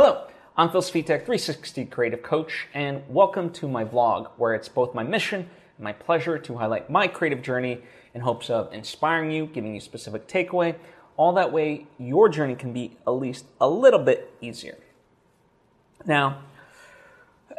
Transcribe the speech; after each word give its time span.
Hello, 0.00 0.28
I'm 0.56 0.70
Phil 0.70 0.80
Svitek, 0.80 1.24
360 1.26 1.86
Creative 1.86 2.22
Coach, 2.22 2.68
and 2.72 3.02
welcome 3.08 3.50
to 3.54 3.66
my 3.66 3.84
vlog, 3.84 4.30
where 4.36 4.54
it's 4.54 4.68
both 4.68 4.94
my 4.94 5.02
mission 5.02 5.40
and 5.40 5.82
my 5.82 5.92
pleasure 5.92 6.38
to 6.38 6.56
highlight 6.56 6.88
my 6.88 7.08
creative 7.08 7.42
journey 7.42 7.80
in 8.14 8.20
hopes 8.20 8.48
of 8.48 8.72
inspiring 8.72 9.32
you, 9.32 9.46
giving 9.46 9.74
you 9.74 9.80
specific 9.80 10.28
takeaway, 10.28 10.76
all 11.16 11.32
that 11.32 11.50
way 11.50 11.88
your 11.98 12.28
journey 12.28 12.54
can 12.54 12.72
be 12.72 12.96
at 13.08 13.10
least 13.10 13.46
a 13.60 13.68
little 13.68 13.98
bit 13.98 14.32
easier. 14.40 14.78
Now, 16.06 16.42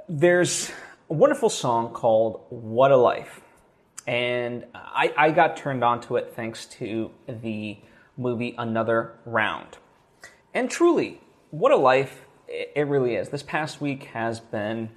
there's 0.07 0.71
a 1.09 1.13
wonderful 1.15 1.49
song 1.49 1.89
called 1.91 2.45
What 2.47 2.91
a 2.91 2.95
Life. 2.95 3.41
And 4.07 4.63
I, 4.73 5.13
I 5.17 5.31
got 5.31 5.57
turned 5.57 5.83
on 5.83 5.99
to 6.03 6.15
it 6.15 6.31
thanks 6.37 6.67
to 6.67 7.11
the 7.27 7.79
movie 8.15 8.55
Another 8.57 9.15
Round. 9.25 9.77
And 10.53 10.71
truly, 10.71 11.19
what 11.51 11.73
a 11.73 11.75
life 11.75 12.27
it 12.49 12.87
really 12.87 13.15
is. 13.15 13.29
This 13.29 13.43
past 13.43 13.79
week 13.79 14.05
has 14.05 14.39
been 14.39 14.89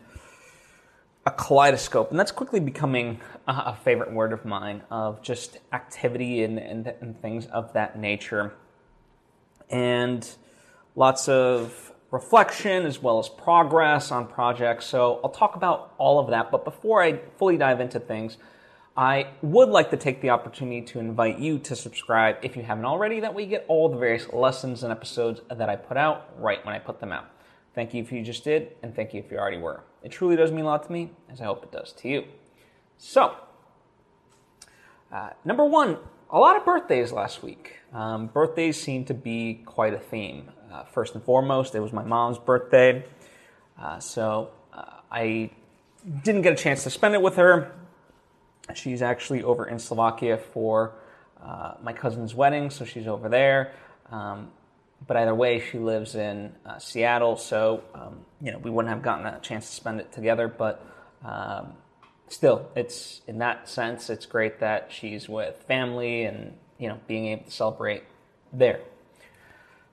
a 1.26 1.30
kaleidoscope, 1.30 2.10
and 2.10 2.18
that's 2.18 2.32
quickly 2.32 2.60
becoming 2.60 3.20
a 3.46 3.76
favorite 3.76 4.12
word 4.12 4.32
of 4.32 4.44
mine 4.44 4.82
of 4.90 5.22
just 5.22 5.58
activity 5.72 6.42
and, 6.42 6.58
and, 6.58 6.92
and 7.00 7.20
things 7.20 7.46
of 7.46 7.72
that 7.74 7.98
nature. 7.98 8.54
And 9.70 10.28
lots 10.96 11.28
of 11.28 11.92
reflection 12.10 12.84
as 12.84 13.00
well 13.00 13.18
as 13.18 13.28
progress 13.28 14.10
on 14.10 14.26
projects. 14.26 14.86
So 14.86 15.20
I'll 15.22 15.30
talk 15.30 15.56
about 15.56 15.94
all 15.98 16.18
of 16.18 16.30
that. 16.30 16.50
But 16.50 16.64
before 16.64 17.02
I 17.02 17.20
fully 17.38 17.56
dive 17.56 17.80
into 17.80 18.00
things, 18.00 18.36
I 18.94 19.28
would 19.40 19.70
like 19.70 19.90
to 19.90 19.96
take 19.96 20.20
the 20.20 20.30
opportunity 20.30 20.82
to 20.82 20.98
invite 20.98 21.38
you 21.38 21.58
to 21.60 21.74
subscribe 21.74 22.36
if 22.42 22.56
you 22.56 22.62
haven't 22.62 22.84
already. 22.84 23.20
That 23.20 23.34
way 23.34 23.44
you 23.44 23.48
get 23.48 23.64
all 23.66 23.88
the 23.88 23.96
various 23.96 24.30
lessons 24.32 24.82
and 24.82 24.92
episodes 24.92 25.40
that 25.48 25.70
I 25.70 25.76
put 25.76 25.96
out 25.96 26.28
right 26.38 26.62
when 26.66 26.74
I 26.74 26.78
put 26.78 27.00
them 27.00 27.12
out. 27.12 27.31
Thank 27.74 27.94
you 27.94 28.02
if 28.02 28.12
you 28.12 28.22
just 28.22 28.44
did, 28.44 28.72
and 28.82 28.94
thank 28.94 29.14
you 29.14 29.20
if 29.20 29.30
you 29.30 29.38
already 29.38 29.58
were. 29.58 29.82
It 30.02 30.10
truly 30.10 30.36
does 30.36 30.52
mean 30.52 30.64
a 30.64 30.68
lot 30.68 30.82
to 30.84 30.92
me, 30.92 31.10
as 31.30 31.40
I 31.40 31.44
hope 31.44 31.62
it 31.62 31.72
does 31.72 31.92
to 31.92 32.08
you. 32.08 32.24
So, 32.98 33.34
uh, 35.10 35.30
number 35.44 35.64
one, 35.64 35.96
a 36.30 36.38
lot 36.38 36.56
of 36.56 36.64
birthdays 36.64 37.12
last 37.12 37.42
week. 37.42 37.78
Um, 37.92 38.26
birthdays 38.26 38.80
seem 38.80 39.04
to 39.06 39.14
be 39.14 39.62
quite 39.66 39.94
a 39.94 39.98
theme. 39.98 40.50
Uh, 40.72 40.84
first 40.84 41.14
and 41.14 41.22
foremost, 41.22 41.74
it 41.74 41.80
was 41.80 41.92
my 41.92 42.02
mom's 42.02 42.38
birthday. 42.38 43.04
Uh, 43.78 43.98
so 44.00 44.50
uh, 44.72 45.00
I 45.10 45.50
didn't 46.24 46.42
get 46.42 46.52
a 46.52 46.56
chance 46.56 46.84
to 46.84 46.90
spend 46.90 47.14
it 47.14 47.22
with 47.22 47.36
her. 47.36 47.72
She's 48.74 49.02
actually 49.02 49.42
over 49.42 49.66
in 49.66 49.78
Slovakia 49.78 50.38
for 50.38 50.94
uh, 51.42 51.74
my 51.82 51.92
cousin's 51.92 52.34
wedding, 52.34 52.70
so 52.70 52.84
she's 52.84 53.06
over 53.06 53.28
there. 53.28 53.72
Um, 54.10 54.50
but 55.06 55.16
either 55.16 55.34
way, 55.34 55.60
she 55.60 55.78
lives 55.78 56.14
in 56.14 56.52
uh, 56.64 56.78
Seattle, 56.78 57.36
so 57.36 57.82
um, 57.94 58.24
you 58.40 58.52
know 58.52 58.58
we 58.58 58.70
wouldn't 58.70 58.92
have 58.92 59.02
gotten 59.02 59.26
a 59.26 59.40
chance 59.40 59.68
to 59.68 59.74
spend 59.74 60.00
it 60.00 60.12
together. 60.12 60.48
But 60.48 60.84
um, 61.24 61.74
still, 62.28 62.68
it's 62.76 63.22
in 63.26 63.38
that 63.38 63.68
sense, 63.68 64.10
it's 64.10 64.26
great 64.26 64.60
that 64.60 64.90
she's 64.90 65.28
with 65.28 65.62
family 65.66 66.24
and 66.24 66.56
you 66.78 66.88
know 66.88 67.00
being 67.06 67.26
able 67.26 67.44
to 67.44 67.50
celebrate 67.50 68.04
there. 68.52 68.80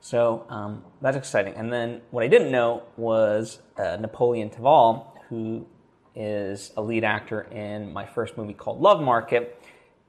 So 0.01 0.45
um, 0.49 0.83
that's 1.01 1.17
exciting. 1.17 1.55
And 1.55 1.71
then 1.73 2.01
what 2.11 2.23
I 2.23 2.27
didn't 2.27 2.51
know 2.51 2.83
was 2.95 3.59
uh, 3.77 3.97
Napoleon 3.99 4.49
Taval, 4.49 5.07
who 5.27 5.67
is 6.15 6.71
a 6.77 6.81
lead 6.81 7.03
actor 7.03 7.41
in 7.41 7.91
my 7.91 8.05
first 8.05 8.37
movie 8.37 8.53
called 8.53 8.81
Love 8.81 9.01
Market. 9.01 9.61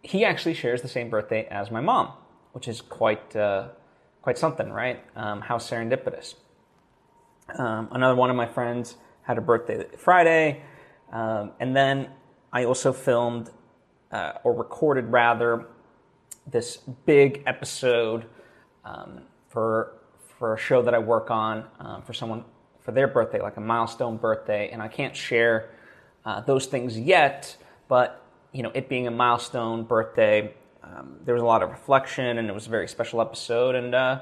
He 0.03 0.25
actually 0.25 0.55
shares 0.55 0.83
the 0.83 0.89
same 0.89 1.11
birthday 1.11 1.47
as 1.51 1.71
my 1.71 1.81
mom, 1.81 2.13
which 2.53 2.69
is 2.69 2.81
quite 2.81 3.35
uh, 3.35 3.69
quite 4.23 4.39
something, 4.39 4.71
right? 4.71 5.03
Um, 5.17 5.41
how 5.41 5.59
serendipitous. 5.59 6.35
Um, 7.59 7.89
another 7.93 8.15
one 8.15 8.31
of 8.31 8.37
my 8.37 8.47
friends 8.47 8.97
had 9.23 9.39
a 9.39 9.41
birthday 9.41 9.85
Friday, 9.97 10.63
um, 11.13 11.53
and 11.61 11.75
then 11.75 12.11
I 12.53 12.65
also 12.65 12.93
filmed 12.93 13.51
uh, 14.13 14.33
or 14.45 14.53
recorded 14.53 15.07
rather 15.07 15.67
this 16.47 16.77
big 17.07 17.43
episode 17.47 18.27
um, 18.85 19.23
for 19.49 19.95
for 20.39 20.55
a 20.55 20.59
show 20.59 20.81
that 20.83 20.95
I 20.95 20.99
work 20.99 21.31
on 21.31 21.65
um, 21.81 22.03
for 22.03 22.15
someone 22.15 22.45
for 22.81 22.93
their 22.93 23.09
birthday, 23.09 23.41
like 23.41 23.57
a 23.57 23.61
milestone 23.61 24.17
birthday, 24.17 24.71
and 24.71 24.81
I 24.81 24.89
can't 24.89 25.15
share 25.15 25.71
uh, 26.25 26.41
those 26.41 26.67
things 26.67 26.99
yet, 26.99 27.57
but 27.89 28.25
you 28.53 28.63
know, 28.63 28.71
it 28.75 28.89
being 28.89 29.07
a 29.07 29.11
milestone 29.11 29.85
birthday, 29.85 30.55
um, 30.83 31.17
there 31.25 31.35
was 31.35 31.43
a 31.43 31.47
lot 31.47 31.63
of 31.63 31.71
reflection, 31.71 32.39
and 32.39 32.49
it 32.49 32.55
was 32.55 32.67
a 32.67 32.71
very 32.71 32.89
special 32.89 33.21
episode, 33.21 33.75
and 33.75 33.95
uh, 33.95 34.21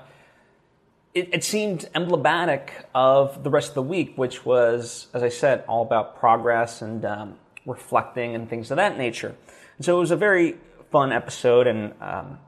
it, 1.15 1.29
it, 1.33 1.45
seemed 1.45 1.89
emblematic 1.95 2.87
of 2.95 3.43
the 3.45 3.51
rest 3.51 3.71
of 3.71 3.75
the 3.75 3.83
week, 3.83 4.15
which 4.17 4.45
was, 4.45 5.07
as 5.15 5.23
I 5.23 5.29
said, 5.29 5.65
all 5.69 5.83
about 5.83 6.19
progress 6.19 6.83
and 6.83 7.05
um, 7.05 7.37
reflecting 7.65 8.35
and 8.35 8.49
things 8.49 8.71
of 8.71 8.77
that 8.77 8.99
nature. 8.99 9.35
And 9.77 9.85
so 9.85 9.97
it 9.97 10.01
was 10.01 10.11
a 10.11 10.17
very 10.17 10.57
fun 10.91 11.13
episode, 11.13 11.67
and 11.67 11.95
um, 12.01 12.39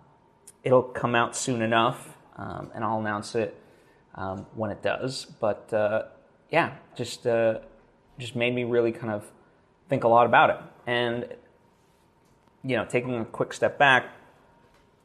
it'll 0.65 0.83
come 0.83 1.15
out 1.15 1.37
soon 1.37 1.63
enough, 1.63 2.17
um, 2.37 2.71
and 2.75 2.85
I'll 2.85 3.01
announce 3.01 3.35
it 3.35 3.57
um, 4.15 4.47
when 4.55 4.71
it 4.71 4.83
does. 4.83 5.25
But 5.25 5.73
uh, 5.73 6.05
yeah, 6.51 6.75
just 6.97 7.27
uh, 7.27 7.61
just 8.19 8.37
made 8.37 8.55
me 8.55 8.65
really 8.65 8.93
kind 8.93 9.13
of 9.13 9.31
think 9.89 10.05
a 10.05 10.09
lot 10.09 10.27
about 10.27 10.51
it. 10.51 10.57
And 10.87 11.29
you 12.65 12.77
know, 12.77 12.85
taking 12.85 13.15
a 13.19 13.25
quick 13.25 13.53
step 13.53 13.79
back, 13.79 14.07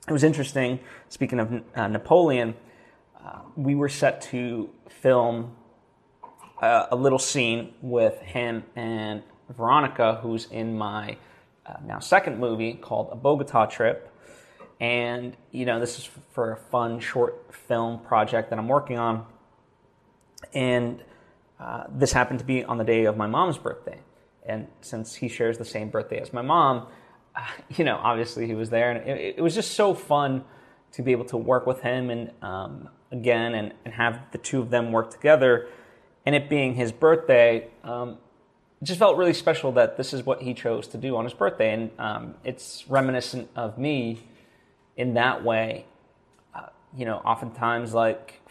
it 0.07 0.11
was 0.11 0.23
interesting. 0.23 0.79
Speaking 1.09 1.39
of 1.39 1.63
uh, 1.75 1.87
Napoleon, 1.87 2.55
uh, 3.23 3.39
we 3.55 3.75
were 3.75 3.89
set 3.89 4.21
to 4.21 4.69
film 4.89 5.55
uh, 6.61 6.87
a 6.91 6.95
little 6.95 7.19
scene 7.19 7.73
with 7.81 8.19
him 8.19 8.63
and 8.75 9.23
Veronica, 9.49 10.19
who's 10.21 10.45
in 10.51 10.77
my 10.77 11.17
uh, 11.65 11.73
now 11.85 11.99
second 11.99 12.39
movie 12.39 12.73
called 12.73 13.09
A 13.11 13.15
Bogota 13.15 13.65
Trip. 13.65 14.11
And, 14.79 15.35
you 15.51 15.65
know, 15.65 15.79
this 15.79 15.97
is 15.97 16.09
for 16.33 16.51
a 16.51 16.57
fun 16.57 16.99
short 16.99 17.53
film 17.53 17.99
project 17.99 18.49
that 18.49 18.59
I'm 18.59 18.67
working 18.67 18.97
on. 18.97 19.25
And 20.53 21.03
uh, 21.59 21.85
this 21.89 22.11
happened 22.11 22.39
to 22.39 22.45
be 22.45 22.63
on 22.63 22.77
the 22.77 22.83
day 22.83 23.05
of 23.05 23.15
my 23.15 23.27
mom's 23.27 23.57
birthday. 23.57 23.99
And 24.45 24.67
since 24.81 25.15
he 25.15 25.27
shares 25.29 25.57
the 25.57 25.65
same 25.65 25.89
birthday 25.89 26.19
as 26.19 26.33
my 26.33 26.41
mom, 26.41 26.87
you 27.77 27.83
know, 27.83 27.99
obviously 28.01 28.47
he 28.47 28.53
was 28.53 28.69
there. 28.69 28.91
And 28.91 29.09
it, 29.09 29.35
it, 29.37 29.41
was 29.41 29.55
just 29.55 29.71
so 29.71 29.93
fun 29.93 30.43
to 30.93 31.01
be 31.01 31.11
able 31.11 31.25
to 31.25 31.37
work 31.37 31.65
with 31.67 31.81
him 31.81 32.09
and 32.09 32.31
um, 32.41 32.89
again 33.11 33.53
and, 33.53 33.73
and 33.83 33.93
have 33.93 34.19
the 34.31 34.37
two 34.37 34.61
of 34.61 34.69
them 34.69 34.91
work 34.91 35.11
together. 35.11 35.67
And 36.25 36.35
it 36.35 36.49
being 36.49 36.75
his 36.75 36.91
birthday, 36.91 37.67
um, 37.83 38.17
it 38.81 38.85
just 38.85 38.99
felt 38.99 39.17
really 39.17 39.33
special 39.33 39.71
that 39.73 39.97
this 39.97 40.13
is 40.13 40.25
what 40.25 40.41
he 40.41 40.53
chose 40.53 40.87
to 40.89 40.97
do 40.97 41.15
on 41.15 41.23
his 41.23 41.33
birthday. 41.33 41.73
And 41.73 41.91
um, 41.99 42.35
it's 42.43 42.85
reminiscent 42.87 43.49
of 43.55 43.77
me 43.77 44.19
in 44.97 45.13
that 45.15 45.43
way. 45.43 45.85
Uh, 46.53 46.67
you 46.95 47.05
know, 47.05 47.17
oftentimes, 47.17 47.93
like 47.93 48.41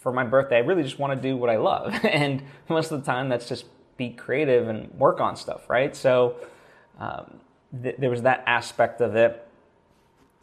for 0.00 0.12
my 0.12 0.24
birthday, 0.24 0.56
I 0.56 0.60
really 0.60 0.82
just 0.82 0.98
want 0.98 1.14
to 1.14 1.28
do 1.28 1.36
what 1.36 1.48
I 1.48 1.56
love. 1.56 1.94
and 2.04 2.42
most 2.68 2.90
of 2.92 3.00
the 3.00 3.06
time, 3.10 3.28
that's 3.28 3.48
just 3.48 3.64
be 3.96 4.10
creative 4.10 4.68
and 4.68 4.92
work 4.94 5.20
on 5.20 5.36
stuff, 5.36 5.70
right? 5.70 5.94
So 5.94 6.36
um, 6.98 7.40
th- 7.80 7.96
there 7.98 8.10
was 8.10 8.22
that 8.22 8.44
aspect 8.46 9.00
of 9.00 9.16
it. 9.16 9.46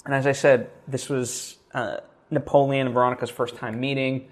And 0.05 0.13
as 0.13 0.25
I 0.25 0.31
said, 0.31 0.69
this 0.87 1.09
was 1.09 1.57
uh, 1.73 1.97
Napoleon 2.31 2.87
and 2.87 2.93
Veronica's 2.93 3.29
first 3.29 3.55
time 3.55 3.79
meeting. 3.79 4.27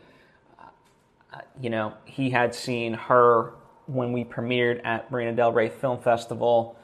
Uh, 1.34 1.40
you 1.62 1.70
know, 1.70 1.94
he 2.06 2.30
had 2.30 2.56
seen 2.56 2.94
her 2.94 3.54
when 3.86 4.12
we 4.12 4.24
premiered 4.24 4.82
at 4.86 5.12
Marina 5.12 5.34
Del 5.34 5.52
Rey 5.52 5.70
Film 5.70 6.00
Festival. 6.00 6.78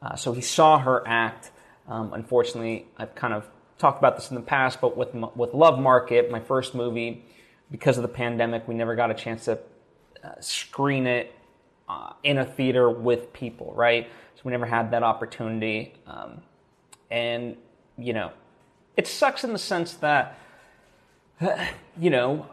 Uh, 0.00 0.16
so 0.16 0.32
he 0.32 0.40
saw 0.40 0.78
her 0.78 1.06
act. 1.06 1.50
Um, 1.88 2.12
unfortunately, 2.12 2.86
I've 2.96 3.14
kind 3.14 3.34
of 3.34 3.48
talked 3.78 3.98
about 3.98 4.16
this 4.16 4.30
in 4.30 4.34
the 4.34 4.42
past, 4.42 4.80
but 4.80 4.96
with 4.96 5.14
with 5.34 5.54
Love 5.54 5.78
Market, 5.78 6.30
my 6.30 6.40
first 6.40 6.74
movie, 6.74 7.24
because 7.70 7.96
of 7.96 8.02
the 8.02 8.08
pandemic, 8.08 8.68
we 8.68 8.74
never 8.74 8.94
got 8.94 9.10
a 9.10 9.14
chance 9.14 9.46
to 9.46 9.58
uh, 10.22 10.32
screen 10.40 11.06
it 11.06 11.34
uh, 11.88 12.12
in 12.22 12.38
a 12.38 12.44
theater 12.44 12.90
with 12.90 13.32
people, 13.32 13.72
right? 13.74 14.08
So 14.36 14.42
we 14.44 14.52
never 14.52 14.66
had 14.66 14.90
that 14.90 15.02
opportunity. 15.02 15.94
Um, 16.06 16.42
and, 17.10 17.56
you 17.96 18.12
know, 18.12 18.32
it 18.96 19.06
sucks 19.06 19.44
in 19.44 19.52
the 19.52 19.58
sense 19.58 19.94
that, 19.94 20.38
you 21.98 22.10
know, 22.10 22.46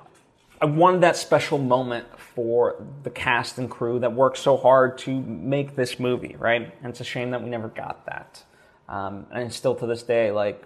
I 0.62 0.66
wanted 0.66 1.02
that 1.02 1.18
special 1.18 1.58
moment 1.58 2.08
for 2.18 2.82
the 3.04 3.10
cast 3.10 3.58
and 3.58 3.70
crew 3.70 4.00
that 4.00 4.14
worked 4.14 4.38
so 4.38 4.56
hard 4.56 4.98
to 5.00 5.20
make 5.22 5.76
this 5.76 6.00
movie, 6.00 6.36
right? 6.40 6.74
And 6.82 6.90
it's 6.90 7.02
a 7.02 7.04
shame 7.04 7.32
that 7.32 7.44
we 7.44 7.50
never 7.50 7.68
got 7.68 8.06
that. 8.06 8.44
Um, 8.88 9.26
and 9.32 9.52
still 9.52 9.76
to 9.76 9.86
this 9.86 10.04
day, 10.04 10.32
like, 10.32 10.64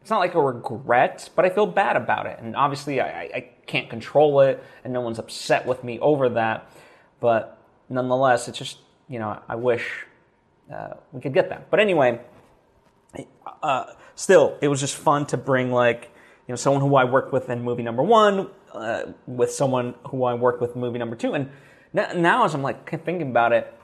it's 0.00 0.10
not 0.10 0.18
like 0.18 0.34
a 0.34 0.40
regret, 0.40 1.28
but 1.34 1.44
I 1.44 1.50
feel 1.50 1.66
bad 1.66 1.96
about 1.96 2.26
it. 2.26 2.38
And 2.40 2.56
obviously, 2.56 3.00
I, 3.00 3.22
I 3.22 3.50
can't 3.66 3.90
control 3.90 4.40
it, 4.40 4.62
and 4.84 4.92
no 4.92 5.00
one's 5.00 5.18
upset 5.18 5.66
with 5.66 5.84
me 5.84 5.98
over 5.98 6.30
that. 6.30 6.70
But 7.18 7.59
nonetheless, 7.90 8.48
it's 8.48 8.58
just, 8.58 8.78
you 9.08 9.18
know, 9.18 9.38
I 9.48 9.56
wish 9.56 10.06
uh, 10.72 10.94
we 11.12 11.20
could 11.20 11.34
get 11.34 11.48
that. 11.50 11.70
But 11.70 11.80
anyway, 11.80 12.20
uh, 13.62 13.84
still, 14.14 14.56
it 14.62 14.68
was 14.68 14.80
just 14.80 14.96
fun 14.96 15.26
to 15.26 15.36
bring 15.36 15.70
like, 15.70 16.10
you 16.46 16.52
know, 16.52 16.56
someone 16.56 16.80
who 16.80 16.94
I 16.96 17.04
worked 17.04 17.32
with 17.32 17.50
in 17.50 17.62
movie 17.62 17.82
number 17.82 18.02
one, 18.02 18.48
uh, 18.72 19.12
with 19.26 19.50
someone 19.50 19.94
who 20.08 20.24
I 20.24 20.34
worked 20.34 20.60
with 20.60 20.74
in 20.74 20.80
movie 20.80 20.98
number 20.98 21.16
two. 21.16 21.34
And 21.34 21.50
now, 21.92 22.12
now, 22.12 22.44
as 22.44 22.54
I'm 22.54 22.62
like 22.62 22.88
thinking 23.04 23.30
about 23.30 23.52
it, 23.52 23.74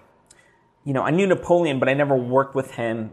you 0.84 0.92
know, 0.92 1.02
I 1.02 1.10
knew 1.10 1.26
Napoleon, 1.26 1.80
but 1.80 1.88
I 1.88 1.94
never 1.94 2.14
worked 2.14 2.54
with 2.54 2.70
him 2.72 3.10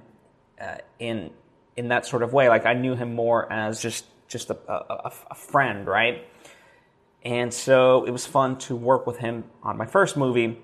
uh, 0.62 0.78
in 1.00 1.32
in 1.76 1.88
that 1.88 2.06
sort 2.06 2.22
of 2.22 2.32
way. 2.32 2.48
Like 2.48 2.68
I 2.68 2.74
knew 2.74 2.96
him 2.96 3.16
more 3.16 3.52
as 3.52 3.82
just 3.82 4.06
just 4.28 4.52
a, 4.52 4.58
a, 4.72 5.12
a 5.32 5.36
friend, 5.36 5.88
right? 5.88 6.28
And 7.24 7.54
so 7.54 8.06
it 8.06 8.12
was 8.12 8.26
fun 8.28 8.58
to 8.60 8.76
work 8.76 9.08
with 9.08 9.18
him 9.18 9.46
on 9.64 9.78
my 9.78 9.86
first 9.86 10.18
movie. 10.18 10.62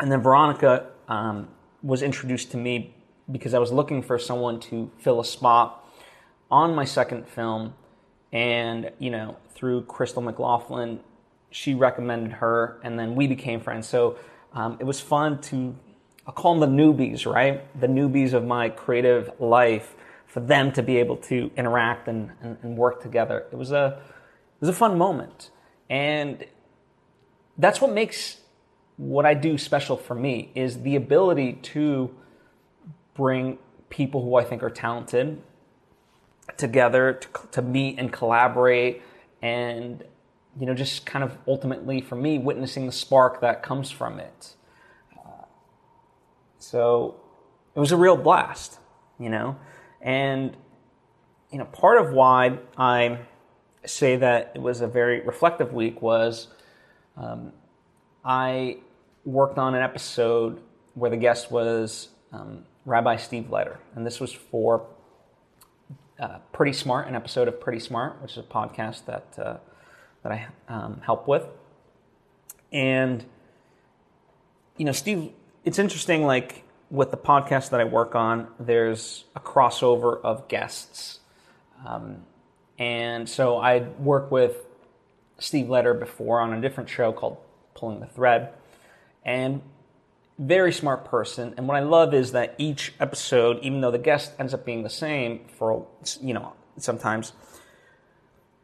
And 0.00 0.10
then 0.10 0.20
Veronica 0.20 0.86
um, 1.08 1.48
was 1.82 2.02
introduced 2.02 2.50
to 2.52 2.56
me 2.56 2.94
because 3.30 3.54
I 3.54 3.58
was 3.58 3.70
looking 3.70 4.02
for 4.02 4.18
someone 4.18 4.58
to 4.60 4.90
fill 4.98 5.20
a 5.20 5.24
spot 5.24 5.86
on 6.50 6.74
my 6.74 6.84
second 6.84 7.28
film. 7.28 7.74
And, 8.32 8.90
you 8.98 9.10
know, 9.10 9.36
through 9.54 9.82
Crystal 9.82 10.22
McLaughlin, 10.22 11.00
she 11.50 11.74
recommended 11.74 12.32
her, 12.32 12.80
and 12.82 12.98
then 12.98 13.14
we 13.14 13.26
became 13.26 13.60
friends. 13.60 13.86
So 13.86 14.16
um, 14.54 14.76
it 14.80 14.84
was 14.84 15.00
fun 15.00 15.40
to, 15.42 15.74
I'll 16.26 16.32
call 16.32 16.58
them 16.58 16.76
the 16.76 16.82
newbies, 16.82 17.30
right? 17.30 17.80
The 17.80 17.86
newbies 17.86 18.32
of 18.32 18.44
my 18.44 18.70
creative 18.70 19.30
life, 19.38 19.94
for 20.26 20.40
them 20.40 20.72
to 20.72 20.82
be 20.82 20.96
able 20.96 21.18
to 21.18 21.50
interact 21.56 22.08
and, 22.08 22.32
and, 22.40 22.56
and 22.62 22.76
work 22.76 23.02
together. 23.02 23.46
It 23.52 23.56
was 23.56 23.70
a, 23.70 24.00
it 24.00 24.60
was 24.60 24.70
a 24.70 24.72
fun 24.72 24.96
moment. 24.96 25.50
And 25.90 26.46
that's 27.58 27.82
what 27.82 27.92
makes 27.92 28.38
what 29.08 29.26
I 29.26 29.34
do 29.34 29.58
special 29.58 29.96
for 29.96 30.14
me 30.14 30.50
is 30.54 30.82
the 30.82 30.96
ability 30.96 31.54
to 31.54 32.14
bring 33.14 33.58
people 33.90 34.22
who 34.22 34.36
I 34.36 34.44
think 34.44 34.62
are 34.62 34.70
talented 34.70 35.42
together 36.56 37.14
to, 37.14 37.28
to 37.52 37.62
meet 37.62 37.98
and 37.98 38.12
collaborate 38.12 39.02
and 39.40 40.04
you 40.58 40.66
know 40.66 40.74
just 40.74 41.06
kind 41.06 41.24
of 41.24 41.36
ultimately 41.46 42.00
for 42.00 42.16
me 42.16 42.38
witnessing 42.38 42.86
the 42.86 42.92
spark 42.92 43.40
that 43.40 43.62
comes 43.62 43.90
from 43.90 44.18
it. 44.18 44.54
Uh, 45.16 45.44
so 46.58 47.16
it 47.74 47.80
was 47.80 47.92
a 47.92 47.96
real 47.96 48.16
blast 48.16 48.78
you 49.18 49.28
know? 49.28 49.56
And 50.00 50.56
you 51.52 51.58
know 51.58 51.66
part 51.66 52.00
of 52.00 52.12
why 52.12 52.58
i 52.78 53.18
say 53.84 54.16
that 54.16 54.52
it 54.54 54.62
was 54.62 54.80
a 54.80 54.86
very 54.86 55.20
reflective 55.20 55.72
week 55.72 56.00
was 56.00 56.48
um, 57.16 57.52
i 58.24 58.78
worked 59.24 59.58
on 59.58 59.74
an 59.74 59.82
episode 59.82 60.60
where 60.94 61.10
the 61.10 61.16
guest 61.16 61.50
was 61.50 62.08
um, 62.32 62.64
Rabbi 62.84 63.16
Steve 63.16 63.44
Leder, 63.44 63.76
and 63.94 64.04
this 64.04 64.20
was 64.20 64.32
for 64.32 64.86
uh, 66.18 66.38
Pretty 66.52 66.72
Smart, 66.72 67.08
an 67.08 67.14
episode 67.14 67.48
of 67.48 67.60
Pretty 67.60 67.80
Smart, 67.80 68.20
which 68.22 68.32
is 68.32 68.38
a 68.38 68.42
podcast 68.42 69.06
that 69.06 69.38
uh, 69.38 69.56
that 70.22 70.32
I 70.32 70.46
um, 70.68 71.00
help 71.04 71.28
with. 71.28 71.44
And 72.72 73.24
you 74.76 74.84
know, 74.84 74.92
Steve, 74.92 75.30
it's 75.64 75.78
interesting. 75.78 76.24
Like 76.24 76.64
with 76.90 77.10
the 77.10 77.16
podcast 77.16 77.70
that 77.70 77.80
I 77.80 77.84
work 77.84 78.14
on, 78.14 78.48
there's 78.58 79.24
a 79.36 79.40
crossover 79.40 80.20
of 80.22 80.48
guests, 80.48 81.20
um, 81.86 82.24
and 82.78 83.28
so 83.28 83.58
I 83.58 83.80
worked 83.98 84.32
with 84.32 84.56
Steve 85.38 85.66
Leder 85.66 85.98
before 85.98 86.40
on 86.40 86.52
a 86.52 86.60
different 86.60 86.88
show 86.88 87.12
called 87.12 87.38
Pulling 87.74 88.00
the 88.00 88.06
Thread, 88.06 88.52
and 89.24 89.62
very 90.38 90.72
smart 90.72 91.04
person. 91.04 91.54
And 91.56 91.68
what 91.68 91.76
I 91.76 91.80
love 91.80 92.14
is 92.14 92.32
that 92.32 92.54
each 92.58 92.92
episode, 92.98 93.58
even 93.62 93.80
though 93.80 93.90
the 93.90 93.98
guest 93.98 94.32
ends 94.38 94.54
up 94.54 94.64
being 94.64 94.82
the 94.82 94.90
same 94.90 95.46
for, 95.56 95.86
you 96.20 96.34
know, 96.34 96.54
sometimes, 96.78 97.32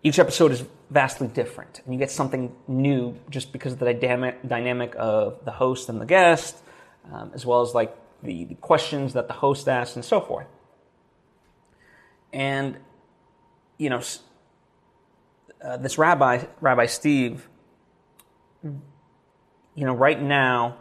each 0.03 0.19
episode 0.19 0.53
is 0.53 0.65
vastly 0.91 1.27
different. 1.29 1.81
And 1.85 1.93
you 1.93 1.99
get 1.99 2.11
something 2.11 2.55
new 2.67 3.17
just 3.31 3.53
because 3.53 3.73
of 3.75 3.79
the 3.81 3.93
dynamic, 4.47 4.95
of 4.99 5.45
the 5.45 5.51
host 5.51 5.89
and 5.89 6.01
the 6.01 6.07
guest, 6.07 6.57
um, 7.13 7.31
as 7.35 7.45
well 7.45 7.63
as 7.63 7.75
like 7.75 7.95
the, 8.23 8.45
the 8.45 8.55
questions 8.57 9.13
that 9.13 9.27
the 9.27 9.35
host 9.35 9.69
asks 9.69 9.97
and 9.97 10.05
so 10.05 10.21
forth. 10.21 10.47
And, 12.33 12.79
you 13.77 13.91
know, 13.91 14.03
uh, 15.63 15.77
this 15.79 15.99
rabbi, 15.99 16.45
Rabbi 16.61 16.87
Steve, 16.87 17.49
you 19.79 19.85
know, 19.85 19.95
right 19.95 20.21
now, 20.21 20.77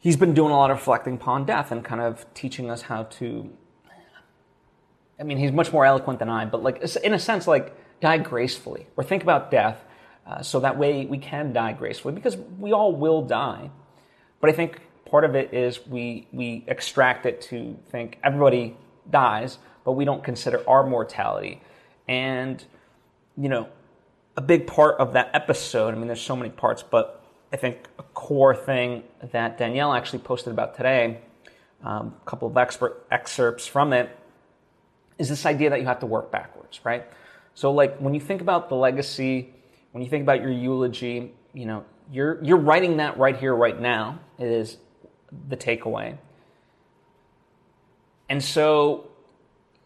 he's 0.00 0.16
been 0.16 0.32
doing 0.32 0.50
a 0.50 0.56
lot 0.56 0.70
of 0.70 0.78
reflecting 0.78 1.16
upon 1.16 1.44
death 1.44 1.70
and 1.70 1.84
kind 1.84 2.00
of 2.00 2.24
teaching 2.32 2.70
us 2.70 2.82
how 2.82 3.02
to. 3.04 3.50
I 5.20 5.22
mean, 5.22 5.36
he's 5.36 5.52
much 5.52 5.70
more 5.70 5.84
eloquent 5.84 6.18
than 6.18 6.30
I, 6.30 6.46
but 6.46 6.62
like 6.62 6.82
in 7.04 7.12
a 7.12 7.18
sense, 7.18 7.46
like 7.46 7.76
die 8.00 8.16
gracefully 8.16 8.86
or 8.96 9.04
think 9.04 9.22
about 9.22 9.50
death, 9.50 9.84
uh, 10.26 10.42
so 10.42 10.60
that 10.60 10.78
way 10.78 11.04
we 11.04 11.18
can 11.18 11.52
die 11.52 11.72
gracefully 11.72 12.14
because 12.14 12.36
we 12.58 12.72
all 12.72 12.92
will 12.96 13.20
die. 13.20 13.70
But 14.40 14.48
I 14.48 14.54
think 14.54 14.80
part 15.04 15.24
of 15.24 15.34
it 15.34 15.52
is 15.52 15.86
we 15.86 16.26
we 16.32 16.64
extract 16.66 17.26
it 17.26 17.42
to 17.42 17.76
think 17.90 18.18
everybody 18.24 18.78
dies, 19.10 19.58
but 19.84 19.92
we 19.92 20.06
don't 20.06 20.24
consider 20.24 20.66
our 20.66 20.86
mortality, 20.86 21.60
and 22.08 22.64
you 23.36 23.50
know, 23.50 23.68
a 24.38 24.40
big 24.40 24.66
part 24.66 24.98
of 24.98 25.12
that 25.12 25.30
episode. 25.34 25.92
I 25.92 25.98
mean, 25.98 26.06
there's 26.06 26.22
so 26.22 26.34
many 26.34 26.50
parts, 26.50 26.82
but 26.82 27.23
I 27.54 27.56
think 27.56 27.86
a 28.00 28.02
core 28.02 28.56
thing 28.56 29.04
that 29.30 29.58
Danielle 29.58 29.94
actually 29.94 30.18
posted 30.18 30.52
about 30.52 30.76
today, 30.76 31.20
um, 31.84 32.12
a 32.20 32.28
couple 32.28 32.48
of 32.48 32.56
expert 32.56 33.06
excerpts 33.12 33.64
from 33.64 33.92
it, 33.92 34.10
is 35.18 35.28
this 35.28 35.46
idea 35.46 35.70
that 35.70 35.78
you 35.78 35.86
have 35.86 36.00
to 36.00 36.06
work 36.06 36.32
backwards, 36.32 36.80
right? 36.82 37.06
So, 37.54 37.70
like 37.70 37.98
when 37.98 38.12
you 38.12 38.18
think 38.18 38.40
about 38.40 38.68
the 38.68 38.74
legacy, 38.74 39.54
when 39.92 40.02
you 40.02 40.10
think 40.10 40.24
about 40.24 40.40
your 40.40 40.50
eulogy, 40.50 41.32
you 41.52 41.64
know, 41.64 41.84
you're 42.10 42.42
you're 42.42 42.58
writing 42.58 42.96
that 42.96 43.18
right 43.18 43.36
here, 43.36 43.54
right 43.54 43.80
now. 43.80 44.18
It 44.36 44.48
is 44.48 44.78
the 45.48 45.56
takeaway. 45.56 46.18
And 48.28 48.42
so, 48.42 49.06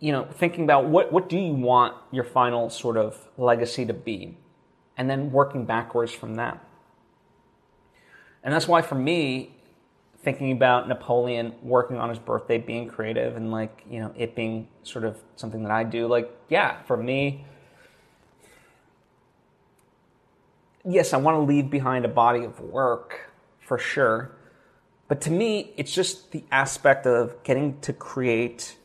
you 0.00 0.12
know, 0.12 0.24
thinking 0.24 0.64
about 0.64 0.86
what 0.86 1.12
what 1.12 1.28
do 1.28 1.36
you 1.36 1.52
want 1.52 1.94
your 2.12 2.24
final 2.24 2.70
sort 2.70 2.96
of 2.96 3.28
legacy 3.36 3.84
to 3.84 3.92
be, 3.92 4.38
and 4.96 5.10
then 5.10 5.30
working 5.32 5.66
backwards 5.66 6.12
from 6.12 6.36
that. 6.36 6.64
And 8.42 8.54
that's 8.54 8.68
why 8.68 8.82
for 8.82 8.94
me, 8.94 9.54
thinking 10.22 10.52
about 10.52 10.88
Napoleon 10.88 11.54
working 11.62 11.96
on 11.96 12.08
his 12.08 12.18
birthday, 12.18 12.58
being 12.58 12.88
creative, 12.88 13.36
and 13.36 13.50
like, 13.50 13.84
you 13.88 14.00
know, 14.00 14.12
it 14.16 14.34
being 14.34 14.68
sort 14.82 15.04
of 15.04 15.16
something 15.36 15.62
that 15.62 15.72
I 15.72 15.84
do, 15.84 16.06
like, 16.06 16.30
yeah, 16.48 16.82
for 16.82 16.96
me, 16.96 17.44
yes, 20.84 21.12
I 21.12 21.18
want 21.18 21.36
to 21.36 21.40
leave 21.40 21.70
behind 21.70 22.04
a 22.04 22.08
body 22.08 22.44
of 22.44 22.60
work 22.60 23.30
for 23.60 23.78
sure. 23.78 24.32
But 25.06 25.20
to 25.22 25.30
me, 25.30 25.72
it's 25.76 25.92
just 25.92 26.32
the 26.32 26.44
aspect 26.50 27.06
of 27.06 27.42
getting 27.42 27.80
to 27.80 27.92
create 27.92 28.76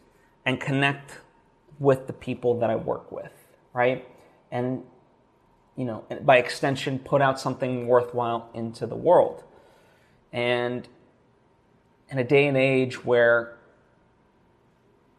and 0.46 0.60
connect 0.60 1.20
with 1.80 2.08
the 2.08 2.13
people 2.13 2.60
that 2.60 2.70
I 2.70 2.75
work 2.75 3.12
with, 3.12 3.32
right? 3.74 4.08
And 4.51 4.84
you 5.75 5.86
know, 5.86 6.06
by 6.22 6.38
extension, 6.38 7.00
put 7.00 7.22
out 7.22 7.39
something 7.39 7.88
worthwhile 7.88 8.50
into 8.53 8.86
the 8.86 8.96
world. 8.96 9.44
And 10.32 10.88
in 12.10 12.20
a 12.20 12.24
day 12.24 12.48
and 12.48 12.58
age 12.58 13.03
where 13.03 13.58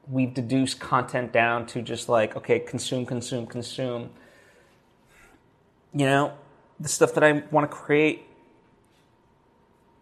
we've 0.08 0.32
deduced 0.32 0.80
content 0.80 1.32
down 1.32 1.66
to 1.66 1.82
just 1.82 2.08
like, 2.08 2.36
okay, 2.36 2.60
consume, 2.60 3.06
consume, 3.06 3.46
consume, 3.46 4.10
you 5.92 6.06
know, 6.06 6.32
the 6.78 6.88
stuff 6.88 7.14
that 7.14 7.24
I 7.24 7.42
want 7.50 7.70
to 7.70 7.76
create, 7.76 8.26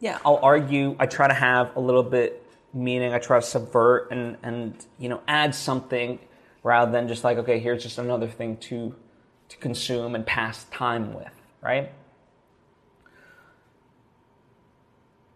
yeah, 0.01 0.19
I'll 0.25 0.41
argue, 0.43 0.97
I 0.99 1.07
try 1.07 1.29
to 1.29 1.35
have 1.35 1.77
a 1.77 1.81
little 1.81 2.03
bit 2.03 2.45
meaning, 2.75 3.13
I 3.13 3.19
try 3.19 3.39
to 3.39 3.47
subvert 3.47 4.11
and, 4.11 4.37
and 4.43 4.87
you 4.99 5.09
know, 5.09 5.21
add 5.29 5.55
something 5.55 6.19
rather 6.63 6.91
than 6.91 7.09
just 7.09 7.25
like, 7.25 7.39
okay, 7.39 7.59
here's 7.59 7.83
just 7.83 7.99
another 7.99 8.27
thing 8.27 8.57
to 8.57 8.95
to 9.53 9.59
consume 9.59 10.15
and 10.15 10.25
pass 10.25 10.65
time 10.65 11.13
with, 11.13 11.33
right? 11.61 11.93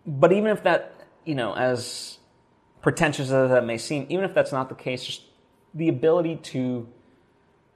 But 0.07 0.33
even 0.33 0.51
if 0.51 0.63
that, 0.63 1.07
you 1.27 1.35
know, 1.35 1.55
as 1.55 2.17
pretentious 2.81 3.31
as 3.31 3.51
that 3.51 3.67
may 3.67 3.77
seem, 3.77 4.07
even 4.09 4.25
if 4.25 4.33
that's 4.33 4.53
not 4.53 4.71
the 4.71 4.75
case, 4.75 5.05
just 5.05 5.23
the 5.75 5.89
ability 5.89 6.37
to 6.37 6.89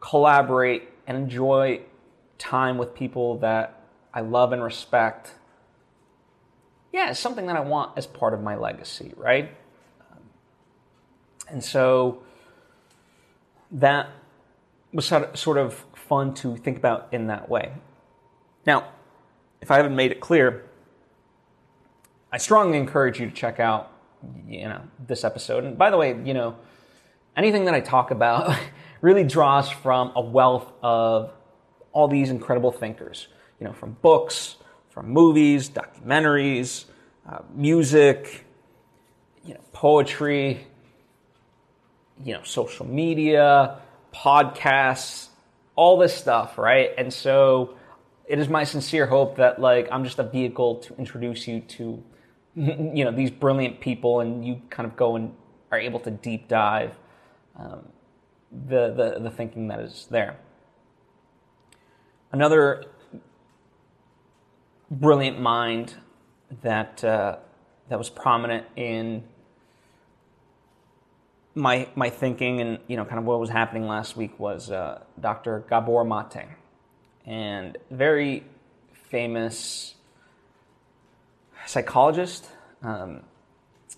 collaborate 0.01 0.89
and 1.07 1.19
enjoy 1.19 1.83
time 2.39 2.79
with 2.79 2.95
people 2.95 3.39
that 3.39 3.83
I 4.15 4.21
love 4.21 4.53
and 4.53 4.63
respect, 4.63 5.35
yeah, 6.91 7.11
it's 7.11 7.21
something 7.21 7.47
that 7.49 7.57
I 7.57 7.61
want 7.61 7.99
as 7.99 8.07
part 8.07 8.33
of 8.33 8.43
my 8.43 8.57
legacy, 8.57 9.13
right? 9.17 9.55
And 11.49 11.63
so 11.63 12.23
that 13.73 14.09
was 14.93 15.07
sort 15.07 15.59
of 15.59 15.85
fun 16.11 16.35
to 16.35 16.57
think 16.57 16.77
about 16.77 17.09
in 17.13 17.29
that 17.29 17.49
way. 17.49 17.73
Now, 18.67 18.89
if 19.61 19.71
I 19.71 19.77
haven't 19.77 19.95
made 19.95 20.11
it 20.11 20.19
clear, 20.19 20.65
I 22.33 22.39
strongly 22.39 22.79
encourage 22.79 23.21
you 23.21 23.27
to 23.31 23.33
check 23.33 23.61
out, 23.61 23.93
you 24.49 24.65
know, 24.65 24.83
this 25.07 25.23
episode. 25.23 25.63
And 25.63 25.79
by 25.79 25.89
the 25.89 25.97
way, 25.97 26.21
you 26.25 26.35
know, 26.35 26.57
anything 27.37 27.65
that 27.67 27.75
I 27.75 27.81
talk 27.81 28.11
about 28.11 28.59
really 29.01 29.23
draws 29.23 29.71
from 29.71 30.11
a 30.17 30.21
wealth 30.21 30.73
of 30.83 31.33
all 31.93 32.09
these 32.09 32.29
incredible 32.29 32.73
thinkers, 32.73 33.29
you 33.61 33.67
know, 33.69 33.73
from 33.73 33.97
books, 34.03 34.57
from 34.89 35.11
movies, 35.11 35.71
documentaries, 35.71 36.87
uh, 37.29 37.39
music, 37.55 38.47
you 39.45 39.55
know, 39.55 39.61
poetry, 39.73 40.67
you 42.25 42.35
know, 42.35 42.43
social 42.43 42.85
media, 42.85 43.79
podcasts, 44.13 45.30
all 45.77 45.99
this 45.99 46.15
stuff, 46.15 46.59
right? 46.59 46.91
And 46.99 47.13
so 47.13 47.77
it 48.27 48.39
is 48.39 48.49
my 48.49 48.65
sincere 48.65 49.07
hope 49.07 49.37
that 49.37 49.61
like 49.61 49.89
I'm 49.91 50.05
just 50.05 50.19
a 50.19 50.23
vehicle 50.23 50.77
to 50.77 50.97
introduce 50.97 51.49
you 51.49 51.61
to 51.61 52.03
you 52.55 53.05
know 53.05 53.13
these 53.13 53.31
brilliant 53.31 53.81
people 53.81 54.21
and 54.21 54.45
you 54.45 54.61
kind 54.71 54.87
of 54.87 54.97
go 54.97 55.17
and 55.17 55.35
are 55.71 55.79
able 55.79 56.01
to 56.01 56.11
deep 56.11 56.49
dive 56.49 56.95
um, 57.59 57.89
the, 58.51 58.93
the 58.93 59.21
the 59.21 59.31
thinking 59.31 59.69
that 59.69 59.81
is 59.81 60.07
there. 60.11 60.37
Another 62.33 62.85
brilliant 64.91 65.41
mind 65.41 65.95
that 66.63 67.03
uh, 67.05 67.37
that 67.89 67.99
was 67.99 68.11
prominent 68.11 68.67
in 68.77 69.25
my 71.55 71.89
my 71.95 72.11
thinking 72.11 72.61
and 72.61 72.79
you 72.87 72.97
know 72.97 73.05
kind 73.05 73.19
of 73.19 73.25
what 73.25 73.41
was 73.41 73.51
happening 73.51 73.87
last 73.87 74.17
week 74.17 74.39
was 74.39 74.71
uh, 74.71 75.03
Dr. 75.19 75.65
Gabor 75.69 76.05
Mate, 76.05 76.47
and 77.27 77.77
very 77.91 78.45
famous 78.93 79.95
psychologist, 81.67 82.49
um, 82.83 83.23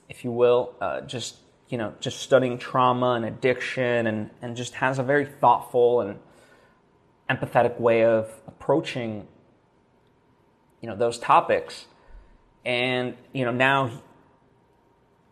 if 0.08 0.24
you 0.24 0.30
will, 0.30 0.74
uh, 0.80 1.02
just 1.02 1.36
you 1.68 1.78
know 1.78 1.94
just 2.00 2.20
studying 2.20 2.58
trauma 2.58 3.12
and 3.12 3.24
addiction 3.24 4.06
and 4.06 4.30
and 4.40 4.56
just 4.56 4.74
has 4.74 4.98
a 4.98 5.02
very 5.02 5.26
thoughtful 5.26 6.00
and 6.00 6.18
empathetic 7.30 7.80
way 7.80 8.04
of 8.04 8.30
approaching 8.46 9.26
you 10.82 10.88
know 10.88 10.96
those 10.96 11.18
topics 11.18 11.86
and 12.64 13.16
you 13.32 13.44
know 13.44 13.52
now 13.52 13.90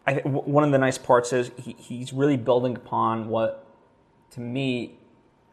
I 0.07 0.14
one 0.25 0.64
of 0.64 0.73
the 0.73 0.78
nice 0.78 0.99
parts 0.99 1.33
is 1.33 1.50
he, 1.57 1.76
he's 1.78 2.12
really 2.12 2.37
building 2.37 2.76
upon 2.76 3.28
what, 3.28 3.66
to 4.33 4.40
me, 4.40 4.99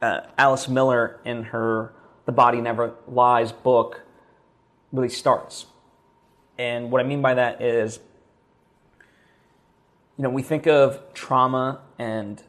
uh, 0.02 0.22
Alice 0.38 0.68
Miller 0.68 1.20
in 1.26 1.44
her 1.44 1.94
"The 2.26 2.32
Body 2.32 2.62
Never 2.62 2.94
Lies" 3.08 3.52
book 3.52 4.02
really 4.92 5.10
starts. 5.10 5.66
And 6.58 6.92
what 6.92 7.02
I 7.02 7.04
mean 7.04 7.22
by 7.22 7.34
that 7.36 7.62
is, 7.62 8.00
you 10.18 10.24
know, 10.24 10.30
we 10.30 10.42
think 10.42 10.66
of 10.66 11.14
trauma 11.14 11.82
and 12.00 12.42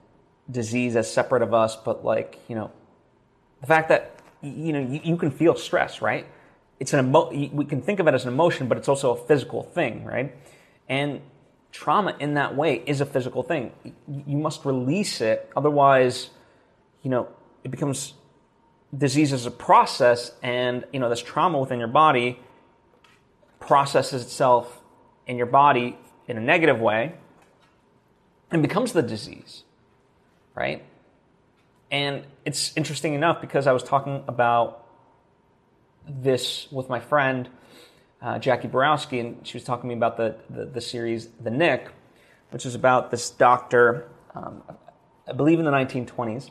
disease 0.51 0.97
as 0.97 1.13
separate 1.13 1.43
of 1.43 1.53
us, 1.53 1.77
but 1.77 2.05
like, 2.05 2.39
you 2.49 2.55
know, 2.55 2.71
the 3.61 3.67
fact 3.67 3.89
that 3.89 4.21
you 4.41 4.73
know 4.73 4.81
you, 4.81 5.01
you 5.03 5.17
can 5.17 5.31
feel 5.31 5.55
stress, 5.57 6.01
right? 6.01 6.27
It's 6.81 6.93
an 6.93 7.07
emo- 7.07 7.31
we 7.31 7.65
can 7.65 7.83
think 7.83 7.99
of 7.99 8.07
it 8.07 8.15
as 8.15 8.25
an 8.25 8.33
emotion, 8.33 8.69
but 8.69 8.79
it's 8.79 8.89
also 8.89 9.15
a 9.15 9.27
physical 9.27 9.65
thing, 9.65 10.05
right? 10.05 10.35
And 10.89 11.21
trauma 11.73 12.17
in 12.19 12.35
that 12.35 12.57
way 12.57 12.83
is 12.87 13.01
a 13.01 13.07
physical 13.07 13.43
thing. 13.43 13.73
You 14.07 14.37
must 14.37 14.65
release 14.65 15.21
it, 15.21 15.51
otherwise, 15.57 16.31
you 17.03 17.11
know, 17.11 17.29
it 17.65 17.71
becomes 17.71 18.15
disease 18.97 19.33
as 19.33 19.47
a 19.47 19.51
process, 19.51 20.33
and 20.43 20.85
you 20.93 21.01
know, 21.01 21.09
this 21.09 21.23
trauma 21.23 21.59
within 21.59 21.79
your 21.79 21.89
body 21.89 22.41
processes 23.61 24.23
itself 24.23 24.81
in 25.27 25.37
your 25.37 25.47
body 25.47 25.99
in 26.27 26.39
a 26.39 26.41
negative 26.41 26.81
way 26.81 27.15
and 28.51 28.63
becomes 28.63 28.93
the 28.93 29.03
disease, 29.03 29.65
right? 30.55 30.83
And 31.91 32.25
it's 32.45 32.77
interesting 32.77 33.15
enough 33.15 33.41
because 33.41 33.67
I 33.67 33.73
was 33.73 33.83
talking 33.83 34.25
about 34.27 34.87
this 36.09 36.67
with 36.71 36.89
my 36.89 37.01
friend 37.01 37.49
uh, 38.21 38.39
Jackie 38.39 38.69
Borowski, 38.69 39.21
and 39.21 39.47
she 39.47 39.57
was 39.57 39.65
talking 39.65 39.83
to 39.83 39.89
me 39.89 39.99
about 39.99 40.17
the, 40.17 40.37
the, 40.51 40.67
the 40.67 40.81
series 40.81 41.29
The 41.41 41.51
Knick, 41.51 41.89
which 42.51 42.67
is 42.67 42.75
about 42.75 43.11
this 43.11 43.31
doctor, 43.31 44.09
um, 44.35 44.63
I 45.27 45.33
believe 45.33 45.59
in 45.59 45.65
the 45.65 45.71
1920s. 45.71 46.51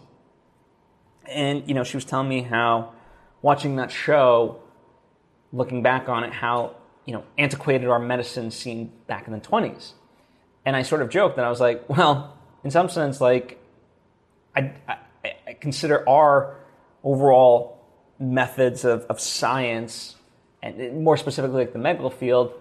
And, 1.27 1.67
you 1.67 1.73
know, 1.73 1.83
she 1.83 1.97
was 1.97 2.05
telling 2.05 2.29
me 2.29 2.41
how 2.41 2.93
watching 3.41 3.75
that 3.77 3.91
show, 3.91 4.59
looking 5.51 5.83
back 5.83 6.07
on 6.07 6.23
it, 6.23 6.31
how, 6.31 6.75
you 7.05 7.13
know, 7.13 7.23
antiquated 7.37 7.89
our 7.89 7.99
medicine 7.99 8.51
seemed 8.51 9.07
back 9.07 9.27
in 9.27 9.33
the 9.33 9.39
20s. 9.39 9.91
And 10.65 10.75
I 10.75 10.83
sort 10.83 11.01
of 11.01 11.09
joked 11.09 11.35
that 11.35 11.45
I 11.45 11.49
was 11.49 11.59
like, 11.59 11.89
well, 11.89 12.37
in 12.63 12.71
some 12.71 12.89
sense, 12.89 13.19
like, 13.19 13.61
I, 14.55 14.73
I, 14.87 14.97
I 15.47 15.53
consider 15.53 16.07
our 16.07 16.57
overall 17.03 17.81
methods 18.19 18.85
of, 18.85 19.03
of 19.03 19.19
science 19.19 20.16
and 20.61 21.03
more 21.03 21.17
specifically 21.17 21.59
like 21.59 21.73
the 21.73 21.79
medical 21.79 22.09
field, 22.09 22.53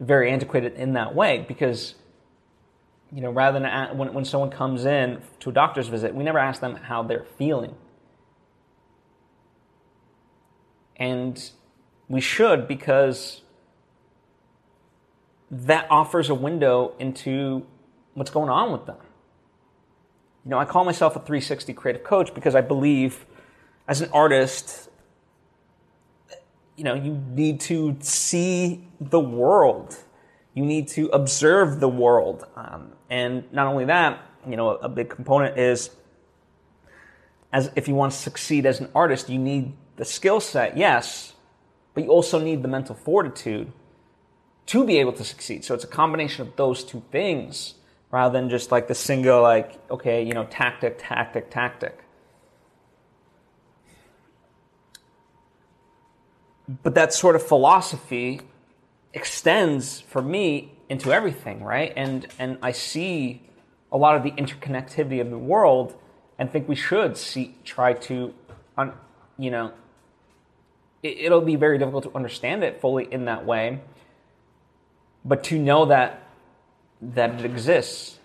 very 0.00 0.30
antiquated 0.30 0.74
in 0.74 0.92
that 0.94 1.14
way 1.14 1.44
because 1.46 1.94
you 3.12 3.20
know 3.20 3.30
rather 3.30 3.58
than 3.58 3.98
when, 3.98 4.14
when 4.14 4.24
someone 4.24 4.50
comes 4.50 4.84
in 4.84 5.20
to 5.40 5.50
a 5.50 5.52
doctor's 5.52 5.88
visit 5.88 6.14
we 6.14 6.22
never 6.22 6.38
ask 6.38 6.60
them 6.60 6.76
how 6.76 7.02
they're 7.02 7.26
feeling. 7.36 7.74
And 10.96 11.50
we 12.08 12.20
should 12.20 12.66
because 12.66 13.42
that 15.50 15.86
offers 15.90 16.28
a 16.28 16.34
window 16.34 16.92
into 16.98 17.64
what's 18.14 18.30
going 18.30 18.50
on 18.50 18.72
with 18.72 18.86
them. 18.86 18.96
You 20.44 20.50
know 20.50 20.58
i 20.58 20.64
call 20.64 20.84
myself 20.84 21.16
a 21.16 21.20
360 21.20 21.72
creative 21.74 22.04
coach 22.04 22.34
because 22.34 22.54
i 22.54 22.60
believe 22.60 23.26
as 23.86 24.00
an 24.00 24.10
artist 24.12 24.87
you 26.78 26.84
know, 26.84 26.94
you 26.94 27.20
need 27.30 27.58
to 27.62 27.96
see 27.98 28.88
the 29.00 29.18
world. 29.18 29.96
You 30.54 30.64
need 30.64 30.86
to 30.88 31.08
observe 31.08 31.80
the 31.80 31.88
world. 31.88 32.46
Um, 32.54 32.92
and 33.10 33.52
not 33.52 33.66
only 33.66 33.84
that, 33.86 34.22
you 34.48 34.56
know, 34.56 34.70
a 34.76 34.88
big 34.88 35.10
component 35.10 35.58
is 35.58 35.90
as 37.52 37.72
if 37.74 37.88
you 37.88 37.96
want 37.96 38.12
to 38.12 38.18
succeed 38.18 38.64
as 38.64 38.78
an 38.78 38.88
artist, 38.94 39.28
you 39.28 39.38
need 39.38 39.72
the 39.96 40.04
skill 40.04 40.38
set, 40.38 40.76
yes, 40.76 41.32
but 41.94 42.04
you 42.04 42.10
also 42.10 42.38
need 42.38 42.62
the 42.62 42.68
mental 42.68 42.94
fortitude 42.94 43.72
to 44.66 44.84
be 44.84 44.98
able 44.98 45.12
to 45.14 45.24
succeed. 45.24 45.64
So 45.64 45.74
it's 45.74 45.84
a 45.84 45.88
combination 45.88 46.46
of 46.46 46.54
those 46.54 46.84
two 46.84 47.02
things 47.10 47.74
rather 48.12 48.38
than 48.38 48.48
just 48.48 48.70
like 48.70 48.86
the 48.86 48.94
single, 48.94 49.42
like, 49.42 49.80
okay, 49.90 50.22
you 50.22 50.32
know, 50.32 50.46
tactic, 50.48 50.96
tactic, 50.98 51.50
tactic. 51.50 52.04
But 56.68 56.94
that 56.94 57.12
sort 57.14 57.34
of 57.34 57.42
philosophy 57.42 58.42
extends 59.14 60.00
for 60.00 60.20
me 60.20 60.72
into 60.88 61.12
everything, 61.12 61.62
right? 61.64 61.92
And 61.96 62.26
and 62.38 62.58
I 62.62 62.72
see 62.72 63.42
a 63.90 63.96
lot 63.96 64.16
of 64.16 64.22
the 64.22 64.32
interconnectivity 64.32 65.20
of 65.20 65.30
the 65.30 65.38
world, 65.38 65.96
and 66.38 66.50
think 66.50 66.68
we 66.68 66.74
should 66.74 67.16
see 67.16 67.54
try 67.64 67.94
to, 67.94 68.34
you 69.38 69.50
know, 69.50 69.72
it, 71.02 71.18
it'll 71.18 71.40
be 71.40 71.56
very 71.56 71.78
difficult 71.78 72.04
to 72.04 72.14
understand 72.14 72.62
it 72.62 72.80
fully 72.80 73.10
in 73.10 73.24
that 73.24 73.46
way, 73.46 73.80
but 75.24 75.42
to 75.44 75.58
know 75.58 75.86
that 75.86 76.22
that 77.00 77.38
it 77.38 77.44
exists, 77.44 78.18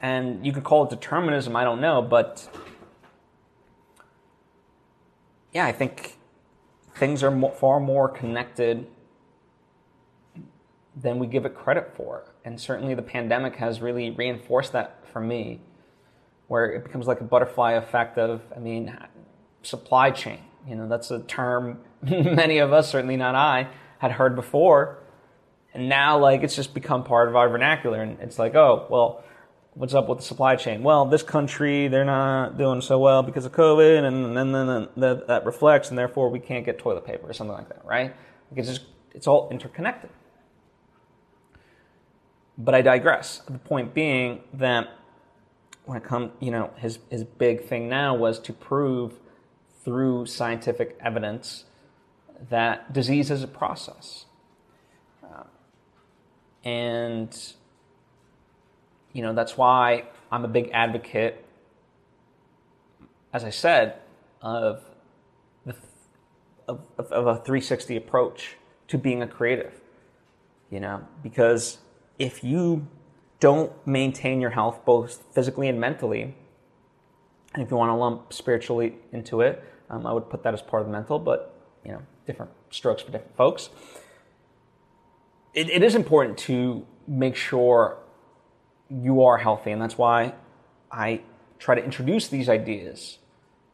and 0.00 0.46
you 0.46 0.52
could 0.52 0.64
call 0.64 0.84
it 0.84 0.90
determinism. 0.90 1.56
I 1.56 1.64
don't 1.64 1.80
know, 1.80 2.00
but 2.00 2.48
yeah, 5.52 5.66
I 5.66 5.72
think 5.72 6.13
things 6.94 7.22
are 7.22 7.50
far 7.52 7.80
more 7.80 8.08
connected 8.08 8.86
than 10.96 11.18
we 11.18 11.26
give 11.26 11.44
it 11.44 11.54
credit 11.54 11.92
for. 11.96 12.32
And 12.44 12.60
certainly 12.60 12.94
the 12.94 13.02
pandemic 13.02 13.56
has 13.56 13.80
really 13.80 14.10
reinforced 14.10 14.72
that 14.72 15.04
for 15.12 15.20
me, 15.20 15.60
where 16.46 16.70
it 16.72 16.84
becomes 16.84 17.06
like 17.06 17.20
a 17.20 17.24
butterfly 17.24 17.72
effect 17.72 18.18
of, 18.18 18.42
I 18.54 18.60
mean, 18.60 18.96
supply 19.62 20.10
chain. 20.10 20.40
You 20.68 20.76
know, 20.76 20.88
that's 20.88 21.10
a 21.10 21.20
term 21.20 21.80
many 22.02 22.58
of 22.58 22.72
us, 22.72 22.90
certainly 22.90 23.16
not 23.16 23.34
I, 23.34 23.68
had 23.98 24.12
heard 24.12 24.36
before. 24.36 24.98
And 25.72 25.88
now, 25.88 26.18
like, 26.18 26.42
it's 26.42 26.54
just 26.54 26.72
become 26.74 27.02
part 27.02 27.28
of 27.28 27.34
our 27.34 27.48
vernacular. 27.48 28.00
And 28.00 28.20
it's 28.20 28.38
like, 28.38 28.54
oh, 28.54 28.86
well, 28.88 29.24
what's 29.74 29.94
up 29.94 30.08
with 30.08 30.18
the 30.18 30.24
supply 30.24 30.56
chain? 30.56 30.82
Well, 30.82 31.04
this 31.06 31.22
country, 31.22 31.88
they're 31.88 32.04
not 32.04 32.56
doing 32.56 32.80
so 32.80 32.98
well 32.98 33.22
because 33.22 33.44
of 33.44 33.52
COVID, 33.52 34.04
and 34.04 34.36
then, 34.36 34.52
then 34.52 34.88
that, 34.96 35.44
reflects, 35.44 35.90
and 35.90 35.98
therefore 35.98 36.30
we 36.30 36.38
can't 36.38 36.64
get 36.64 36.78
toilet 36.78 37.04
paper 37.04 37.28
or 37.28 37.32
something 37.32 37.56
like 37.56 37.68
that, 37.68 37.84
right? 37.84 38.14
Like 38.50 38.66
it's 38.66 38.80
it's 39.14 39.26
all 39.26 39.48
interconnected. 39.50 40.10
But 42.58 42.74
I 42.74 42.82
digress. 42.82 43.38
The 43.48 43.58
point 43.58 43.94
being 43.94 44.40
that 44.52 44.88
when 45.84 45.98
it 45.98 46.04
comes, 46.04 46.32
you 46.40 46.50
know, 46.50 46.70
his, 46.76 46.98
his 47.10 47.24
big 47.24 47.66
thing 47.66 47.88
now 47.88 48.14
was 48.14 48.38
to 48.40 48.52
prove 48.52 49.14
through 49.84 50.26
scientific 50.26 50.96
evidence 51.00 51.64
that 52.48 52.92
disease 52.92 53.30
is 53.30 53.42
a 53.42 53.48
process. 53.48 54.26
Uh, 55.22 55.44
and 56.64 57.54
you 59.14 59.22
know, 59.22 59.32
that's 59.32 59.56
why 59.56 60.04
I'm 60.30 60.44
a 60.44 60.48
big 60.48 60.70
advocate 60.74 61.44
as 63.34 63.42
I 63.42 63.50
said, 63.50 63.96
of 64.40 64.80
the 65.66 65.74
of, 66.68 66.80
of, 66.96 67.26
a 67.26 67.34
360 67.34 67.96
approach 67.96 68.56
to 68.88 68.96
being 68.96 69.22
a 69.22 69.26
creative. 69.26 69.80
You 70.70 70.80
know, 70.80 71.06
because 71.22 71.78
if 72.18 72.42
you 72.44 72.86
don't 73.40 73.72
maintain 73.86 74.40
your 74.40 74.50
health 74.50 74.84
both 74.84 75.22
physically 75.32 75.68
and 75.68 75.78
mentally, 75.78 76.34
and 77.52 77.62
if 77.62 77.70
you 77.70 77.76
want 77.76 77.90
to 77.90 77.94
lump 77.94 78.32
spiritually 78.32 78.94
into 79.12 79.40
it, 79.40 79.62
um, 79.90 80.06
I 80.06 80.12
would 80.12 80.30
put 80.30 80.42
that 80.44 80.54
as 80.54 80.62
part 80.62 80.82
of 80.82 80.86
the 80.86 80.92
mental, 80.92 81.18
but 81.18 81.54
you 81.84 81.92
know, 81.92 82.02
different 82.26 82.52
strokes 82.70 83.02
for 83.02 83.10
different 83.10 83.36
folks. 83.36 83.68
It, 85.52 85.68
it 85.70 85.82
is 85.82 85.94
important 85.94 86.38
to 86.38 86.86
make 87.06 87.36
sure 87.36 87.98
you 88.88 89.22
are 89.22 89.38
healthy, 89.38 89.70
and 89.70 89.80
that's 89.80 89.98
why 89.98 90.34
I 90.90 91.20
try 91.58 91.74
to 91.74 91.84
introduce 91.84 92.28
these 92.28 92.48
ideas. 92.48 93.18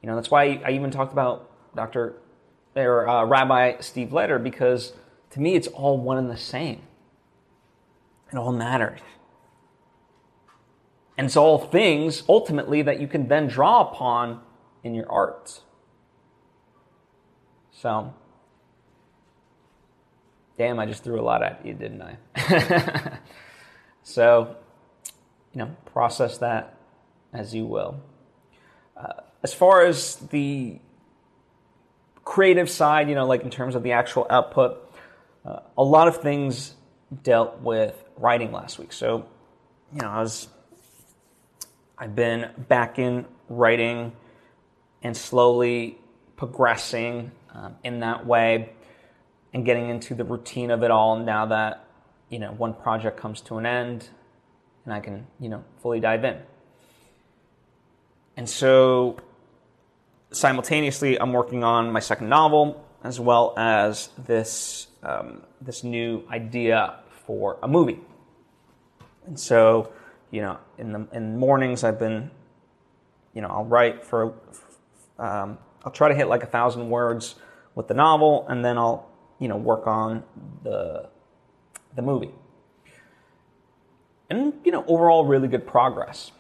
You 0.03 0.09
know, 0.09 0.15
that's 0.15 0.31
why 0.31 0.61
I 0.65 0.73
even 0.73 0.91
talked 0.91 1.13
about 1.13 1.51
Dr. 1.75 2.15
or 2.77 3.09
uh, 3.09 3.25
Rabbi 3.25 3.81
Steve 3.81 4.09
Leder 4.09 4.43
because 4.43 4.93
to 5.31 5.41
me 5.41 5.55
it's 5.57 5.69
all 5.69 5.99
one 5.99 6.19
and 6.19 6.31
the 6.31 6.37
same. 6.37 6.83
It 8.33 8.37
all 8.37 8.53
matters. 8.53 9.01
And 11.19 11.27
it's 11.27 11.37
all 11.37 11.59
things 11.59 12.23
ultimately 12.29 12.83
that 12.83 13.01
you 13.01 13.07
can 13.07 13.29
then 13.29 13.47
draw 13.47 13.83
upon 13.83 14.41
in 14.83 14.95
your 14.95 15.11
art. 15.11 15.61
So, 17.73 18.15
damn, 20.57 20.79
I 20.79 20.87
just 20.87 21.05
threw 21.05 21.21
a 21.21 21.23
lot 21.23 21.43
at 21.43 21.65
you, 21.67 21.75
didn't 21.75 22.03
I? 22.03 23.19
so, 24.03 24.57
you 25.53 25.59
know, 25.59 25.77
process 25.87 26.39
that 26.39 26.77
as 27.33 27.55
you 27.55 27.65
will. 27.65 28.01
Uh, 28.97 29.13
as 29.43 29.55
far 29.55 29.85
as 29.85 30.17
the 30.17 30.79
creative 32.25 32.69
side, 32.69 33.09
you 33.09 33.15
know, 33.15 33.27
like 33.27 33.43
in 33.43 33.51
terms 33.51 33.75
of 33.75 33.83
the 33.83 33.93
actual 33.93 34.27
output, 34.31 34.93
uh, 35.45 35.61
a 35.77 35.83
lot 35.83 36.09
of 36.09 36.19
things 36.19 36.75
dealt 37.23 37.61
with 37.61 38.05
writing 38.17 38.53
last 38.53 38.79
week. 38.79 38.93
So, 38.93 39.27
you 39.93 40.01
know, 40.03 40.09
I 40.09 40.21
was, 40.21 40.49
I've 41.99 42.15
been 42.15 42.51
back 42.69 42.99
in 42.99 43.27
writing 43.49 44.13
and 45.03 45.17
slowly 45.17 45.99
progressing 46.37 47.33
um, 47.55 47.77
in 47.83 48.01
that 48.01 48.27
way 48.27 48.73
and 49.53 49.65
getting 49.65 49.89
into 49.89 50.15
the 50.15 50.25
routine 50.25 50.71
of 50.71 50.83
it 50.83 50.91
all 50.91 51.19
now 51.19 51.47
that 51.47 51.85
you 52.29 52.39
know 52.39 52.53
one 52.53 52.73
project 52.73 53.19
comes 53.19 53.41
to 53.41 53.59
an 53.59 53.67
end 53.67 54.09
and 54.85 54.95
I 54.95 55.01
can 55.01 55.27
you 55.39 55.49
know 55.49 55.65
fully 55.83 56.01
dive 56.01 56.25
in. 56.25 56.39
And 58.37 58.49
so 58.49 59.19
simultaneously, 60.33 61.21
I'm 61.21 61.33
working 61.33 61.65
on 61.65 61.93
my 61.93 62.01
second 62.01 62.29
novel 62.29 62.85
as 63.03 63.19
well 63.19 63.55
as 63.57 64.11
this 64.19 64.89
um, 65.03 65.43
this 65.61 65.83
new 65.85 66.25
idea 66.31 66.97
for 67.27 67.59
a 67.63 67.69
movie. 67.69 68.01
And 69.27 69.39
so, 69.39 69.93
you 70.31 70.43
know, 70.43 70.59
in 70.79 70.93
the 70.93 71.07
in 71.13 71.39
mornings, 71.39 71.85
I've 71.85 71.99
been, 71.99 72.31
you 73.35 73.43
know, 73.43 73.49
I'll 73.49 73.65
write 73.65 74.05
for 74.05 74.35
um, 75.19 75.59
I'll 75.85 75.93
try 75.93 76.09
to 76.09 76.15
hit 76.15 76.29
like 76.29 76.43
a 76.43 76.47
thousand 76.47 76.91
words 76.91 77.37
with 77.75 77.89
the 77.89 77.95
novel, 77.95 78.47
and 78.49 78.65
then 78.65 78.79
I'll 78.79 79.09
you 79.39 79.49
know 79.49 79.57
work 79.57 79.87
on 79.87 80.23
the 80.63 81.09
the 81.95 82.03
movie. 82.03 82.33
And 84.31 84.55
you 84.65 84.71
know, 84.71 84.85
overall, 84.87 85.25
really 85.25 85.49
good 85.49 85.67
progress. 85.67 86.31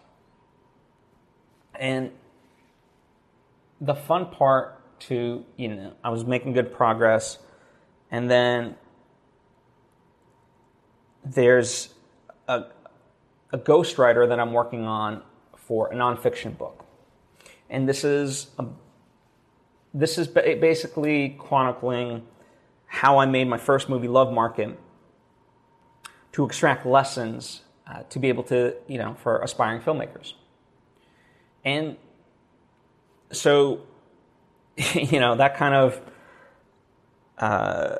And 1.74 2.12
the 3.80 3.94
fun 3.94 4.26
part 4.26 4.76
to 5.00 5.44
you 5.56 5.68
know, 5.68 5.92
I 6.04 6.10
was 6.10 6.24
making 6.24 6.52
good 6.52 6.72
progress, 6.72 7.38
and 8.10 8.30
then 8.30 8.76
there's 11.24 11.92
a, 12.46 12.66
a 13.52 13.58
ghostwriter 13.58 14.28
that 14.28 14.38
I'm 14.38 14.52
working 14.52 14.84
on 14.84 15.22
for 15.56 15.92
a 15.92 15.94
nonfiction 15.96 16.56
book, 16.56 16.84
and 17.68 17.88
this 17.88 18.04
is 18.04 18.48
a 18.58 18.66
this 19.92 20.16
is 20.18 20.28
basically 20.28 21.36
chronicling 21.38 22.22
how 22.86 23.18
I 23.18 23.26
made 23.26 23.48
my 23.48 23.58
first 23.58 23.88
movie, 23.88 24.06
Love 24.06 24.32
Market, 24.32 24.78
to 26.32 26.44
extract 26.44 26.86
lessons 26.86 27.62
uh, 27.90 28.02
to 28.10 28.18
be 28.18 28.28
able 28.28 28.42
to, 28.44 28.74
you 28.86 28.98
know, 28.98 29.14
for 29.14 29.40
aspiring 29.40 29.80
filmmakers. 29.80 30.34
And 31.64 31.96
so, 33.32 33.80
you 34.94 35.20
know, 35.20 35.36
that 35.36 35.56
kind 35.56 35.74
of, 35.74 36.00
uh, 37.38 37.96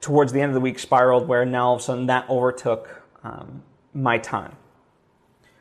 towards 0.00 0.32
the 0.32 0.40
end 0.40 0.50
of 0.50 0.54
the 0.54 0.60
week, 0.60 0.78
spiraled 0.78 1.26
where 1.26 1.44
now 1.44 1.68
all 1.68 1.74
of 1.74 1.80
a 1.80 1.84
sudden 1.84 2.06
that 2.06 2.28
overtook 2.28 3.02
um, 3.22 3.62
my 3.94 4.18
time. 4.18 4.56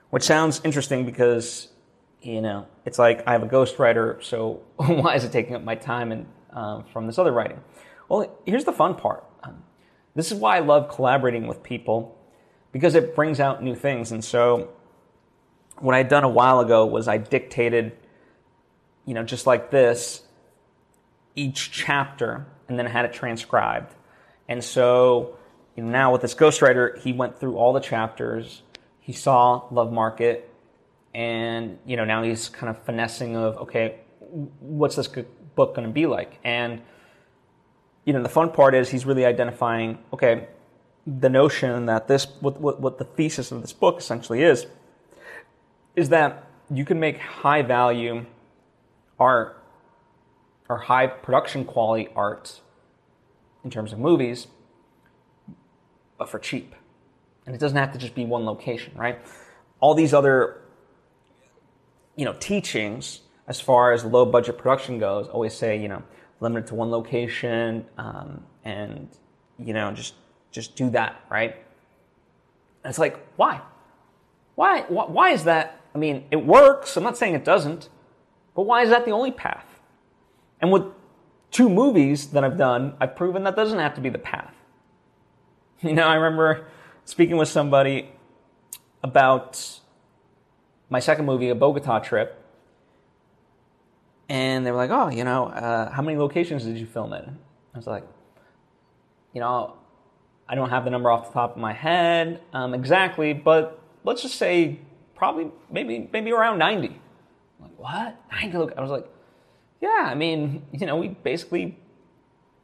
Which 0.09 0.23
sounds 0.23 0.61
interesting 0.63 1.05
because 1.05 1.69
you 2.23 2.41
know, 2.41 2.65
it's 2.85 2.97
like 2.97 3.27
I 3.27 3.33
have 3.33 3.43
a 3.43 3.47
ghostwriter, 3.47 4.23
so 4.23 4.61
why 4.77 5.15
is 5.15 5.23
it 5.23 5.31
taking 5.31 5.55
up 5.55 5.63
my 5.63 5.75
time 5.75 6.11
and 6.11 6.25
um, 6.51 6.85
from 6.85 7.05
this 7.05 7.19
other 7.19 7.31
writing? 7.31 7.61
Well, 8.09 8.37
here's 8.45 8.63
the 8.63 8.71
fun 8.71 8.95
part. 8.95 9.25
Um, 9.43 9.63
this 10.15 10.31
is 10.31 10.39
why 10.39 10.57
I 10.57 10.59
love 10.61 10.89
collaborating 10.89 11.47
with 11.47 11.63
people 11.63 12.17
because 12.73 12.95
it 12.95 13.15
brings 13.15 13.39
out 13.39 13.63
new 13.63 13.75
things. 13.75 14.11
And 14.11 14.21
so, 14.21 14.73
what 15.79 15.95
I'd 15.95 16.09
done 16.09 16.25
a 16.25 16.29
while 16.29 16.59
ago 16.59 16.85
was 16.85 17.07
I 17.07 17.17
dictated, 17.17 17.93
you 19.05 19.13
know, 19.13 19.23
just 19.23 19.47
like 19.47 19.71
this, 19.71 20.23
each 21.35 21.71
chapter, 21.71 22.45
and 22.67 22.77
then 22.77 22.85
had 22.85 23.05
it 23.05 23.13
transcribed. 23.13 23.95
And 24.49 24.61
so, 24.61 25.37
you 25.77 25.83
know, 25.83 25.89
now 25.89 26.11
with 26.11 26.21
this 26.21 26.35
ghostwriter, 26.35 26.99
he 26.99 27.13
went 27.13 27.39
through 27.39 27.55
all 27.55 27.71
the 27.71 27.79
chapters. 27.79 28.61
He 28.99 29.13
saw 29.13 29.63
Love 29.71 29.93
Market 29.93 30.49
and 31.13 31.77
you 31.85 31.95
know 31.95 32.05
now 32.05 32.23
he's 32.23 32.49
kind 32.49 32.69
of 32.69 32.81
finessing 32.83 33.35
of 33.35 33.57
okay 33.57 33.99
what's 34.59 34.95
this 34.95 35.07
book 35.07 35.75
going 35.75 35.87
to 35.87 35.93
be 35.93 36.05
like 36.05 36.39
and 36.43 36.81
you 38.05 38.13
know 38.13 38.23
the 38.23 38.29
fun 38.29 38.51
part 38.51 38.73
is 38.73 38.89
he's 38.89 39.05
really 39.05 39.25
identifying 39.25 39.99
okay 40.11 40.47
the 41.05 41.29
notion 41.29 41.85
that 41.87 42.07
this 42.07 42.27
what, 42.39 42.59
what, 42.59 42.79
what 42.79 42.97
the 42.97 43.03
thesis 43.03 43.51
of 43.51 43.61
this 43.61 43.73
book 43.73 43.97
essentially 43.99 44.41
is 44.41 44.65
is 45.95 46.09
that 46.09 46.47
you 46.71 46.85
can 46.85 46.99
make 46.99 47.17
high 47.19 47.61
value 47.61 48.25
art 49.19 49.61
or 50.69 50.77
high 50.77 51.07
production 51.07 51.65
quality 51.65 52.09
art 52.15 52.61
in 53.63 53.69
terms 53.69 53.91
of 53.91 53.99
movies 53.99 54.47
but 56.17 56.29
for 56.29 56.39
cheap. 56.39 56.75
And 57.45 57.53
it 57.53 57.59
doesn't 57.59 57.77
have 57.77 57.91
to 57.91 57.97
just 57.97 58.15
be 58.15 58.25
one 58.25 58.45
location 58.45 58.93
right? 58.95 59.19
All 59.79 59.93
these 59.93 60.13
other 60.13 60.61
you 62.15 62.25
know, 62.25 62.33
teachings 62.39 63.21
as 63.47 63.59
far 63.59 63.91
as 63.91 64.05
low 64.05 64.25
budget 64.25 64.57
production 64.57 64.99
goes 64.99 65.27
always 65.27 65.53
say, 65.53 65.81
you 65.81 65.87
know, 65.87 66.03
limit 66.39 66.63
it 66.63 66.67
to 66.67 66.75
one 66.75 66.91
location 66.91 67.85
um, 67.97 68.43
and, 68.63 69.09
you 69.57 69.73
know, 69.73 69.91
just 69.91 70.13
just 70.53 70.75
do 70.75 70.89
that, 70.91 71.19
right? 71.29 71.55
And 72.83 72.91
it's 72.91 72.99
like, 72.99 73.19
why? 73.35 73.59
Why? 74.55 74.81
Why 74.83 75.31
is 75.31 75.43
that? 75.43 75.81
I 75.93 75.97
mean, 75.97 76.25
it 76.31 76.45
works. 76.45 76.95
I'm 76.95 77.03
not 77.03 77.17
saying 77.17 77.33
it 77.33 77.43
doesn't, 77.43 77.89
but 78.55 78.63
why 78.63 78.83
is 78.83 78.89
that 78.91 79.03
the 79.03 79.11
only 79.11 79.31
path? 79.31 79.65
And 80.61 80.71
with 80.71 80.83
two 81.51 81.69
movies 81.69 82.27
that 82.27 82.43
I've 82.43 82.57
done, 82.57 82.93
I've 82.99 83.15
proven 83.15 83.43
that 83.43 83.55
doesn't 83.55 83.79
have 83.79 83.95
to 83.95 84.01
be 84.01 84.09
the 84.09 84.19
path. 84.19 84.53
You 85.81 85.91
know, 85.91 86.07
I 86.07 86.15
remember 86.15 86.67
speaking 87.03 87.35
with 87.35 87.49
somebody 87.49 88.09
about 89.03 89.81
my 90.89 91.01
second 91.01 91.25
movie, 91.25 91.49
a 91.49 91.55
Bogota 91.55 91.99
trip, 91.99 92.41
and 94.29 94.65
they 94.65 94.71
were 94.71 94.77
like, 94.77 94.91
"Oh, 94.91 95.09
you 95.09 95.25
know, 95.25 95.47
uh, 95.47 95.91
how 95.91 96.01
many 96.01 96.17
locations 96.17 96.63
did 96.63 96.77
you 96.77 96.85
film 96.85 97.11
in?" 97.11 97.37
I 97.73 97.77
was 97.77 97.85
like, 97.85 98.07
"You 99.33 99.41
know, 99.41 99.73
I 100.47 100.55
don't 100.55 100.69
have 100.69 100.83
the 100.83 100.91
number 100.91 101.09
off 101.09 101.27
the 101.27 101.33
top 101.33 101.55
of 101.55 101.61
my 101.61 101.73
head 101.73 102.41
um, 102.53 102.73
exactly, 102.73 103.33
but 103.33 103.79
let's 104.03 104.21
just 104.21 104.35
say 104.35 104.79
probably 105.15 105.51
maybe 105.71 106.09
maybe 106.11 106.31
around 106.31 106.59
90." 106.59 106.87
I'm 106.87 106.95
like, 107.59 107.77
"What? 107.77 108.21
90 108.31 108.75
I 108.77 108.81
was 108.81 108.91
like, 108.91 109.09
"Yeah, 109.81 110.05
I 110.05 110.15
mean, 110.15 110.65
you 110.71 110.85
know, 110.85 110.97
we 110.97 111.09
basically 111.09 111.77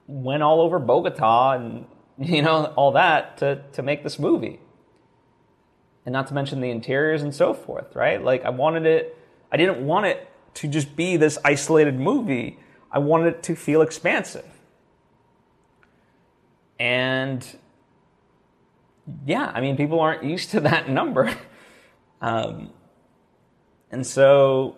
went 0.07 0.43
all 0.43 0.61
over 0.61 0.79
Bogota 0.79 1.51
and 1.53 1.85
you 2.17 2.41
know 2.41 2.73
all 2.75 2.91
that 2.93 3.37
to 3.37 3.63
to 3.73 3.81
make 3.81 4.03
this 4.03 4.19
movie." 4.19 4.59
and 6.09 6.13
not 6.13 6.25
to 6.27 6.33
mention 6.33 6.59
the 6.59 6.71
interiors 6.71 7.21
and 7.21 7.35
so 7.35 7.53
forth, 7.53 7.95
right? 7.95 8.23
Like 8.23 8.43
I 8.43 8.49
wanted 8.49 8.87
it, 8.87 9.15
I 9.51 9.57
didn't 9.57 9.85
want 9.85 10.07
it 10.07 10.27
to 10.55 10.67
just 10.67 10.95
be 10.95 11.17
this 11.17 11.37
isolated 11.45 11.99
movie. 11.99 12.57
I 12.91 12.97
wanted 12.97 13.35
it 13.35 13.43
to 13.43 13.55
feel 13.55 13.83
expansive. 13.83 14.47
And 16.79 17.45
yeah, 19.25 19.51
I 19.53 19.61
mean, 19.61 19.77
people 19.77 19.99
aren't 19.99 20.23
used 20.23 20.51
to 20.51 20.59
that 20.61 20.89
number. 20.99 21.33
um, 22.21 22.71
and 23.91 24.05
so, 24.05 24.75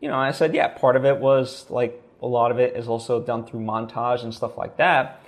you 0.00 0.08
know, 0.08 0.16
I 0.16 0.30
said, 0.30 0.54
yeah, 0.54 0.68
part 0.68 0.96
of 0.96 1.04
it 1.04 1.18
was 1.18 1.68
like 1.70 2.00
a 2.22 2.26
lot 2.26 2.50
of 2.50 2.58
it 2.58 2.76
is 2.76 2.88
also 2.88 3.20
done 3.20 3.44
through 3.44 3.60
montage 3.60 4.22
and 4.22 4.32
stuff 4.32 4.56
like 4.56 4.76
that. 4.76 5.20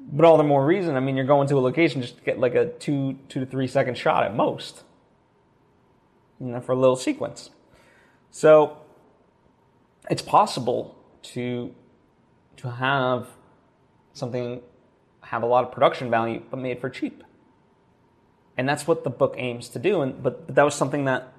But 0.00 0.24
all 0.26 0.36
the 0.36 0.44
more 0.44 0.64
reason, 0.64 0.96
I 0.96 1.00
mean, 1.00 1.16
you're 1.16 1.24
going 1.24 1.48
to 1.48 1.58
a 1.58 1.60
location 1.60 2.02
just 2.02 2.18
to 2.18 2.24
get 2.24 2.38
like 2.38 2.54
a 2.54 2.66
two, 2.66 3.18
two 3.28 3.40
to 3.40 3.46
three 3.46 3.66
second 3.66 3.96
shot 3.96 4.24
at 4.24 4.34
most, 4.34 4.84
you 6.38 6.46
know, 6.46 6.60
for 6.60 6.72
a 6.72 6.76
little 6.76 6.96
sequence. 6.96 7.50
So 8.30 8.78
it's 10.10 10.22
possible 10.22 10.96
to 11.22 11.74
to 12.56 12.70
have 12.70 13.28
something 14.12 14.60
have 15.22 15.42
a 15.42 15.46
lot 15.46 15.64
of 15.64 15.72
production 15.72 16.10
value 16.10 16.42
but 16.50 16.58
made 16.58 16.80
for 16.80 16.90
cheap. 16.90 17.24
And 18.56 18.68
that's 18.68 18.86
what 18.86 19.04
the 19.04 19.10
book 19.10 19.34
aims 19.36 19.68
to 19.70 19.78
do. 19.78 20.02
And 20.02 20.22
but, 20.22 20.46
but 20.46 20.56
that 20.56 20.64
was 20.64 20.74
something 20.74 21.06
that 21.06 21.32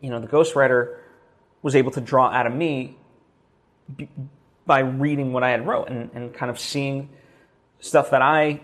you 0.00 0.10
know 0.10 0.20
the 0.20 0.28
ghostwriter 0.28 0.96
was 1.62 1.74
able 1.74 1.90
to 1.92 2.00
draw 2.00 2.28
out 2.30 2.46
of 2.46 2.54
me 2.54 2.96
by 4.66 4.80
reading 4.80 5.32
what 5.32 5.42
I 5.42 5.50
had 5.50 5.66
wrote 5.66 5.88
and, 5.88 6.10
and 6.14 6.32
kind 6.32 6.50
of 6.50 6.58
seeing 6.58 7.08
stuff 7.80 8.10
that 8.10 8.22
I 8.22 8.60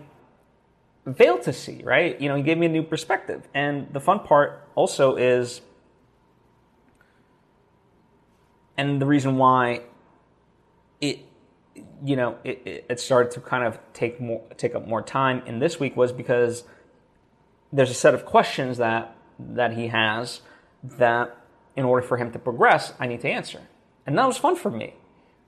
failed 1.15 1.43
to 1.43 1.53
see, 1.53 1.81
right? 1.83 2.19
You 2.19 2.29
know, 2.29 2.35
he 2.35 2.43
gave 2.43 2.57
me 2.57 2.65
a 2.65 2.69
new 2.69 2.83
perspective. 2.83 3.47
And 3.53 3.91
the 3.93 3.99
fun 3.99 4.21
part 4.21 4.67
also 4.75 5.15
is, 5.15 5.61
and 8.77 9.01
the 9.01 9.05
reason 9.05 9.37
why 9.37 9.81
it, 11.01 11.19
you 12.03 12.15
know, 12.15 12.37
it, 12.43 12.85
it 12.89 12.99
started 12.99 13.31
to 13.33 13.39
kind 13.39 13.63
of 13.63 13.79
take 13.93 14.19
more, 14.19 14.41
take 14.57 14.75
up 14.75 14.87
more 14.87 15.01
time 15.01 15.41
in 15.45 15.59
this 15.59 15.79
week 15.79 15.95
was 15.95 16.11
because 16.11 16.63
there's 17.71 17.89
a 17.89 17.95
set 17.95 18.13
of 18.13 18.25
questions 18.25 18.77
that, 18.77 19.15
that 19.39 19.73
he 19.73 19.87
has 19.87 20.41
that 20.83 21.35
in 21.75 21.85
order 21.85 22.05
for 22.05 22.17
him 22.17 22.31
to 22.31 22.39
progress, 22.39 22.93
I 22.99 23.07
need 23.07 23.21
to 23.21 23.29
answer. 23.29 23.61
And 24.05 24.17
that 24.17 24.25
was 24.25 24.37
fun 24.37 24.55
for 24.55 24.71
me, 24.71 24.95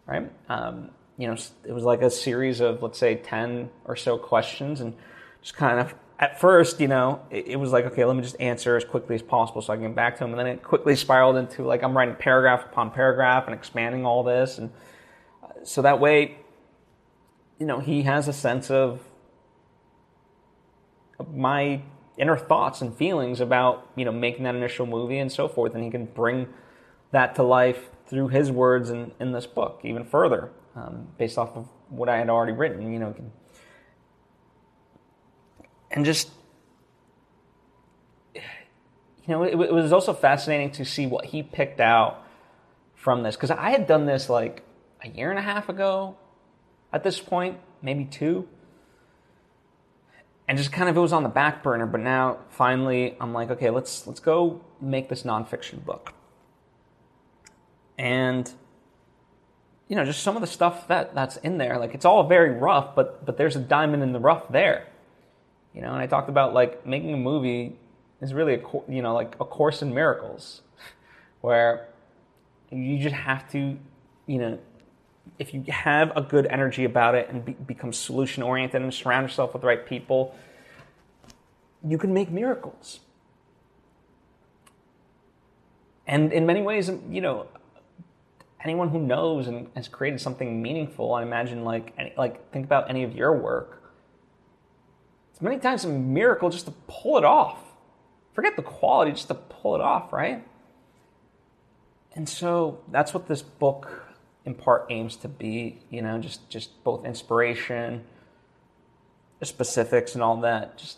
right? 0.06 0.30
Um, 0.50 0.90
you 1.18 1.28
know, 1.28 1.36
it 1.66 1.72
was 1.72 1.84
like 1.84 2.02
a 2.02 2.10
series 2.10 2.60
of, 2.60 2.84
let's 2.84 3.00
say, 3.00 3.16
10 3.16 3.70
or 3.86 3.96
so 3.96 4.18
questions 4.18 4.82
and 4.82 4.94
just 5.42 5.56
kind 5.56 5.80
of, 5.80 5.94
at 6.20 6.40
first, 6.40 6.82
you 6.82 6.88
know, 6.88 7.22
it, 7.32 7.48
it 7.48 7.56
was 7.56 7.72
like, 7.72 7.86
okay, 7.86 8.04
let 8.06 8.16
me 8.16 8.22
just 8.22 8.40
answer 8.40 8.76
as 8.76 8.84
quickly 8.84 9.16
as 9.16 9.22
possible 9.22 9.62
so 9.62 9.74
I 9.74 9.78
can 9.78 9.86
get 9.86 9.96
back 9.96 10.18
to 10.18 10.24
him. 10.26 10.32
And 10.32 10.40
then 10.40 10.48
it 10.48 10.64
quickly 10.64 10.96
spiraled 10.96 11.38
into 11.38 11.64
like, 11.64 11.82
I'm 11.82 11.96
writing 11.96 12.16
paragraph 12.16 12.66
upon 12.66 12.92
paragraph 12.92 13.46
and 13.46 13.56
expanding 13.56 14.06
all 14.06 14.24
this. 14.24 14.58
And 14.58 14.72
uh, 15.42 15.48
so 15.64 15.82
that 15.82 16.00
way, 16.00 16.38
you 17.58 17.66
know, 17.66 17.80
he 17.80 18.04
has 18.04 18.28
a 18.28 18.34
sense 18.34 18.70
of 18.70 19.02
my 21.34 21.82
inner 22.20 22.38
thoughts 22.38 22.82
and 22.82 22.96
feelings 22.96 23.40
about 23.40 23.90
you 23.96 24.06
know 24.06 24.12
making 24.12 24.44
that 24.44 24.54
initial 24.54 24.86
movie 24.86 25.18
and 25.18 25.32
so 25.32 25.48
forth, 25.48 25.74
and 25.74 25.84
he 25.84 25.90
can 25.90 26.06
bring 26.06 26.48
that 27.12 27.36
to 27.36 27.44
life 27.44 27.90
through 28.08 28.28
his 28.28 28.52
words 28.52 28.90
in, 28.90 29.12
in 29.20 29.32
this 29.32 29.48
book 29.48 29.80
even 29.84 30.04
further, 30.04 30.52
um, 30.76 31.08
based 31.18 31.38
off 31.38 31.56
of 31.56 31.68
what 31.90 32.10
I 32.10 32.18
had 32.18 32.30
already 32.30 32.52
written. 32.52 32.94
You 32.94 33.00
know, 33.00 33.16
and 35.92 36.06
just 36.06 36.30
you 38.34 38.42
know, 39.28 39.44
it, 39.44 39.54
it 39.54 39.74
was 39.74 39.94
also 39.94 40.14
fascinating 40.14 40.72
to 40.72 40.86
see 40.86 41.08
what 41.08 41.26
he 41.26 41.42
picked 41.42 41.80
out 41.80 42.26
from 42.96 43.24
this 43.24 43.36
because 43.36 43.52
I 43.52 43.70
had 43.70 43.88
done 43.88 44.06
this 44.06 44.30
like 44.30 44.64
a 45.04 45.08
year 45.08 45.30
and 45.30 45.40
a 45.40 45.42
half 45.42 45.70
ago 45.70 46.18
at 46.92 47.04
this 47.04 47.20
point, 47.20 47.58
maybe 47.82 48.06
two 48.06 48.48
and 50.50 50.58
just 50.58 50.72
kind 50.72 50.90
of 50.90 50.98
it 50.98 51.00
was 51.00 51.14
on 51.14 51.22
the 51.22 51.30
back 51.30 51.62
burner. 51.62 51.86
But 51.86 52.02
now 52.02 52.40
finally, 52.50 53.16
I'm 53.22 53.34
like, 53.34 53.52
okay, 53.52 53.70
let's 53.70 54.08
let's 54.08 54.20
go 54.20 54.60
make 54.82 55.08
this 55.08 55.22
nonfiction 55.22 55.86
book. 55.86 56.14
And 58.00 58.52
you 59.88 59.96
know, 59.96 60.04
just 60.04 60.24
some 60.24 60.36
of 60.36 60.42
the 60.42 60.48
stuff 60.48 60.88
that 60.88 61.14
that's 61.14 61.38
in 61.38 61.60
there, 61.60 61.78
like 61.78 61.94
it's 61.94 62.04
all 62.04 62.28
very 62.28 62.50
rough, 62.50 62.96
but 62.96 63.28
but 63.28 63.38
there's 63.38 63.56
a 63.56 63.60
diamond 63.60 64.02
in 64.02 64.12
the 64.12 64.20
rough 64.20 64.50
there. 64.50 64.88
You 65.76 65.82
know, 65.82 65.94
and 65.94 66.02
I 66.02 66.08
talked 66.08 66.30
about 66.30 66.56
like 66.56 66.84
making 66.84 67.14
a 67.14 67.18
movie 67.18 67.78
is 68.20 68.34
really 68.34 68.56
a 68.56 68.62
you 68.92 69.04
know 69.04 69.14
like 69.14 69.36
a 69.40 69.46
course 69.46 69.84
in 69.84 69.94
miracles, 69.94 70.64
where 71.42 71.90
you 72.72 72.98
just 72.98 73.16
have 73.16 73.48
to 73.52 73.78
you 74.26 74.40
know 74.40 74.58
if 75.38 75.54
you 75.54 75.64
have 75.70 76.16
a 76.16 76.22
good 76.22 76.46
energy 76.48 76.86
about 76.86 77.16
it 77.16 77.30
and 77.30 77.46
be, 77.46 77.54
become 77.54 77.94
solution 77.94 78.44
oriented 78.44 78.82
and 78.82 78.94
surround 78.94 79.26
yourself 79.26 79.54
with 79.54 79.62
the 79.62 79.68
right 79.68 79.86
people, 79.86 80.36
you 81.88 81.98
can 81.98 82.14
make 82.14 82.30
miracles. 82.30 83.00
And 86.08 86.34
in 86.34 86.46
many 86.46 86.62
ways, 86.62 86.90
you 87.10 87.22
know, 87.22 87.48
anyone 88.64 88.90
who 88.90 89.00
knows 89.00 89.48
and 89.48 89.70
has 89.76 89.88
created 89.88 90.20
something 90.20 90.62
meaningful, 90.62 91.14
I 91.14 91.22
imagine, 91.22 91.64
like, 91.64 91.94
like 92.18 92.52
think 92.52 92.66
about 92.66 92.90
any 92.90 93.04
of 93.04 93.16
your 93.16 93.38
work. 93.38 93.94
It's 95.32 95.42
many 95.42 95.60
times 95.60 95.86
a 95.86 95.90
miracle 95.90 96.50
just 96.50 96.66
to 96.66 96.74
pull 96.88 97.18
it 97.18 97.24
off. 97.24 97.60
Forget 98.34 98.56
the 98.56 98.64
quality, 98.64 99.12
just 99.12 99.28
to 99.28 99.36
pull 99.36 99.76
it 99.76 99.82
off, 99.82 100.12
right? 100.12 100.46
And 102.16 102.28
so 102.28 102.80
that's 102.90 103.14
what 103.14 103.28
this 103.28 103.42
book 103.42 104.09
in 104.46 104.54
part 104.54 104.88
aims 104.90 105.16
to 105.18 105.28
be, 105.28 105.80
you 105.90 106.02
know, 106.02 106.18
just 106.20 106.50
just 106.50 106.84
both 106.84 107.06
inspiration, 107.06 108.04
specifics 109.44 110.14
and 110.14 110.24
all 110.24 110.40
that, 110.42 110.78
just 110.78 110.98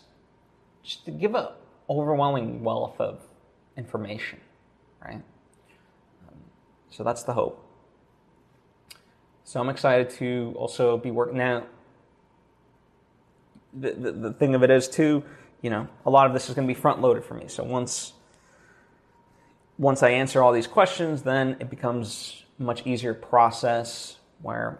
just 0.82 1.04
to 1.04 1.10
give 1.10 1.34
an 1.34 1.46
overwhelming 1.88 2.64
wealth 2.64 3.00
of 3.00 3.20
information, 3.76 4.40
right? 5.04 5.22
Um, 6.28 6.34
so 6.90 7.04
that's 7.04 7.22
the 7.22 7.32
hope. 7.32 7.68
So 9.44 9.60
I'm 9.60 9.68
excited 9.68 10.10
to 10.10 10.54
also 10.56 10.96
be 10.96 11.10
working 11.10 11.38
now. 11.38 11.66
The, 13.74 13.92
the, 13.92 14.12
the 14.12 14.32
thing 14.32 14.54
of 14.54 14.62
it 14.62 14.70
is 14.70 14.88
too, 14.88 15.22
you 15.62 15.70
know, 15.70 15.88
a 16.04 16.10
lot 16.10 16.26
of 16.26 16.32
this 16.32 16.48
is 16.48 16.54
going 16.54 16.66
to 16.66 16.74
be 16.74 16.78
front 16.78 17.00
loaded 17.00 17.24
for 17.24 17.34
me. 17.34 17.48
So 17.48 17.62
once 17.62 18.12
once 19.78 20.02
I 20.02 20.10
answer 20.10 20.42
all 20.42 20.52
these 20.52 20.66
questions, 20.66 21.22
then 21.22 21.56
it 21.58 21.70
becomes 21.70 22.41
much 22.62 22.86
easier 22.86 23.14
process 23.14 24.18
where 24.40 24.78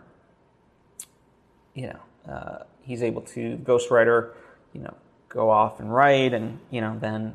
you 1.74 1.86
know 1.86 2.32
uh, 2.32 2.58
he's 2.82 3.02
able 3.02 3.22
to 3.22 3.58
ghostwriter 3.58 4.32
you 4.72 4.80
know 4.80 4.94
go 5.28 5.50
off 5.50 5.80
and 5.80 5.92
write 5.92 6.34
and 6.34 6.58
you 6.70 6.80
know 6.80 6.96
then 7.00 7.34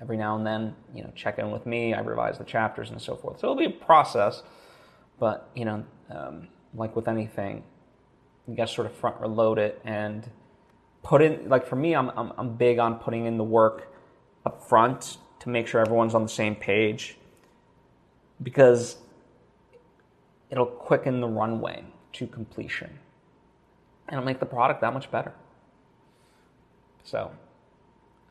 every 0.00 0.16
now 0.16 0.36
and 0.36 0.46
then 0.46 0.74
you 0.94 1.02
know 1.02 1.10
check 1.14 1.38
in 1.38 1.50
with 1.50 1.66
me 1.66 1.94
i 1.94 2.00
revise 2.00 2.38
the 2.38 2.44
chapters 2.44 2.90
and 2.90 3.00
so 3.00 3.16
forth. 3.16 3.40
So 3.40 3.46
it'll 3.46 3.56
be 3.56 3.64
a 3.64 3.70
process 3.70 4.42
but 5.18 5.50
you 5.54 5.64
know 5.64 5.84
um, 6.10 6.48
like 6.74 6.94
with 6.94 7.08
anything 7.08 7.64
you 8.46 8.54
got 8.54 8.68
to 8.68 8.74
sort 8.74 8.86
of 8.86 8.94
front 8.94 9.20
load 9.28 9.58
it 9.58 9.80
and 9.84 10.30
put 11.02 11.22
in 11.22 11.48
like 11.48 11.66
for 11.66 11.76
me 11.76 11.94
I'm, 11.94 12.10
I'm, 12.10 12.32
I'm 12.36 12.56
big 12.56 12.78
on 12.78 12.96
putting 12.96 13.26
in 13.26 13.38
the 13.38 13.44
work 13.44 13.92
up 14.44 14.62
front 14.68 15.18
to 15.40 15.48
make 15.48 15.66
sure 15.66 15.80
everyone's 15.80 16.14
on 16.14 16.22
the 16.22 16.28
same 16.28 16.54
page 16.54 17.16
because 18.42 18.96
it'll 20.50 20.66
quicken 20.66 21.20
the 21.20 21.28
runway 21.28 21.84
to 22.14 22.26
completion. 22.26 22.98
And 24.08 24.16
it'll 24.16 24.24
make 24.24 24.40
the 24.40 24.46
product 24.46 24.80
that 24.80 24.94
much 24.94 25.10
better. 25.10 25.32
So, 27.04 27.30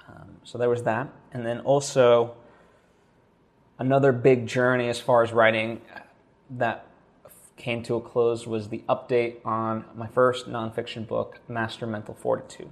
um, 0.07 0.37
so 0.43 0.57
there 0.57 0.69
was 0.69 0.83
that. 0.83 1.09
And 1.31 1.45
then 1.45 1.59
also, 1.61 2.35
another 3.77 4.11
big 4.11 4.47
journey 4.47 4.89
as 4.89 4.99
far 4.99 5.23
as 5.23 5.31
writing 5.31 5.81
that 6.49 6.87
came 7.57 7.83
to 7.83 7.95
a 7.95 8.01
close 8.01 8.47
was 8.47 8.69
the 8.69 8.83
update 8.87 9.37
on 9.45 9.85
my 9.95 10.07
first 10.07 10.47
nonfiction 10.47 11.07
book, 11.07 11.39
Master 11.47 11.87
Mental 11.87 12.13
Fortitude. 12.13 12.69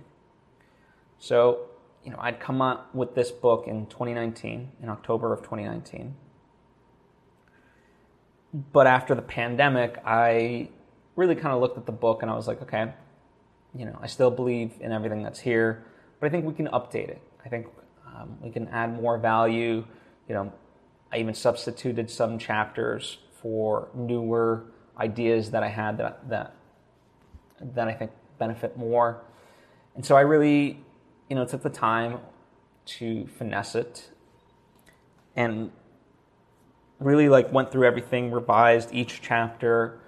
So, 1.18 1.68
you 2.04 2.12
know, 2.12 2.18
I'd 2.20 2.40
come 2.40 2.62
up 2.62 2.94
with 2.94 3.16
this 3.16 3.32
book 3.32 3.66
in 3.68 3.88
2019, 3.88 4.72
in 4.82 4.90
October 4.90 5.34
of 5.34 5.40
2019 5.42 6.16
but 8.72 8.88
after 8.88 9.16
the 9.16 9.22
pandemic, 9.22 10.02
I 10.06 10.70
really 11.16 11.36
kind 11.36 11.54
of 11.54 11.60
looked 11.60 11.78
at 11.78 11.86
the 11.86 11.92
book 11.92 12.22
and 12.22 12.32
I 12.32 12.36
was 12.36 12.48
like, 12.48 12.62
okay, 12.62 12.94
you 13.74 13.86
know, 13.86 13.98
I 14.02 14.08
still 14.08 14.32
believe 14.32 14.74
in 14.80 14.92
everything 14.92 15.24
that's 15.24 15.40
here, 15.40 15.86
but 16.20 16.28
I 16.28 16.30
think 16.30 16.46
we 16.46 16.54
can 16.54 16.68
update 16.68 17.10
it. 17.10 17.22
I 17.46 17.50
think 17.50 17.68
um, 18.08 18.38
we 18.42 18.50
can 18.50 18.70
add 18.70 18.94
more 18.94 19.18
value. 19.18 19.86
You 20.30 20.36
know, 20.36 20.54
I 21.12 21.18
even 21.18 21.34
substituted 21.34 22.10
some 22.10 22.40
chapters 22.40 23.18
for 23.42 23.90
newer 23.94 24.66
ideas 24.98 25.52
that 25.52 25.62
I 25.62 25.68
had 25.68 25.98
that 25.98 26.30
that 26.30 26.56
that 27.62 27.88
I 27.88 27.94
think 27.94 28.12
benefit 28.40 28.78
more. 28.78 29.22
And 29.96 30.06
so 30.06 30.16
I 30.16 30.22
really, 30.22 30.80
you 31.30 31.36
know, 31.36 31.46
took 31.46 31.62
the 31.62 31.70
time 31.70 32.20
to 32.86 33.28
finesse 33.28 33.76
it 33.76 34.10
and 35.36 35.72
really 37.00 37.30
like 37.30 37.52
went 37.52 37.72
through 37.72 37.86
everything, 37.86 38.32
revised 38.32 38.94
each 38.94 39.22
chapter, 39.22 40.00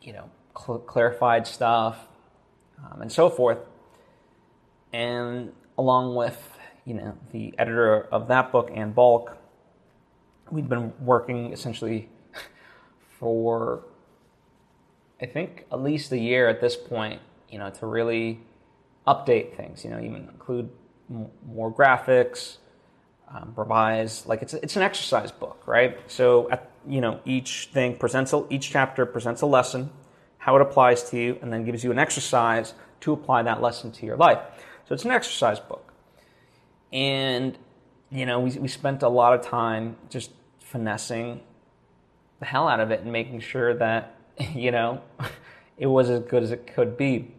you 0.00 0.12
know, 0.12 0.30
cl- 0.56 0.78
clarified 0.78 1.46
stuff, 1.46 1.98
um, 2.78 3.02
and 3.02 3.12
so 3.12 3.28
forth. 3.28 3.58
And 4.92 5.52
along 5.76 6.14
with 6.14 6.58
you 6.84 6.94
know 6.94 7.18
the 7.32 7.54
editor 7.58 8.02
of 8.12 8.28
that 8.28 8.52
book, 8.52 8.70
Anne 8.74 8.92
Bulk, 8.92 9.36
we'd 10.50 10.68
been 10.68 10.92
working 11.00 11.52
essentially 11.52 12.08
for 13.18 13.84
I 15.20 15.26
think 15.26 15.66
at 15.72 15.82
least 15.82 16.12
a 16.12 16.18
year 16.18 16.48
at 16.48 16.60
this 16.60 16.76
point, 16.76 17.20
you 17.48 17.58
know, 17.58 17.70
to 17.70 17.86
really 17.86 18.40
update 19.06 19.56
things. 19.56 19.84
You 19.84 19.90
know, 19.90 19.98
even 19.98 20.28
include 20.28 20.70
m- 21.10 21.28
more 21.46 21.72
graphics, 21.72 22.58
um, 23.32 23.52
revise. 23.56 24.26
Like 24.26 24.42
it's 24.42 24.54
it's 24.54 24.76
an 24.76 24.82
exercise 24.82 25.32
book, 25.32 25.62
right? 25.66 25.98
So 26.06 26.50
at, 26.50 26.70
you 26.86 27.00
know, 27.00 27.20
each 27.24 27.70
thing 27.72 27.96
presents 27.96 28.32
a, 28.32 28.44
each 28.50 28.70
chapter 28.70 29.06
presents 29.06 29.42
a 29.42 29.46
lesson, 29.46 29.90
how 30.38 30.56
it 30.56 30.62
applies 30.62 31.08
to 31.10 31.18
you, 31.18 31.38
and 31.42 31.52
then 31.52 31.64
gives 31.64 31.84
you 31.84 31.90
an 31.90 31.98
exercise 31.98 32.74
to 33.00 33.12
apply 33.12 33.42
that 33.42 33.62
lesson 33.62 33.92
to 33.92 34.06
your 34.06 34.16
life. 34.16 34.38
So 34.88 34.94
it's 34.94 35.04
an 35.04 35.10
exercise 35.10 35.60
book, 35.60 35.92
and 36.92 37.56
you 38.10 38.26
know, 38.26 38.40
we 38.40 38.50
we 38.58 38.68
spent 38.68 39.02
a 39.02 39.08
lot 39.08 39.34
of 39.34 39.42
time 39.42 39.96
just 40.08 40.30
finessing 40.60 41.40
the 42.40 42.46
hell 42.46 42.68
out 42.68 42.80
of 42.80 42.90
it 42.90 43.00
and 43.00 43.12
making 43.12 43.40
sure 43.40 43.74
that 43.74 44.16
you 44.54 44.70
know 44.70 45.02
it 45.78 45.86
was 45.86 46.10
as 46.10 46.20
good 46.20 46.42
as 46.42 46.50
it 46.50 46.66
could 46.66 46.96
be. 46.96 47.34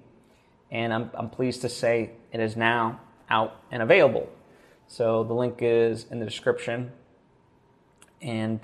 And 0.72 0.94
I'm, 0.94 1.10
I'm 1.16 1.30
pleased 1.32 1.62
to 1.62 1.70
say 1.70 2.12
it 2.32 2.40
is 2.40 2.56
now 2.56 3.00
out 3.28 3.56
and 3.72 3.82
available. 3.82 4.30
So 4.90 5.24
the 5.24 5.36
link 5.36 5.60
is 5.60 6.08
in 6.10 6.20
the 6.20 6.26
description. 6.26 6.92
And 8.24 8.60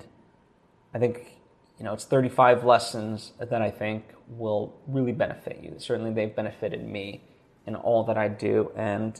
I 0.92 0.98
think, 0.98 1.38
you 1.78 1.84
know, 1.84 1.92
it's 1.92 2.04
35 2.04 2.64
lessons 2.64 3.32
that 3.38 3.62
I 3.62 3.70
think 3.70 4.12
will 4.28 4.76
really 4.88 5.12
benefit 5.12 5.60
you. 5.62 5.76
Certainly, 5.78 6.14
they've 6.14 6.34
benefited 6.34 6.84
me 6.84 7.22
in 7.64 7.76
all 7.76 8.02
that 8.04 8.18
I 8.18 8.26
do. 8.26 8.72
And 8.74 9.18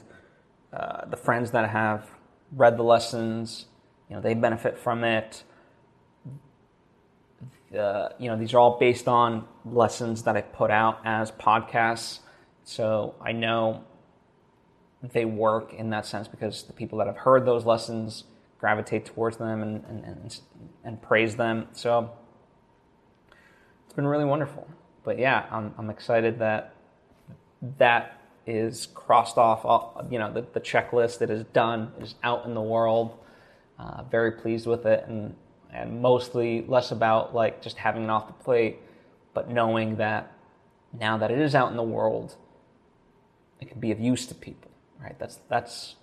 uh, 0.73 1.05
the 1.05 1.15
friends 1.15 1.51
that 1.51 1.69
have 1.69 2.09
read 2.51 2.75
the 2.75 2.83
lessons, 2.83 3.67
you 4.09 4.15
know, 4.17 4.21
they 4.21 4.33
benefit 4.33 4.77
from 4.77 5.05
it. 5.05 5.43
You 7.71 7.79
know, 8.19 8.35
these 8.37 8.53
are 8.53 8.59
all 8.59 8.77
based 8.79 9.07
on 9.07 9.47
lessons 9.63 10.23
that 10.23 10.35
I 10.35 10.41
put 10.41 10.71
out 10.71 10.99
as 11.05 11.31
podcasts. 11.31 12.19
So 12.65 13.15
I 13.21 13.31
know 13.31 13.85
they 15.03 15.25
work 15.25 15.73
in 15.73 15.89
that 15.91 16.05
sense 16.05 16.27
because 16.27 16.63
the 16.63 16.73
people 16.73 16.97
that 16.99 17.07
have 17.07 17.17
heard 17.17 17.45
those 17.45 17.65
lessons 17.65 18.25
gravitate 18.59 19.05
towards 19.05 19.37
them 19.37 19.61
and, 19.61 19.83
and, 19.85 20.03
and, 20.03 20.39
and 20.83 21.01
praise 21.01 21.35
them. 21.35 21.67
So 21.73 22.11
it's 23.85 23.93
been 23.93 24.07
really 24.07 24.25
wonderful. 24.25 24.67
But 25.03 25.19
yeah, 25.19 25.45
I'm, 25.51 25.73
I'm 25.77 25.89
excited 25.89 26.39
that 26.39 26.73
that 27.77 28.21
is 28.45 28.87
crossed 28.93 29.37
off, 29.37 29.63
you 30.09 30.17
know, 30.17 30.31
the, 30.33 30.45
the 30.53 30.59
checklist 30.59 31.19
that 31.19 31.29
is 31.29 31.43
done, 31.53 31.91
is 31.99 32.15
out 32.23 32.45
in 32.45 32.53
the 32.53 32.61
world. 32.61 33.17
Uh, 33.77 34.01
very 34.03 34.31
pleased 34.31 34.65
with 34.65 34.87
it 34.87 35.05
and 35.07 35.35
and 35.73 36.01
mostly 36.01 36.65
less 36.67 36.91
about 36.91 37.35
like 37.35 37.61
just 37.61 37.77
having 37.77 38.03
it 38.03 38.09
off 38.09 38.27
the 38.27 38.33
plate, 38.33 38.79
but 39.33 39.49
knowing 39.49 39.97
that 39.97 40.31
now 40.99 41.17
that 41.17 41.31
it 41.31 41.39
is 41.39 41.53
out 41.53 41.69
in 41.69 41.77
the 41.77 41.83
world, 41.83 42.35
it 43.59 43.69
can 43.69 43.79
be 43.79 43.91
of 43.91 43.99
use 43.99 44.25
to 44.27 44.35
people, 44.35 44.66
right? 45.01 45.17
That's 45.19 45.39
that's 45.49 45.95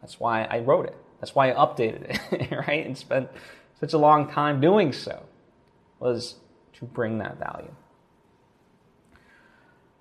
that's 0.00 0.20
why 0.20 0.44
I 0.44 0.60
wrote 0.60 0.86
it. 0.86 0.96
That's 1.20 1.34
why 1.34 1.50
I 1.50 1.54
updated 1.54 2.18
it, 2.32 2.50
right? 2.68 2.84
And 2.84 2.96
spent 2.96 3.30
such 3.80 3.92
a 3.92 3.98
long 3.98 4.30
time 4.30 4.60
doing 4.60 4.92
so 4.92 5.24
was 5.98 6.36
to 6.74 6.84
bring 6.84 7.18
that 7.18 7.38
value. 7.38 7.74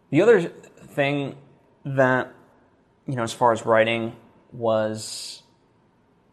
The 0.09 0.21
other 0.21 0.41
thing 0.41 1.35
that 1.85 2.33
you 3.07 3.15
know, 3.15 3.23
as 3.23 3.33
far 3.33 3.51
as 3.51 3.65
writing, 3.65 4.15
was 4.51 5.41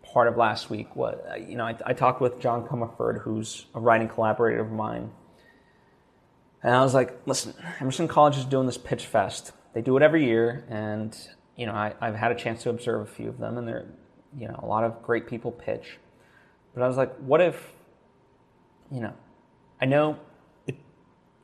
part 0.03 0.29
of 0.29 0.37
last 0.37 0.71
week 0.71 0.95
was, 0.95 1.19
you 1.49 1.57
know, 1.57 1.65
I, 1.65 1.77
I 1.87 1.93
talked 1.95 2.21
with 2.21 2.39
John 2.41 2.67
Comerford, 2.67 3.23
who's 3.23 3.67
a 3.75 3.81
writing 3.81 4.09
collaborator 4.09 4.61
of 4.61 4.71
mine. 4.71 5.11
And 6.63 6.75
I 6.75 6.83
was 6.83 6.93
like, 6.93 7.19
listen, 7.27 7.55
Emerson 7.81 8.07
College 8.07 8.37
is 8.37 8.45
doing 8.45 8.67
this 8.67 8.77
pitch 8.77 9.07
fest. 9.07 9.53
They 9.73 9.81
do 9.81 9.97
it 9.97 10.03
every 10.03 10.25
year, 10.25 10.65
and 10.69 11.17
you 11.57 11.67
know, 11.67 11.75
I, 11.75 11.95
have 12.01 12.15
had 12.15 12.33
a 12.33 12.35
chance 12.35 12.63
to 12.63 12.71
observe 12.71 13.03
a 13.03 13.11
few 13.11 13.29
of 13.29 13.39
them, 13.39 13.59
and 13.59 13.67
they're, 13.67 13.87
you 14.37 14.49
know, 14.49 14.59
a 14.63 14.67
lot 14.67 14.85
of 14.85 15.03
great 15.03 15.27
people 15.27 15.51
pitch. 15.51 15.99
But 16.75 16.83
I 16.83 16.89
was 16.89 16.97
like, 16.97 17.15
what 17.17 17.41
if, 17.41 17.73
you 18.91 19.01
know, 19.01 19.13
I 19.81 19.87
know 19.87 20.19
it, 20.67 20.77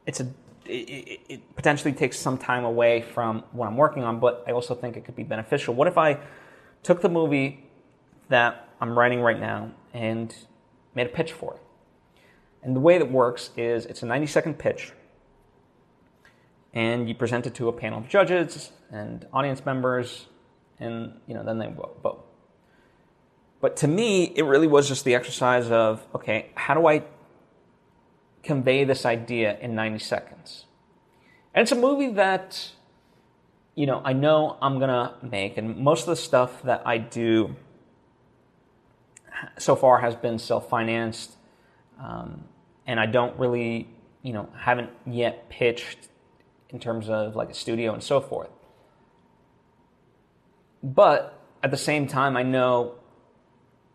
it's 0.07 0.21
a, 0.21 0.29
it, 0.65 1.21
it 1.29 1.57
potentially 1.57 1.93
takes 1.93 2.19
some 2.19 2.39
time 2.39 2.65
away 2.65 3.03
from 3.03 3.45
what 3.53 3.67
I'm 3.67 3.77
working 3.77 4.05
on, 4.05 4.21
but 4.21 4.45
I 4.47 4.53
also 4.53 4.75
think 4.75 4.97
it 4.97 5.05
could 5.05 5.17
be 5.17 5.25
beneficial. 5.25 5.75
What 5.75 5.89
if 5.89 5.99
I 5.99 6.19
took 6.83 7.01
the 7.01 7.09
movie 7.09 7.65
that 8.29 8.69
I'm 8.81 8.99
writing 8.99 9.21
right 9.21 9.39
now 9.39 9.73
and 9.93 10.35
made 10.95 11.07
a 11.07 11.11
pitch 11.11 11.33
for 11.33 11.55
it. 11.55 11.61
And 12.63 12.75
the 12.75 12.81
way 12.81 12.99
that 12.99 13.11
works 13.11 13.51
is 13.57 13.87
it's 13.87 14.03
a 14.03 14.07
90 14.07 14.27
second 14.27 14.59
pitch, 14.59 14.93
and 16.77 17.09
you 17.09 17.15
present 17.15 17.47
it 17.47 17.55
to 17.55 17.69
a 17.69 17.73
panel 17.73 17.99
of 17.99 18.07
judges 18.07 18.71
and 18.93 19.27
audience 19.33 19.65
members, 19.65 20.27
and 20.79 21.19
you 21.27 21.33
know 21.35 21.43
then 21.43 21.59
they 21.59 21.69
vote. 21.69 22.29
But 23.63 23.79
to 23.79 23.89
me, 23.89 24.25
it 24.37 24.45
really 24.45 24.67
was 24.67 24.87
just 24.87 25.05
the 25.07 25.15
exercise 25.15 25.71
of 25.71 26.07
okay, 26.15 26.51
how 26.55 26.75
do 26.75 26.87
I 26.87 27.03
convey 28.43 28.85
this 28.85 29.07
idea 29.07 29.59
in 29.59 29.75
90 29.75 29.99
seconds? 29.99 30.67
And 31.55 31.63
it's 31.63 31.73
a 31.73 31.77
movie 31.77 32.13
that 32.13 32.73
you 33.75 33.87
know 33.87 34.03
I 34.05 34.13
know 34.13 34.59
I'm 34.61 34.79
gonna 34.79 35.15
make, 35.23 35.57
and 35.57 35.79
most 35.79 36.03
of 36.03 36.09
the 36.09 36.17
stuff 36.17 36.63
that 36.65 36.83
I 36.85 36.99
do 36.99 37.57
so 39.59 39.77
far 39.77 40.01
has 40.01 40.15
been 40.15 40.39
self-financed, 40.39 41.37
um, 41.99 42.45
and 42.87 43.01
I 43.01 43.07
don't 43.07 43.39
really, 43.39 43.89
you 44.23 44.35
know, 44.35 44.51
haven't 44.59 44.91
yet 45.07 45.49
pitched 45.49 46.09
in 46.77 46.81
terms 46.81 47.09
of 47.09 47.35
like 47.35 47.49
a 47.49 47.55
studio 47.55 47.95
and 47.95 48.03
so 48.03 48.21
forth. 48.21 48.51
But 50.83 51.41
at 51.63 51.71
the 51.71 51.79
same 51.79 52.07
time, 52.07 52.37
I 52.37 52.43
know 52.43 52.97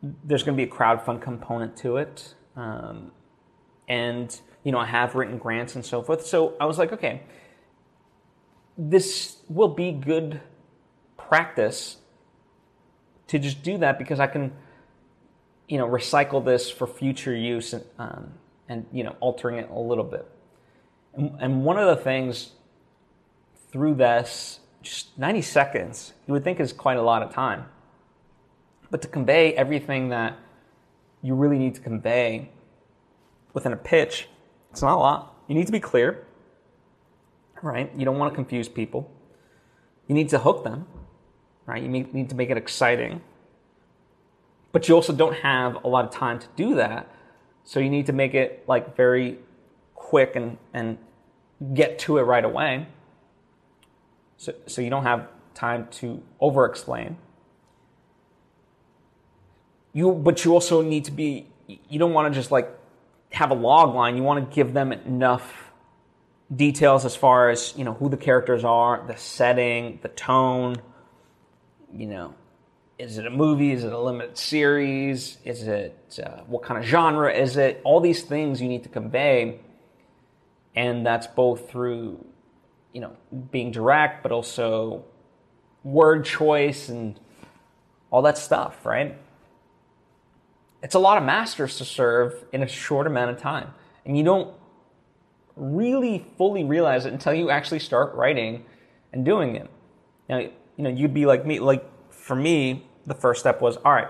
there's 0.02 0.41
going 0.41 0.58
to 0.58 0.65
be 0.65 0.67
a 0.67 0.74
crowdfund 0.74 1.22
component 1.22 1.78
to 1.78 1.98
it, 1.98 2.34
um, 2.56 3.12
and 3.88 4.41
you 4.63 4.72
know, 4.72 4.80
I 4.80 4.88
have 4.88 5.13
written 5.13 5.38
grants 5.38 5.76
and 5.76 5.86
so 5.86 6.02
forth. 6.02 6.26
So 6.26 6.56
I 6.60 6.65
was 6.65 6.80
like, 6.80 6.91
okay, 6.91 7.22
this 8.76 9.38
will 9.48 9.67
be 9.67 9.91
good 9.91 10.41
practice 11.17 11.98
to 13.28 13.38
just 13.38 13.62
do 13.62 13.78
that 13.78 14.00
because 14.00 14.20
I 14.20 14.26
can 14.26 14.54
you 15.67 15.78
know, 15.78 15.88
recycle 15.88 16.44
this 16.44 16.70
for 16.70 16.88
future 16.88 17.36
use 17.36 17.74
and, 17.74 17.86
um, 18.00 18.34
and 18.67 18.88
you 18.91 19.04
know, 19.04 19.15
altering 19.20 19.58
it 19.60 19.70
a 19.70 19.80
little 19.80 20.04
bit. 20.04 20.28
And, 21.13 21.38
and 21.39 21.63
one 21.63 21.78
of 21.78 21.88
the 21.88 22.04
things 22.04 22.52
through 23.71 23.95
this, 23.95 24.60
just 24.81 25.17
90 25.17 25.41
seconds, 25.41 26.13
you 26.27 26.34
would 26.34 26.43
think 26.43 26.60
is 26.60 26.73
quite 26.73 26.97
a 26.97 27.01
lot 27.01 27.23
of 27.23 27.34
time. 27.34 27.65
But 28.89 29.01
to 29.03 29.07
convey 29.07 29.53
everything 29.53 30.10
that 30.10 30.38
you 31.21 31.36
really 31.36 31.57
need 31.57 31.75
to 31.75 31.81
convey 31.81 32.49
within 33.53 33.73
a 33.73 33.77
pitch, 33.77 34.27
it's 34.71 34.81
not 34.81 34.95
a 34.95 34.99
lot. 34.99 35.36
You 35.47 35.55
need 35.55 35.67
to 35.67 35.71
be 35.71 35.79
clear, 35.79 36.25
right? 37.62 37.91
You 37.95 38.05
don't 38.05 38.17
want 38.17 38.31
to 38.31 38.36
confuse 38.36 38.67
people. 38.67 39.12
You 40.07 40.15
need 40.15 40.29
to 40.29 40.39
hook 40.39 40.63
them, 40.63 40.88
right? 41.65 41.81
You 41.81 41.89
need 41.89 42.29
to 42.29 42.36
make 42.36 42.49
it 42.49 42.57
exciting 42.57 43.21
but 44.71 44.88
you 44.88 44.95
also 44.95 45.13
don't 45.13 45.36
have 45.36 45.84
a 45.84 45.88
lot 45.88 46.05
of 46.05 46.12
time 46.12 46.39
to 46.39 46.47
do 46.55 46.75
that. 46.75 47.10
So 47.63 47.79
you 47.79 47.89
need 47.89 48.05
to 48.07 48.13
make 48.13 48.34
it 48.34 48.63
like 48.67 48.95
very 48.95 49.39
quick 49.95 50.36
and, 50.36 50.57
and 50.73 50.97
get 51.73 51.99
to 51.99 52.17
it 52.17 52.23
right 52.23 52.43
away. 52.43 52.88
So, 54.41 54.56
so 54.65 54.82
you 54.82 54.89
don't 54.89 55.04
have 55.04 55.27
time 55.54 55.88
to 55.99 56.19
over 56.39 56.65
explain. 56.65 57.15
You, 59.93 60.13
but 60.13 60.43
you 60.43 60.56
also 60.56 60.82
need 60.82 61.06
to 61.06 61.12
be, 61.12 61.45
you 61.67 61.99
don't 61.99 62.13
want 62.13 62.34
to 62.34 62.39
just 62.39 62.49
like 62.49 62.75
have 63.32 63.51
a 63.51 63.54
log 63.54 63.93
line. 63.93 64.17
You 64.17 64.23
want 64.23 64.49
to 64.49 64.56
give 64.56 64.73
them 64.73 64.91
enough 64.91 65.71
details 66.56 67.06
as 67.06 67.15
far 67.15 67.51
as, 67.51 67.75
you 67.77 67.84
know, 67.84 67.93
who 67.93 68.10
the 68.10 68.17
characters 68.17 68.63
are, 68.63 69.06
the 69.06 69.15
setting, 69.15 69.99
the 70.01 70.10
tone, 70.10 70.77
you 71.93 72.08
know, 72.08 72.34
is 72.97 73.19
it 73.19 73.27
a 73.27 73.30
movie? 73.30 73.71
Is 73.71 73.84
it 73.84 73.93
a 73.93 73.99
limited 73.99 74.39
series? 74.39 75.38
Is 75.45 75.67
it 75.67 76.19
uh, 76.25 76.41
what 76.47 76.63
kind 76.63 76.80
of 76.80 76.89
genre 76.89 77.32
is 77.32 77.58
it? 77.58 77.80
All 77.84 77.99
these 77.99 78.23
things 78.23 78.60
you 78.60 78.67
need 78.67 78.82
to 78.84 78.89
convey, 78.89 79.60
and 80.75 81.06
that's 81.06 81.27
both 81.27 81.69
through, 81.69 82.25
you 82.93 83.01
know, 83.01 83.15
being 83.51 83.71
direct, 83.71 84.23
but 84.23 84.32
also 84.32 85.04
word 85.84 86.25
choice 86.25 86.89
and 86.89 87.19
all 88.10 88.21
that 88.21 88.38
stuff, 88.38 88.86
right? 88.86 89.17
It's 90.84 90.95
a 90.95 90.99
lot 90.99 91.17
of 91.17 91.23
masters 91.23 91.77
to 91.77 91.86
serve 91.86 92.43
in 92.51 92.63
a 92.63 92.67
short 92.67 93.08
amount 93.08 93.32
of 93.32 93.38
time, 93.39 93.73
and 94.06 94.17
you 94.17 94.23
don't 94.23 94.54
really 95.56 96.25
fully 96.38 96.63
realize 96.63 97.06
it 97.06 97.13
until 97.13 97.34
you 97.34 97.49
actually 97.49 97.80
start 97.80 98.15
writing 98.15 98.65
and 99.13 99.23
doing 99.23 99.56
it. 99.56 99.69
Now, 100.30 100.39
you 100.39 100.51
know, 100.77 100.89
you'd 100.89 101.13
be 101.13 101.25
like 101.25 101.45
me, 101.45 101.60
like 101.60 101.86
for 102.10 102.36
me, 102.36 102.88
the 103.06 103.13
first 103.13 103.41
step 103.41 103.62
was 103.62 103.77
all 103.77 103.91
right, 103.91 104.10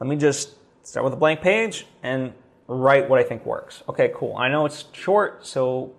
let 0.00 0.08
me 0.08 0.16
just 0.16 0.54
start 0.82 1.04
with 1.04 1.12
a 1.12 1.16
blank 1.16 1.40
page 1.40 1.86
and 2.02 2.32
write 2.66 3.08
what 3.08 3.18
I 3.18 3.22
think 3.22 3.44
works. 3.44 3.82
Okay, 3.88 4.12
cool. 4.14 4.36
I 4.36 4.48
know 4.48 4.64
it's 4.64 4.84
short, 4.92 5.46
so 5.46 5.92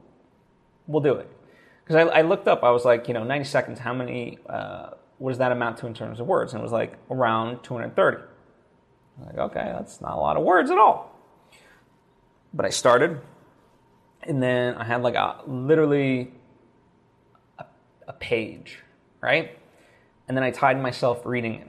we'll 0.87 1.01
do 1.01 1.15
it. 1.15 1.29
Because 1.91 2.07
I, 2.07 2.19
I, 2.19 2.21
looked 2.21 2.47
up, 2.47 2.63
I 2.63 2.71
was 2.71 2.85
like, 2.85 3.09
you 3.09 3.13
know, 3.13 3.25
90 3.25 3.43
seconds, 3.43 3.77
how 3.77 3.93
many, 3.93 4.39
uh, 4.47 4.91
what 5.17 5.31
does 5.31 5.39
that 5.39 5.51
amount 5.51 5.79
to 5.79 5.87
in 5.87 5.93
terms 5.93 6.21
of 6.21 6.27
words? 6.27 6.53
And 6.53 6.61
it 6.61 6.63
was 6.63 6.71
like 6.71 6.93
around 7.09 7.63
230. 7.63 8.17
I'm 9.19 9.25
like, 9.25 9.37
okay, 9.37 9.73
that's 9.73 9.99
not 9.99 10.13
a 10.13 10.15
lot 10.15 10.37
of 10.37 10.43
words 10.43 10.71
at 10.71 10.77
all. 10.77 11.13
But 12.53 12.65
I 12.65 12.69
started, 12.69 13.19
and 14.23 14.41
then 14.41 14.75
I 14.75 14.85
had 14.85 15.01
like 15.01 15.15
a 15.15 15.41
literally 15.45 16.31
a, 17.59 17.65
a 18.07 18.13
page, 18.13 18.79
right? 19.19 19.59
And 20.29 20.37
then 20.37 20.45
I 20.45 20.51
tied 20.51 20.81
myself 20.81 21.25
reading 21.25 21.55
it 21.55 21.67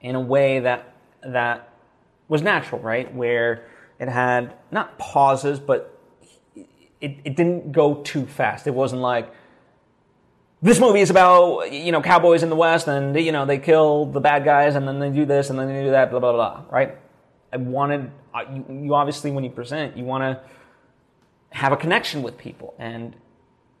in 0.00 0.14
a 0.14 0.20
way 0.20 0.60
that 0.60 0.94
that 1.22 1.74
was 2.26 2.40
natural, 2.40 2.80
right? 2.80 3.14
Where 3.14 3.68
it 3.98 4.08
had 4.08 4.54
not 4.70 4.98
pauses, 4.98 5.60
but 5.60 5.97
it, 7.00 7.16
it 7.24 7.36
didn't 7.36 7.72
go 7.72 7.94
too 7.94 8.26
fast. 8.26 8.66
It 8.66 8.74
wasn't 8.74 9.02
like 9.02 9.32
this 10.60 10.80
movie 10.80 11.00
is 11.00 11.10
about 11.10 11.72
you 11.72 11.92
know 11.92 12.02
cowboys 12.02 12.42
in 12.42 12.50
the 12.50 12.56
west 12.56 12.88
and 12.88 13.18
you 13.18 13.32
know 13.32 13.46
they 13.46 13.58
kill 13.58 14.06
the 14.06 14.20
bad 14.20 14.44
guys 14.44 14.74
and 14.74 14.88
then 14.88 14.98
they 14.98 15.10
do 15.10 15.24
this 15.24 15.50
and 15.50 15.58
then 15.58 15.68
they 15.68 15.82
do 15.84 15.90
that 15.90 16.10
blah 16.10 16.20
blah 16.20 16.32
blah 16.32 16.64
right? 16.70 16.96
I 17.52 17.56
wanted 17.58 18.10
uh, 18.34 18.42
you, 18.52 18.82
you 18.84 18.94
obviously 18.94 19.30
when 19.30 19.44
you 19.44 19.50
present 19.50 19.96
you 19.96 20.04
want 20.04 20.22
to 20.22 20.42
have 21.56 21.72
a 21.72 21.76
connection 21.76 22.22
with 22.22 22.36
people 22.36 22.74
and 22.78 23.14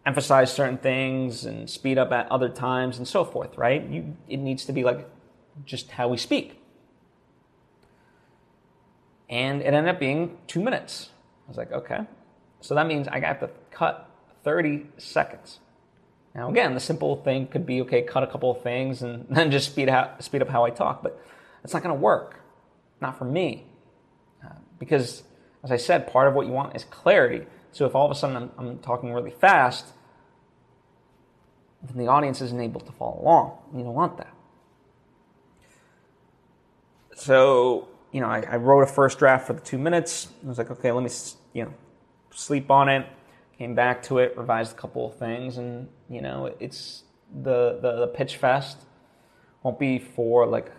emphasize 0.06 0.52
certain 0.52 0.78
things 0.78 1.44
and 1.44 1.68
speed 1.68 1.98
up 1.98 2.12
at 2.12 2.30
other 2.30 2.48
times 2.48 2.98
and 2.98 3.08
so 3.08 3.24
forth 3.24 3.58
right? 3.58 3.84
You, 3.88 4.16
it 4.28 4.36
needs 4.36 4.64
to 4.66 4.72
be 4.72 4.84
like 4.84 5.08
just 5.64 5.90
how 5.90 6.06
we 6.08 6.16
speak. 6.16 6.62
And 9.28 9.60
it 9.60 9.74
ended 9.74 9.92
up 9.92 10.00
being 10.00 10.38
two 10.46 10.62
minutes. 10.62 11.10
I 11.46 11.50
was 11.50 11.56
like 11.56 11.72
okay 11.72 12.06
so 12.60 12.74
that 12.74 12.86
means 12.86 13.08
i 13.08 13.20
have 13.20 13.40
to 13.40 13.50
cut 13.70 14.10
30 14.44 14.86
seconds 14.98 15.60
now, 16.38 16.48
again, 16.50 16.74
the 16.74 16.80
simple 16.80 17.16
thing 17.16 17.48
could 17.48 17.66
be 17.66 17.80
okay, 17.82 18.02
cut 18.02 18.22
a 18.22 18.26
couple 18.28 18.48
of 18.50 18.62
things 18.62 19.02
and 19.02 19.26
then 19.30 19.50
just 19.50 19.72
speed, 19.72 19.88
out, 19.88 20.22
speed 20.22 20.40
up 20.40 20.48
how 20.48 20.64
I 20.64 20.70
talk, 20.70 21.02
but 21.02 21.20
it's 21.64 21.72
not 21.72 21.82
going 21.82 21.94
to 21.94 22.00
work. 22.00 22.40
Not 23.00 23.18
for 23.18 23.24
me. 23.24 23.66
Uh, 24.44 24.50
because, 24.78 25.24
as 25.64 25.72
I 25.72 25.76
said, 25.76 26.06
part 26.06 26.28
of 26.28 26.34
what 26.34 26.46
you 26.46 26.52
want 26.52 26.76
is 26.76 26.84
clarity. 26.84 27.46
So 27.72 27.86
if 27.86 27.94
all 27.96 28.04
of 28.04 28.12
a 28.12 28.14
sudden 28.14 28.36
I'm, 28.36 28.50
I'm 28.56 28.78
talking 28.78 29.12
really 29.12 29.32
fast, 29.32 29.86
then 31.82 31.96
the 31.96 32.08
audience 32.08 32.40
isn't 32.40 32.60
able 32.60 32.80
to 32.82 32.92
follow 32.92 33.20
along. 33.20 33.58
You 33.74 33.82
don't 33.82 33.94
want 33.94 34.16
that. 34.18 34.32
So, 37.16 37.88
you 38.12 38.20
know, 38.20 38.28
I, 38.28 38.44
I 38.48 38.56
wrote 38.56 38.82
a 38.82 38.86
first 38.86 39.18
draft 39.18 39.48
for 39.48 39.54
the 39.54 39.60
two 39.60 39.78
minutes. 39.78 40.28
I 40.44 40.48
was 40.48 40.58
like, 40.58 40.70
okay, 40.70 40.92
let 40.92 41.02
me, 41.02 41.10
you 41.52 41.64
know, 41.64 41.74
sleep 42.30 42.70
on 42.70 42.88
it 42.88 43.06
came 43.58 43.74
back 43.74 44.02
to 44.04 44.18
it, 44.18 44.36
revised 44.38 44.72
a 44.72 44.80
couple 44.80 45.06
of 45.06 45.16
things, 45.16 45.58
and 45.58 45.88
you 46.08 46.22
know, 46.22 46.54
it's 46.60 47.02
the 47.42 47.78
the, 47.82 47.96
the 48.00 48.06
pitch 48.06 48.36
fest 48.36 48.78
won't 49.62 49.78
be 49.78 49.98
for 49.98 50.46
like 50.46 50.70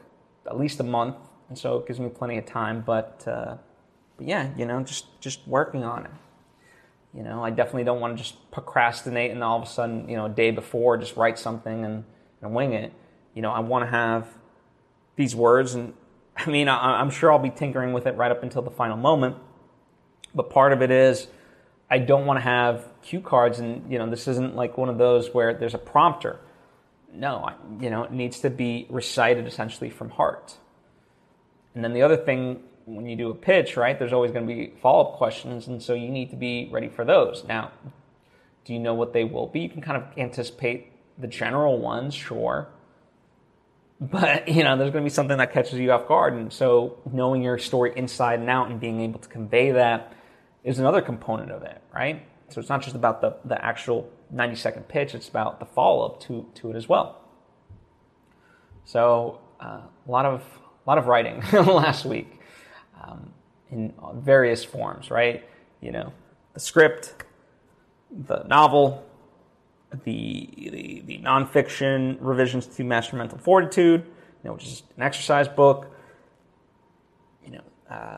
at 0.47 0.57
least 0.57 0.79
a 0.79 0.83
month, 0.83 1.17
and 1.49 1.57
so 1.57 1.77
it 1.77 1.87
gives 1.87 1.99
me 1.99 2.07
plenty 2.09 2.37
of 2.37 2.45
time. 2.45 2.81
But 2.81 3.23
uh, 3.27 3.57
but 4.17 4.27
yeah, 4.27 4.49
you 4.57 4.65
know, 4.65 4.81
just 4.81 5.19
just 5.19 5.45
working 5.47 5.83
on 5.83 6.05
it. 6.05 6.11
You 7.13 7.23
know, 7.23 7.43
I 7.43 7.49
definitely 7.49 7.83
don't 7.83 7.99
want 7.99 8.15
to 8.17 8.23
just 8.23 8.51
procrastinate 8.51 9.31
and 9.31 9.43
all 9.43 9.57
of 9.57 9.63
a 9.63 9.69
sudden, 9.69 10.07
you 10.07 10.15
know, 10.15 10.27
a 10.27 10.29
day 10.29 10.51
before 10.51 10.95
just 10.95 11.15
write 11.15 11.39
something 11.39 11.83
and, 11.83 12.03
and 12.39 12.53
wing 12.53 12.73
it. 12.73 12.93
You 13.33 13.41
know, 13.41 13.51
I 13.51 13.61
want 13.61 13.83
to 13.83 13.89
have 13.89 14.27
these 15.15 15.35
words, 15.35 15.73
and 15.73 15.93
I 16.37 16.49
mean, 16.49 16.69
I, 16.69 17.01
I'm 17.01 17.09
sure 17.09 17.31
I'll 17.31 17.39
be 17.39 17.49
tinkering 17.49 17.93
with 17.93 18.05
it 18.05 18.15
right 18.15 18.31
up 18.31 18.43
until 18.43 18.61
the 18.61 18.71
final 18.71 18.95
moment. 18.95 19.35
But 20.35 20.51
part 20.51 20.71
of 20.71 20.83
it 20.83 20.91
is 20.91 21.27
I 21.89 21.97
don't 21.97 22.25
want 22.25 22.37
to 22.37 22.43
have 22.43 22.85
cue 23.01 23.21
cards, 23.21 23.59
and 23.59 23.91
you 23.91 23.97
know, 23.97 24.09
this 24.09 24.27
isn't 24.27 24.55
like 24.55 24.77
one 24.77 24.89
of 24.89 24.97
those 24.97 25.33
where 25.33 25.53
there's 25.53 25.73
a 25.73 25.79
prompter. 25.79 26.39
No, 27.11 27.49
you 27.79 27.89
know, 27.89 28.03
it 28.03 28.11
needs 28.11 28.41
to 28.41 28.49
be 28.49 28.85
recited 28.89 29.47
essentially 29.47 29.89
from 29.89 30.09
heart. 30.09 30.55
And 31.73 31.83
then 31.83 31.93
the 31.93 32.03
other 32.03 32.17
thing, 32.17 32.61
when 32.85 33.07
you 33.07 33.15
do 33.15 33.31
a 33.31 33.35
pitch, 33.35 33.75
right, 33.75 33.97
there's 33.97 34.13
always 34.13 34.31
going 34.31 34.47
to 34.47 34.53
be 34.53 34.73
follow 34.81 35.09
up 35.09 35.17
questions, 35.17 35.67
and 35.67 35.81
so 35.81 35.93
you 35.95 36.09
need 36.09 36.29
to 36.29 36.35
be 36.35 36.69
ready 36.71 36.89
for 36.89 37.03
those. 37.03 37.43
Now, 37.47 37.71
do 38.65 38.73
you 38.73 38.79
know 38.79 38.93
what 38.93 39.13
they 39.13 39.23
will 39.23 39.47
be? 39.47 39.61
You 39.61 39.69
can 39.69 39.81
kind 39.81 39.97
of 39.97 40.17
anticipate 40.17 40.91
the 41.17 41.27
general 41.27 41.79
ones, 41.79 42.13
sure. 42.13 42.67
But 43.99 44.47
you 44.47 44.63
know, 44.63 44.77
there's 44.77 44.91
going 44.91 45.03
to 45.03 45.09
be 45.09 45.13
something 45.13 45.37
that 45.37 45.51
catches 45.51 45.79
you 45.79 45.91
off 45.91 46.07
guard, 46.07 46.33
and 46.33 46.53
so 46.53 46.97
knowing 47.11 47.41
your 47.41 47.57
story 47.57 47.93
inside 47.95 48.39
and 48.39 48.49
out 48.49 48.69
and 48.69 48.79
being 48.79 49.01
able 49.01 49.19
to 49.19 49.27
convey 49.27 49.71
that 49.71 50.13
is 50.63 50.79
another 50.79 51.01
component 51.01 51.51
of 51.51 51.63
it, 51.63 51.81
right? 51.93 52.25
So 52.49 52.59
it's 52.59 52.69
not 52.69 52.81
just 52.81 52.95
about 52.95 53.21
the, 53.21 53.35
the 53.45 53.63
actual 53.63 54.09
90 54.31 54.55
second 54.55 54.87
pitch, 54.87 55.15
it's 55.15 55.29
about 55.29 55.59
the 55.59 55.65
follow 55.65 56.05
up 56.05 56.19
to, 56.21 56.45
to 56.55 56.71
it 56.71 56.75
as 56.75 56.89
well. 56.89 57.19
So 58.85 59.39
uh, 59.59 59.81
a 60.07 60.11
lot 60.11 60.25
of 60.25 60.43
a 60.85 60.89
lot 60.89 60.97
of 60.97 61.05
writing 61.07 61.43
last 61.53 62.05
week 62.05 62.39
um, 63.03 63.31
in 63.69 63.93
various 64.15 64.63
forms, 64.63 65.11
right? 65.11 65.47
You 65.81 65.91
know, 65.91 66.13
the 66.53 66.59
script, 66.59 67.13
the 68.09 68.43
novel, 68.45 69.05
the, 70.03 70.49
the, 70.57 71.03
the 71.05 71.19
nonfiction 71.19 72.17
revisions 72.19 72.65
to 72.65 72.83
Master 72.83 73.15
Mental 73.15 73.37
Fortitude, 73.37 74.01
you 74.01 74.09
know, 74.43 74.53
which 74.53 74.65
is 74.65 74.83
an 74.97 75.03
exercise 75.03 75.47
book. 75.47 75.91
You 77.45 77.51
know, 77.51 77.63
uh, 77.91 78.17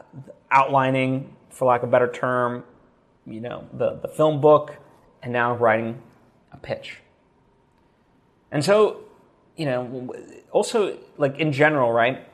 outlining 0.51 1.35
for 1.51 1.65
lack 1.65 1.83
of 1.83 1.89
a 1.89 1.91
better 1.91 2.11
term, 2.11 2.63
you 3.25 3.41
know, 3.41 3.67
the, 3.73 3.99
the 4.01 4.07
film 4.07 4.41
book, 4.41 4.77
and 5.21 5.31
now 5.31 5.55
writing 5.55 6.01
a 6.51 6.57
pitch. 6.57 6.97
And 8.51 8.63
so, 8.63 9.01
you 9.55 9.65
know, 9.65 10.13
also, 10.51 10.97
like 11.17 11.39
in 11.39 11.51
general, 11.51 11.91
right? 11.91 12.27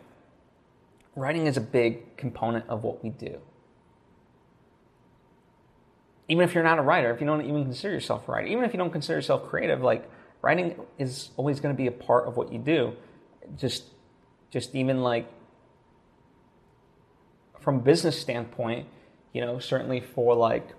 Writing 1.16 1.48
is 1.48 1.58
a 1.58 1.62
big 1.62 2.16
component 2.18 2.68
of 2.70 2.84
what 2.84 3.04
we 3.04 3.10
do. 3.10 3.40
Even 6.30 6.44
if 6.44 6.54
you're 6.54 6.64
not 6.64 6.80
a 6.80 6.82
writer, 6.82 7.14
if 7.14 7.22
you 7.22 7.28
don't 7.28 7.42
even 7.42 7.64
consider 7.64 7.94
yourself 7.94 8.28
a 8.28 8.32
writer, 8.32 8.48
even 8.48 8.64
if 8.64 8.74
you 8.74 8.78
don't 8.78 8.92
consider 8.92 9.18
yourself 9.18 9.48
creative, 9.48 9.82
like 9.82 10.10
writing 10.42 10.76
is 10.98 11.30
always 11.38 11.60
going 11.60 11.74
to 11.74 11.78
be 11.78 11.88
a 11.88 11.92
part 11.92 12.28
of 12.28 12.38
what 12.38 12.52
you 12.52 12.60
do. 12.60 12.94
Just, 13.58 13.84
just 14.50 14.76
even 14.76 15.02
like 15.02 15.28
from 17.60 17.76
a 17.76 17.80
business 17.80 18.20
standpoint, 18.20 18.88
you 19.34 19.42
know, 19.42 19.60
certainly 19.60 20.00
for 20.02 20.36
like 20.36 20.70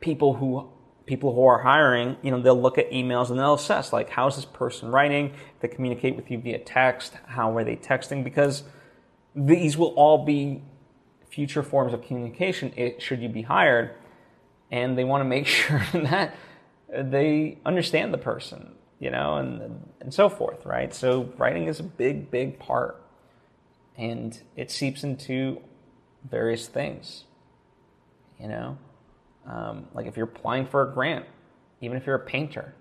people 0.00 0.34
who 0.34 0.68
people 1.06 1.34
who 1.34 1.44
are 1.44 1.58
hiring, 1.58 2.16
you 2.22 2.30
know, 2.30 2.40
they'll 2.40 2.60
look 2.60 2.78
at 2.78 2.90
emails 2.90 3.30
and 3.30 3.38
they'll 3.38 3.54
assess 3.54 3.92
like 3.92 4.10
how's 4.10 4.36
this 4.36 4.44
person 4.44 4.90
writing? 4.90 5.34
They 5.60 5.68
communicate 5.68 6.16
with 6.16 6.30
you 6.30 6.38
via 6.38 6.58
text. 6.58 7.14
How 7.26 7.56
are 7.56 7.64
they 7.64 7.76
texting? 7.76 8.22
Because 8.22 8.64
these 9.34 9.76
will 9.76 9.94
all 9.94 10.24
be 10.24 10.62
future 11.28 11.62
forms 11.62 11.94
of 11.94 12.02
communication 12.02 12.72
eh, 12.76 12.92
should 12.98 13.22
you 13.22 13.28
be 13.28 13.42
hired, 13.42 13.94
and 14.70 14.96
they 14.98 15.04
want 15.04 15.22
to 15.22 15.24
make 15.24 15.46
sure 15.62 15.82
that 15.94 16.34
they 16.88 17.58
understand 17.64 18.12
the 18.12 18.18
person, 18.18 18.74
you 18.98 19.10
know, 19.10 19.36
and 19.36 19.82
and 20.00 20.12
so 20.12 20.28
forth, 20.28 20.64
right? 20.66 20.92
So 20.94 21.32
writing 21.38 21.66
is 21.66 21.80
a 21.80 21.84
big, 21.84 22.30
big 22.30 22.58
part, 22.58 23.02
and 23.96 24.38
it 24.56 24.70
seeps 24.70 25.04
into 25.04 25.62
various 26.30 26.66
things. 26.68 27.24
You 28.40 28.48
know, 28.48 28.78
um, 29.46 29.86
like 29.94 30.06
if 30.06 30.16
you're 30.16 30.26
applying 30.26 30.66
for 30.66 30.88
a 30.88 30.92
grant, 30.92 31.26
even 31.80 31.96
if 31.96 32.06
you're 32.06 32.16
a 32.16 32.24
painter, 32.24 32.74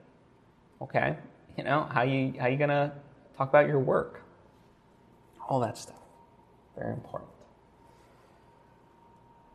okay, 0.82 1.18
you 1.58 1.64
know 1.64 1.88
how 1.92 2.04
you 2.04 2.34
how 2.40 2.48
you 2.48 2.58
gonna 2.58 2.94
talk 3.38 3.50
about 3.50 3.68
your 3.68 3.80
work, 3.80 4.22
all 5.48 5.60
that 5.60 5.78
stuff, 5.78 6.02
very 6.76 6.94
important. 6.94 7.30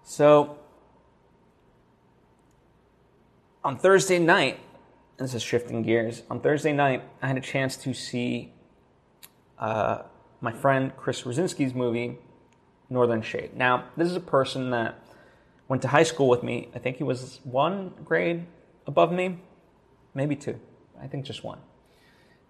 So 0.02 0.58
on 3.64 3.76
Thursday 3.76 4.20
night, 4.20 4.60
this 5.16 5.34
is 5.34 5.42
shifting 5.42 5.82
gears. 5.82 6.22
On 6.30 6.40
Thursday 6.40 6.72
night, 6.72 7.02
I 7.20 7.26
had 7.26 7.36
a 7.36 7.40
chance 7.40 7.76
to 7.78 7.92
see 7.94 8.52
uh, 9.58 10.02
my 10.40 10.52
friend 10.52 10.92
Chris 10.96 11.22
Rosinski's 11.22 11.74
movie 11.74 12.18
Northern 12.88 13.22
Shade. 13.22 13.56
Now, 13.56 13.84
this 13.96 14.08
is 14.08 14.16
a 14.16 14.20
person 14.20 14.70
that 14.70 15.02
went 15.68 15.82
to 15.82 15.88
high 15.88 16.04
school 16.04 16.28
with 16.28 16.42
me. 16.42 16.68
I 16.74 16.78
think 16.78 16.96
he 16.96 17.04
was 17.04 17.40
one 17.44 17.92
grade 18.04 18.46
above 18.86 19.12
me, 19.12 19.38
maybe 20.14 20.36
two. 20.36 20.58
I 21.00 21.06
think 21.06 21.24
just 21.24 21.42
one. 21.42 21.58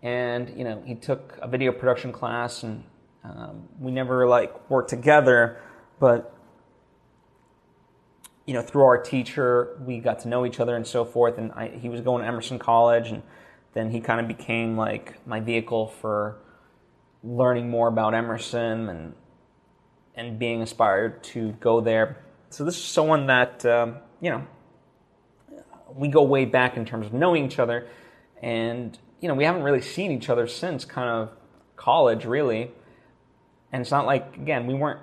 And 0.03 0.57
you 0.57 0.65
know, 0.65 0.83
he 0.85 0.95
took 0.95 1.39
a 1.41 1.49
video 1.49 1.73
production 1.73 2.13
class, 2.13 2.63
and 2.63 2.85
um, 3.25 3.69
we 3.81 3.91
never 3.91 4.29
like 4.29 4.71
worked 4.71 4.91
together, 4.91 5.61
but 5.99 6.33
you 8.47 8.55
know, 8.55 8.63
through 8.63 8.85
our 8.85 9.03
teacher, 9.03 9.77
we 9.85 9.99
got 9.99 10.21
to 10.21 10.29
know 10.29 10.47
each 10.47 10.61
other 10.61 10.77
and 10.77 10.87
so 10.87 11.05
forth. 11.05 11.37
And 11.37 11.51
I, 11.53 11.69
he 11.69 11.89
was 11.89 12.01
going 12.01 12.23
to 12.23 12.29
Emerson 12.29 12.61
College, 12.61 13.11
and 13.11 13.23
then 13.73 13.91
he 13.91 14.01
kind 14.01 14.21
of 14.21 14.29
became 14.29 14.77
like 14.77 15.27
my 15.27 15.41
vehicle 15.41 15.89
for 15.89 16.39
learning 17.25 17.69
more 17.69 17.89
about 17.89 18.15
Emerson 18.15 18.89
and 18.89 19.15
and 20.17 20.39
being 20.39 20.61
inspired 20.61 21.23
to 21.23 21.53
go 21.61 21.81
there. 21.81 22.25
So 22.51 22.65
this 22.65 22.77
is 22.77 22.85
someone 22.85 23.27
that 23.27 23.65
um, 23.67 23.97
you 24.21 24.31
know 24.31 24.47
we 25.95 26.09
go 26.09 26.23
way 26.23 26.45
back 26.45 26.77
in 26.77 26.85
terms 26.85 27.07
of 27.07 27.13
knowing 27.13 27.45
each 27.45 27.59
other, 27.59 27.87
and 28.43 28.99
you 29.21 29.29
know 29.29 29.35
we 29.35 29.45
haven't 29.45 29.63
really 29.63 29.83
seen 29.83 30.11
each 30.11 30.29
other 30.29 30.47
since 30.47 30.85
kind 30.85 31.09
of 31.09 31.31
college, 31.77 32.25
really. 32.25 32.71
And 33.73 33.83
it's 33.83 33.91
not 33.91 34.07
like 34.07 34.37
again 34.37 34.67
we 34.67 34.75
weren't 34.75 35.01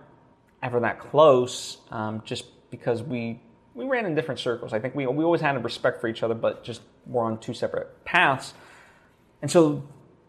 ever 0.61 0.80
that 0.80 0.99
close, 0.99 1.78
um, 1.91 2.22
just 2.26 2.45
because 2.72 3.03
we 3.03 3.39
we 3.76 3.86
ran 3.86 4.05
in 4.05 4.16
different 4.16 4.39
circles. 4.39 4.74
I 4.74 4.80
think 4.80 4.95
we 4.95 5.05
we 5.07 5.24
always 5.24 5.41
had 5.41 5.55
a 5.55 5.59
respect 5.59 6.01
for 6.01 6.07
each 6.07 6.24
other, 6.24 6.34
but 6.36 6.64
just 6.64 6.82
we're 7.05 7.24
on 7.24 7.39
two 7.39 7.53
separate 7.53 8.03
paths. 8.05 8.53
And 9.41 9.51
so 9.51 9.84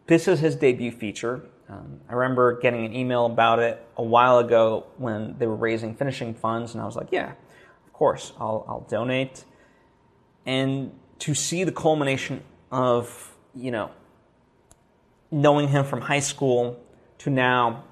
this 0.06 0.28
is 0.28 0.40
his 0.40 0.56
debut 0.56 0.90
feature. 0.90 1.42
Um, 1.68 2.00
I 2.08 2.14
remember 2.14 2.60
getting 2.60 2.84
an 2.84 2.94
email 2.94 3.26
about 3.26 3.58
it 3.58 3.84
a 3.96 4.02
while 4.02 4.38
ago 4.38 4.86
when 4.98 5.36
they 5.38 5.46
were 5.46 5.56
raising 5.56 5.94
finishing 5.94 6.34
funds, 6.34 6.74
and 6.74 6.82
I 6.82 6.86
was 6.86 6.96
like, 6.96 7.08
yeah, 7.10 7.32
of 7.86 7.92
course, 7.92 8.32
I'll, 8.38 8.64
I'll 8.68 8.86
donate. 8.88 9.44
And 10.44 10.92
to 11.20 11.34
see 11.34 11.64
the 11.64 11.72
culmination 11.72 12.42
of, 12.70 13.34
you 13.54 13.70
know, 13.70 13.90
knowing 15.30 15.68
him 15.68 15.84
from 15.84 16.02
high 16.02 16.20
school 16.20 16.78
to 17.18 17.30
now 17.30 17.84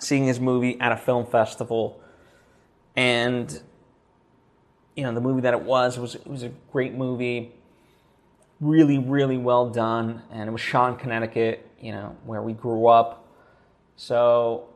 seeing 0.00 0.24
his 0.24 0.40
movie 0.40 0.80
at 0.80 0.90
a 0.90 0.96
film 0.96 1.26
festival 1.26 2.00
and 2.96 3.60
you 4.96 5.02
know 5.02 5.14
the 5.14 5.20
movie 5.20 5.42
that 5.42 5.54
it 5.54 5.62
was 5.62 5.96
it 5.96 6.00
was 6.00 6.14
it 6.14 6.26
was 6.26 6.42
a 6.42 6.50
great 6.72 6.94
movie 6.94 7.52
really 8.60 8.98
really 8.98 9.36
well 9.36 9.70
done 9.70 10.22
and 10.32 10.48
it 10.48 10.52
was 10.52 10.60
shot 10.60 10.92
in 10.92 10.96
Connecticut 10.96 11.68
you 11.84 11.92
know 11.92 12.16
where 12.24 12.42
we 12.42 12.52
grew 12.52 12.86
up 12.86 13.26
so 13.96 14.68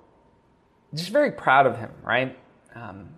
just 0.95 1.11
very 1.11 1.33
proud 1.33 1.67
of 1.67 1.77
him 1.77 1.91
right 2.03 2.39
um, 2.75 3.09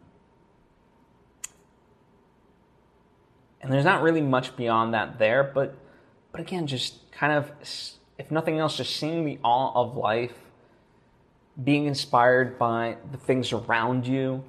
and 3.60 3.72
there's 3.72 3.84
not 3.84 4.02
really 4.02 4.22
much 4.22 4.56
beyond 4.56 4.94
that 4.94 5.18
there 5.18 5.42
but 5.42 5.76
but 6.32 6.40
again 6.40 6.66
just 6.66 7.10
kind 7.12 7.32
of 7.32 7.50
if 8.18 8.30
nothing 8.30 8.58
else 8.58 8.76
just 8.76 8.96
seeing 8.96 9.24
the 9.24 9.38
awe 9.42 9.72
of 9.74 9.96
life 9.96 10.34
being 11.64 11.86
inspired 11.86 12.58
by 12.58 12.96
the 13.10 13.18
things 13.18 13.52
around 13.52 14.06
you. 14.06 14.42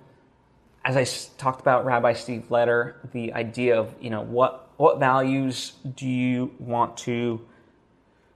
As 0.84 0.98
I 0.98 1.06
talked 1.38 1.62
about 1.62 1.86
Rabbi 1.86 2.14
Steve 2.14 2.46
Leder, 2.50 2.96
the 3.12 3.34
idea 3.34 3.80
of, 3.80 3.94
you 4.00 4.10
know, 4.10 4.22
what, 4.22 4.70
what 4.78 5.00
values 5.00 5.74
do 5.96 6.08
you 6.08 6.54
want 6.58 6.98
to 6.98 7.42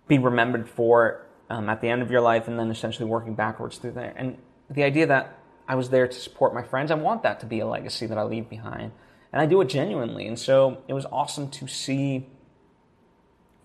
be 0.08 0.18
remembered 0.18 0.70
for 0.70 1.26
um, 1.50 1.70
at 1.70 1.82
the 1.82 1.90
end 1.90 2.02
of 2.02 2.12
your 2.12 2.22
life 2.22 2.48
and 2.48 2.58
then 2.58 2.70
essentially 2.70 3.08
working 3.08 3.36
backwards 3.36 3.78
through 3.78 3.92
there. 3.92 4.14
And 4.16 4.38
the 4.70 4.84
idea 4.84 5.08
that 5.08 5.38
I 5.68 5.76
was 5.76 5.90
there 5.90 6.08
to 6.08 6.20
support 6.20 6.54
my 6.54 6.64
friends, 6.64 6.92
I 6.92 6.96
want 6.96 7.24
that 7.24 7.40
to 7.42 7.46
be 7.46 7.60
a 7.60 7.68
legacy 7.68 8.06
that 8.06 8.18
I 8.18 8.24
leave 8.24 8.50
behind. 8.50 8.92
And 9.32 9.42
I 9.42 9.46
do 9.46 9.60
it 9.62 9.70
genuinely. 9.70 10.28
And 10.28 10.40
so 10.40 10.84
it 10.88 10.94
was 10.94 11.06
awesome 11.12 11.50
to 11.52 11.68
see, 11.68 12.28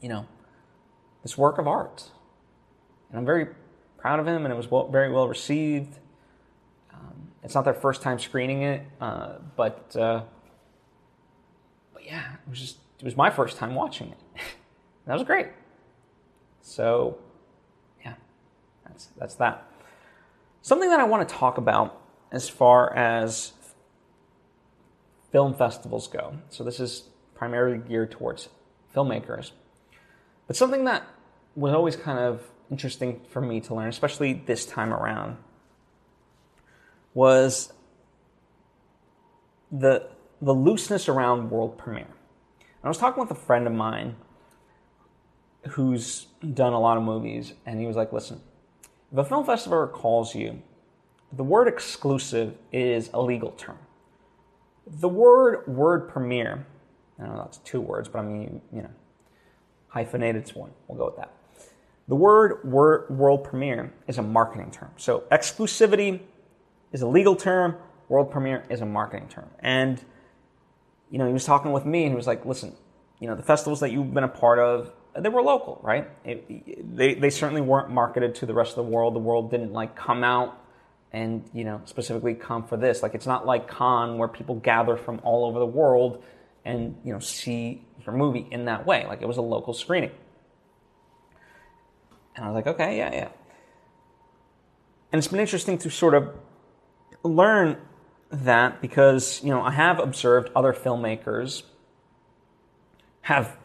you 0.01 0.09
know, 0.09 0.27
this 1.23 1.37
work 1.39 1.59
of 1.59 1.69
art. 1.69 2.11
And 3.11 3.19
I'm 3.19 3.27
very 3.27 3.49
proud 3.99 4.19
of 4.19 4.27
him, 4.27 4.45
and 4.45 4.53
it 4.53 4.57
was 4.57 4.71
well, 4.71 4.89
very 4.89 5.13
well 5.13 5.29
received. 5.29 5.99
Um, 6.93 7.29
it's 7.43 7.55
not 7.55 7.65
their 7.65 7.75
first 7.75 8.03
time 8.03 8.19
screening 8.19 8.63
it, 8.63 8.83
uh, 9.01 9.35
but 9.57 9.95
uh, 9.97 10.23
but 11.93 12.05
yeah, 12.05 12.35
it 12.35 12.51
was 12.51 12.59
just 12.59 12.79
it 12.99 13.05
was 13.05 13.17
my 13.17 13.31
first 13.31 13.57
time 13.57 13.75
watching 13.75 14.11
it. 14.11 14.19
that 15.07 15.15
was 15.15 15.23
great. 15.23 15.49
So 16.71 17.19
yeah, 18.05 18.15
that's 18.87 19.09
that's 19.19 19.35
that. 19.37 19.67
Something 20.63 20.89
that 20.91 21.01
I 21.01 21.05
want 21.05 21.29
to 21.29 21.35
talk 21.35 21.59
about 21.59 22.01
as 22.31 22.49
far 22.49 22.95
as 22.95 23.55
film 25.33 25.53
festivals 25.53 26.07
go. 26.07 26.35
So 26.49 26.63
this 26.63 26.79
is 26.79 27.09
primarily 27.35 27.79
geared 27.79 28.13
towards 28.13 28.51
filmmakers. 28.95 29.51
But 30.47 30.55
something 30.55 30.85
that 30.85 31.09
was 31.57 31.73
always 31.75 31.97
kind 31.97 32.21
of 32.21 32.45
interesting 32.71 33.21
for 33.31 33.41
me 33.41 33.61
to 33.63 33.75
learn, 33.75 33.89
especially 33.89 34.33
this 34.33 34.65
time 34.65 34.93
around, 34.93 35.39
was 37.15 37.73
the 39.73 40.09
the 40.41 40.55
looseness 40.55 41.09
around 41.09 41.51
world 41.51 41.79
premiere. 41.79 42.15
I 42.85 42.89
was 42.89 42.97
talking 42.97 43.21
with 43.21 43.33
a 43.33 43.41
friend 43.47 43.67
of 43.67 43.73
mine 43.73 44.15
who's 45.69 46.27
done 46.55 46.73
a 46.73 46.81
lot 46.81 46.97
of 46.97 47.03
movies, 47.03 47.55
and 47.67 47.81
he 47.81 47.87
was 47.87 47.97
like, 47.97 48.13
"Listen, 48.13 48.41
if 49.13 49.19
a 49.19 49.25
film 49.25 49.45
festival 49.45 49.87
calls 49.89 50.35
you, 50.35 50.63
the 51.33 51.45
word 51.45 51.69
exclusive 51.69 52.57
is 52.73 53.11
a 53.13 53.21
legal 53.21 53.51
term. 53.53 53.79
The 54.87 55.09
word 55.09 55.67
word 55.67 56.09
premiere, 56.09 56.67
I 57.19 57.27
know 57.27 57.37
that's 57.37 57.59
two 57.59 57.81
words, 57.81 58.09
but 58.09 58.19
I 58.21 58.23
mean, 58.23 58.61
you 58.73 58.83
know, 58.83 58.91
hyphenated 59.89 60.47
to 60.47 60.59
one. 60.59 60.71
We'll 60.89 60.99
go 60.99 61.07
with 61.07 61.17
that. 61.17 61.33
The 62.09 62.17
word 62.17 62.65
world 62.65 63.45
premiere 63.45 63.93
is 64.09 64.19
a 64.19 64.23
marketing 64.23 64.73
term. 64.73 64.91
So 64.97 65.25
exclusivity 65.31 66.21
is 66.93 67.03
a 67.03 67.07
legal 67.07 67.37
term, 67.37 67.77
world 68.09 68.33
premiere 68.33 68.65
is 68.69 68.81
a 68.81 68.87
marketing 68.87 69.29
term. 69.29 69.49
And, 69.61 70.03
you 71.09 71.19
know, 71.19 71.27
he 71.27 71.33
was 71.33 71.45
talking 71.45 71.71
with 71.71 71.85
me 71.87 72.03
and 72.03 72.13
he 72.13 72.17
was 72.17 72.27
like, 72.27 72.45
listen, 72.45 72.75
you 73.21 73.29
know, 73.29 73.37
the 73.37 73.45
festivals 73.45 73.79
that 73.79 73.93
you've 73.93 74.13
been 74.13 74.25
a 74.25 74.29
part 74.29 74.59
of, 74.59 74.93
they 75.19 75.29
were 75.29 75.43
local, 75.43 75.81
right? 75.83 76.09
It, 76.25 76.97
they, 76.97 77.15
they 77.15 77.31
certainly 77.31 77.61
weren't 77.61 77.91
marketed 77.91 78.35
to 78.37 78.47
the 78.47 78.55
rest 78.55 78.71
of 78.71 78.85
the 78.85 78.91
world. 78.91 79.15
The 79.15 79.21
world 79.21 79.51
didn't 79.51 79.73
like 79.73 79.97
come 79.97 80.23
out 80.23 80.59
and, 81.13 81.49
you 81.53 81.65
know, 81.65 81.81
specifically 81.85 82.35
come 82.35 82.65
for 82.65 82.77
this. 82.77 83.03
Like, 83.03 83.15
it's 83.15 83.27
not 83.27 83.47
like 83.47 83.69
Cannes 83.69 84.19
where 84.19 84.29
people 84.29 84.55
gather 84.57 84.97
from 84.97 85.21
all 85.25 85.45
over 85.47 85.59
the 85.59 85.67
world 85.67 86.23
and, 86.65 86.97
you 87.05 87.13
know, 87.13 87.19
see 87.19 87.85
your 88.05 88.15
movie 88.15 88.47
in 88.51 88.67
that 88.67 88.87
way. 88.87 89.07
Like, 89.07 89.23
it 89.23 89.27
was 89.27 89.37
a 89.37 89.43
local 89.43 89.75
screening. 89.75 90.13
And 92.37 92.45
I 92.45 92.49
was 92.49 92.55
like, 92.55 92.67
okay, 92.75 92.99
yeah, 92.99 93.13
yeah. 93.13 93.29
And 95.13 95.19
it's 95.19 95.29
been 95.29 95.41
interesting 95.41 95.79
to 95.79 95.91
sort 95.91 96.15
of 96.15 96.33
learn 97.25 97.77
that 98.31 98.81
because, 98.81 99.43
you 99.43 99.51
know, 99.51 99.61
I 99.61 99.73
have 99.73 99.99
observed 99.99 100.51
other 100.55 100.73
filmmakers 100.73 101.65
have 103.23 103.57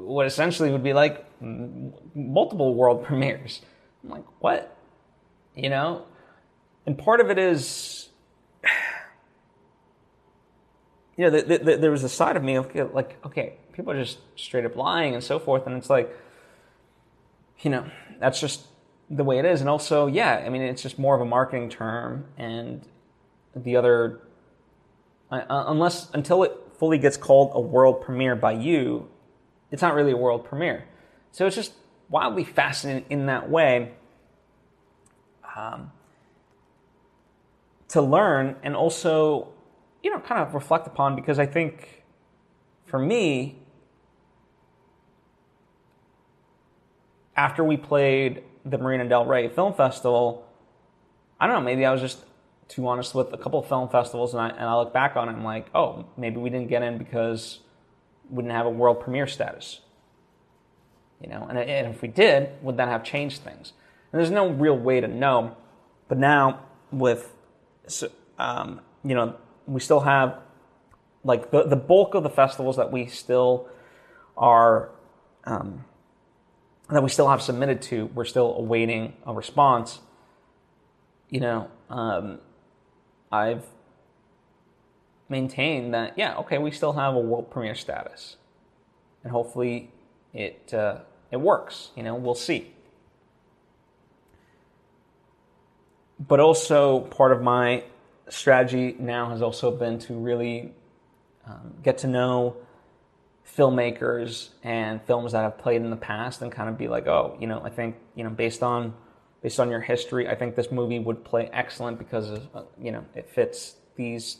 what 0.00 0.26
essentially 0.26 0.70
would 0.70 0.82
be 0.82 0.92
like 0.92 1.24
multiple 1.40 2.74
world 2.74 3.04
premieres. 3.06 3.60
I'm 4.02 4.10
like, 4.10 4.24
what? 4.40 4.76
You 5.54 5.70
know? 5.70 6.06
And 6.86 6.96
part 6.96 7.20
of 7.20 7.30
it 7.30 7.38
is, 7.38 8.08
you 11.16 11.24
know, 11.24 11.30
the, 11.30 11.42
the, 11.42 11.58
the, 11.58 11.76
there 11.76 11.90
was 11.90 12.04
a 12.04 12.08
side 12.08 12.36
of 12.36 12.42
me 12.42 12.56
of 12.56 12.74
like, 12.94 13.18
okay, 13.24 13.54
people 13.72 13.92
are 13.92 14.02
just 14.02 14.18
straight 14.36 14.64
up 14.64 14.76
lying 14.76 15.14
and 15.14 15.22
so 15.22 15.38
forth. 15.38 15.66
And 15.66 15.76
it's 15.76 15.90
like, 15.90 16.14
you 17.60 17.70
know, 17.70 17.84
that's 18.18 18.40
just 18.40 18.66
the 19.10 19.24
way 19.24 19.38
it 19.38 19.44
is. 19.44 19.60
And 19.60 19.68
also, 19.68 20.06
yeah, 20.06 20.42
I 20.44 20.48
mean, 20.48 20.62
it's 20.62 20.82
just 20.82 20.98
more 20.98 21.14
of 21.14 21.20
a 21.20 21.26
marketing 21.26 21.68
term. 21.68 22.26
And 22.38 22.86
the 23.54 23.76
other, 23.76 24.20
uh, 25.30 25.42
unless, 25.48 26.10
until 26.14 26.42
it 26.42 26.52
fully 26.78 26.98
gets 26.98 27.16
called 27.16 27.50
a 27.54 27.60
world 27.60 28.00
premiere 28.00 28.36
by 28.36 28.52
you, 28.52 29.08
it's 29.70 29.82
not 29.82 29.94
really 29.94 30.12
a 30.12 30.16
world 30.16 30.44
premiere. 30.44 30.84
So 31.32 31.46
it's 31.46 31.56
just 31.56 31.72
wildly 32.08 32.44
fascinating 32.44 33.04
in 33.08 33.26
that 33.26 33.48
way 33.48 33.92
um, 35.56 35.92
to 37.88 38.02
learn 38.02 38.56
and 38.62 38.74
also, 38.74 39.48
you 40.02 40.10
know, 40.10 40.20
kind 40.20 40.40
of 40.40 40.54
reflect 40.54 40.86
upon 40.86 41.14
because 41.14 41.38
I 41.38 41.46
think 41.46 42.02
for 42.86 42.98
me, 42.98 43.58
after 47.36 47.62
we 47.62 47.76
played 47.76 48.42
the 48.64 48.76
Marina 48.76 49.08
Del 49.08 49.24
Rey 49.24 49.48
Film 49.48 49.72
Festival, 49.72 50.46
I 51.38 51.46
don't 51.46 51.56
know, 51.56 51.62
maybe 51.62 51.86
I 51.86 51.92
was 51.92 52.00
just 52.00 52.18
too 52.68 52.86
honest 52.86 53.14
with 53.14 53.32
a 53.32 53.38
couple 53.38 53.62
film 53.62 53.88
festivals, 53.88 54.34
and 54.34 54.42
I, 54.42 54.48
and 54.50 54.64
I 54.64 54.76
look 54.76 54.92
back 54.92 55.16
on 55.16 55.28
it 55.28 55.32
and 55.32 55.40
I'm 55.40 55.44
like, 55.44 55.66
oh, 55.74 56.04
maybe 56.16 56.36
we 56.36 56.50
didn't 56.50 56.68
get 56.68 56.82
in 56.82 56.98
because 56.98 57.60
we 58.30 58.42
didn't 58.42 58.54
have 58.54 58.66
a 58.66 58.70
world 58.70 59.00
premiere 59.00 59.26
status. 59.26 59.80
You 61.20 61.28
know, 61.28 61.46
and, 61.48 61.58
and 61.58 61.94
if 61.94 62.00
we 62.00 62.08
did, 62.08 62.50
would 62.62 62.76
that 62.78 62.88
have 62.88 63.04
changed 63.04 63.42
things? 63.42 63.72
And 64.12 64.18
there's 64.18 64.30
no 64.30 64.48
real 64.48 64.76
way 64.76 65.00
to 65.00 65.08
know. 65.08 65.56
But 66.08 66.18
now, 66.18 66.60
with, 66.90 67.32
um, 68.38 68.80
you 69.04 69.14
know, 69.14 69.36
we 69.66 69.80
still 69.80 70.00
have, 70.00 70.38
like, 71.22 71.50
the, 71.50 71.64
the 71.64 71.76
bulk 71.76 72.14
of 72.14 72.22
the 72.22 72.30
festivals 72.30 72.76
that 72.76 72.90
we 72.90 73.06
still 73.06 73.68
are 74.36 74.90
um, 75.44 75.84
that 76.88 77.02
we 77.02 77.08
still 77.08 77.28
have 77.28 77.40
submitted 77.40 77.82
to, 77.82 78.06
we're 78.14 78.24
still 78.24 78.54
awaiting 78.56 79.14
a 79.24 79.32
response. 79.32 80.00
You 81.28 81.40
know, 81.40 81.70
um, 81.88 82.40
I've 83.30 83.64
maintained 85.30 85.94
that, 85.94 86.18
yeah, 86.18 86.36
okay, 86.38 86.58
we 86.58 86.70
still 86.70 86.92
have 86.92 87.14
a 87.14 87.20
world 87.20 87.50
premiere 87.50 87.74
status. 87.74 88.36
And 89.22 89.32
hopefully 89.32 89.90
it, 90.32 90.72
uh, 90.74 90.98
it 91.30 91.38
works. 91.38 91.90
You 91.96 92.02
know, 92.02 92.14
we'll 92.14 92.34
see. 92.34 92.72
but 96.26 96.38
also 96.38 97.00
part 97.00 97.32
of 97.32 97.42
my 97.42 97.82
strategy 98.28 98.94
now 98.98 99.30
has 99.30 99.42
also 99.42 99.70
been 99.70 99.98
to 99.98 100.14
really 100.14 100.72
um, 101.46 101.74
get 101.82 101.98
to 101.98 102.06
know 102.06 102.56
filmmakers 103.56 104.50
and 104.62 105.02
films 105.02 105.32
that 105.32 105.42
have 105.42 105.58
played 105.58 105.80
in 105.80 105.90
the 105.90 105.96
past 105.96 106.42
and 106.42 106.52
kind 106.52 106.68
of 106.68 106.78
be 106.78 106.86
like, 106.86 107.06
oh, 107.06 107.36
you 107.40 107.46
know, 107.46 107.60
I 107.64 107.70
think 107.70 107.96
you 108.14 108.22
know 108.22 108.30
based 108.30 108.62
on 108.62 108.94
based 109.42 109.58
on 109.58 109.70
your 109.70 109.80
history, 109.80 110.28
I 110.28 110.34
think 110.34 110.54
this 110.54 110.70
movie 110.70 110.98
would 110.98 111.24
play 111.24 111.48
excellent 111.52 111.98
because 111.98 112.30
of, 112.30 112.48
uh, 112.54 112.62
you 112.80 112.92
know 112.92 113.04
it 113.14 113.28
fits 113.30 113.76
these 113.96 114.36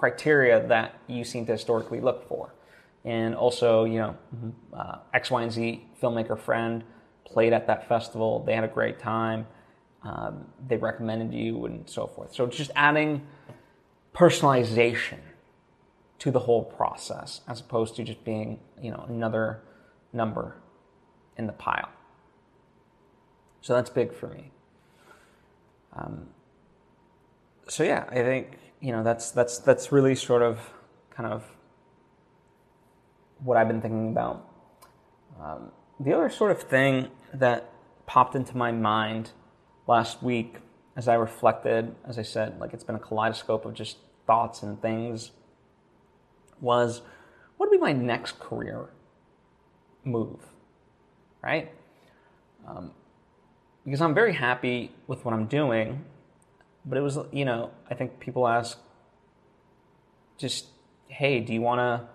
criteria 0.00 0.66
that 0.66 0.98
you 1.06 1.24
seem 1.24 1.44
to 1.44 1.52
historically 1.52 2.00
look 2.00 2.26
for. 2.26 2.54
And 3.04 3.34
also, 3.34 3.84
you 3.84 3.98
know, 3.98 4.16
uh, 4.72 4.96
X, 5.12 5.30
Y, 5.30 5.42
and 5.42 5.52
Z 5.52 5.84
filmmaker 6.02 6.38
friend 6.38 6.82
played 7.24 7.52
at 7.52 7.66
that 7.66 7.86
festival. 7.86 8.42
They 8.44 8.54
had 8.54 8.64
a 8.64 8.68
great 8.68 8.98
time. 8.98 9.46
Um, 10.02 10.46
they 10.66 10.78
recommended 10.78 11.34
you 11.34 11.66
and 11.66 11.88
so 11.88 12.06
forth. 12.06 12.34
So 12.34 12.46
just 12.46 12.70
adding 12.74 13.26
personalization 14.14 15.18
to 16.18 16.30
the 16.30 16.40
whole 16.40 16.64
process 16.64 17.42
as 17.46 17.60
opposed 17.60 17.94
to 17.96 18.02
just 18.02 18.24
being, 18.24 18.58
you 18.80 18.90
know, 18.90 19.04
another 19.08 19.60
number 20.12 20.56
in 21.36 21.46
the 21.46 21.52
pile. 21.52 21.90
So 23.60 23.74
that's 23.74 23.90
big 23.90 24.14
for 24.14 24.28
me. 24.28 24.50
Um, 25.94 26.28
so 27.68 27.82
yeah, 27.82 28.04
I 28.10 28.14
think 28.14 28.58
you 28.80 28.92
know 28.92 29.02
that's 29.02 29.30
that's 29.30 29.58
that's 29.58 29.92
really 29.92 30.14
sort 30.14 30.42
of 30.42 30.58
kind 31.10 31.32
of 31.32 31.44
what 33.42 33.56
I've 33.56 33.68
been 33.68 33.80
thinking 33.80 34.10
about. 34.10 34.46
Um, 35.40 35.70
the 35.98 36.12
other 36.12 36.28
sort 36.30 36.50
of 36.50 36.62
thing 36.62 37.08
that 37.34 37.72
popped 38.06 38.34
into 38.34 38.56
my 38.56 38.72
mind 38.72 39.30
last 39.86 40.22
week 40.22 40.56
as 40.96 41.08
I 41.08 41.14
reflected, 41.14 41.94
as 42.06 42.18
I 42.18 42.22
said, 42.22 42.58
like 42.58 42.72
it's 42.74 42.84
been 42.84 42.96
a 42.96 43.00
kaleidoscope 43.00 43.64
of 43.64 43.74
just 43.74 43.98
thoughts 44.26 44.62
and 44.62 44.80
things, 44.80 45.30
was 46.60 47.02
what 47.56 47.70
would 47.70 47.76
be 47.76 47.80
my 47.80 47.92
next 47.92 48.38
career 48.38 48.90
move, 50.04 50.40
right? 51.42 51.70
Um, 52.66 52.92
because 53.84 54.00
I'm 54.00 54.14
very 54.14 54.34
happy 54.34 54.92
with 55.06 55.24
what 55.24 55.32
I'm 55.32 55.46
doing, 55.46 56.04
but 56.84 56.98
it 56.98 57.02
was, 57.02 57.18
you 57.32 57.44
know, 57.44 57.70
I 57.90 57.94
think 57.94 58.20
people 58.20 58.48
ask, 58.48 58.78
just, 60.38 60.66
hey, 61.08 61.40
do 61.40 61.52
you 61.52 61.60
want 61.60 61.78
to, 61.78 62.08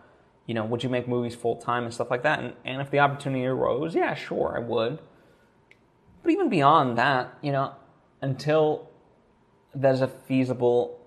you 0.47 0.53
know, 0.53 0.65
would 0.65 0.83
you 0.83 0.89
make 0.89 1.07
movies 1.07 1.35
full 1.35 1.55
time 1.55 1.83
and 1.83 1.93
stuff 1.93 2.09
like 2.09 2.23
that? 2.23 2.39
And, 2.39 2.53
and 2.63 2.81
if 2.81 2.89
the 2.89 2.99
opportunity 2.99 3.45
arose, 3.45 3.95
yeah, 3.95 4.15
sure, 4.15 4.53
I 4.55 4.59
would. 4.59 4.99
But 6.23 6.31
even 6.31 6.49
beyond 6.49 6.97
that, 6.97 7.37
you 7.41 7.51
know, 7.51 7.73
until 8.21 8.89
there's 9.73 10.01
a 10.01 10.07
feasible 10.07 10.99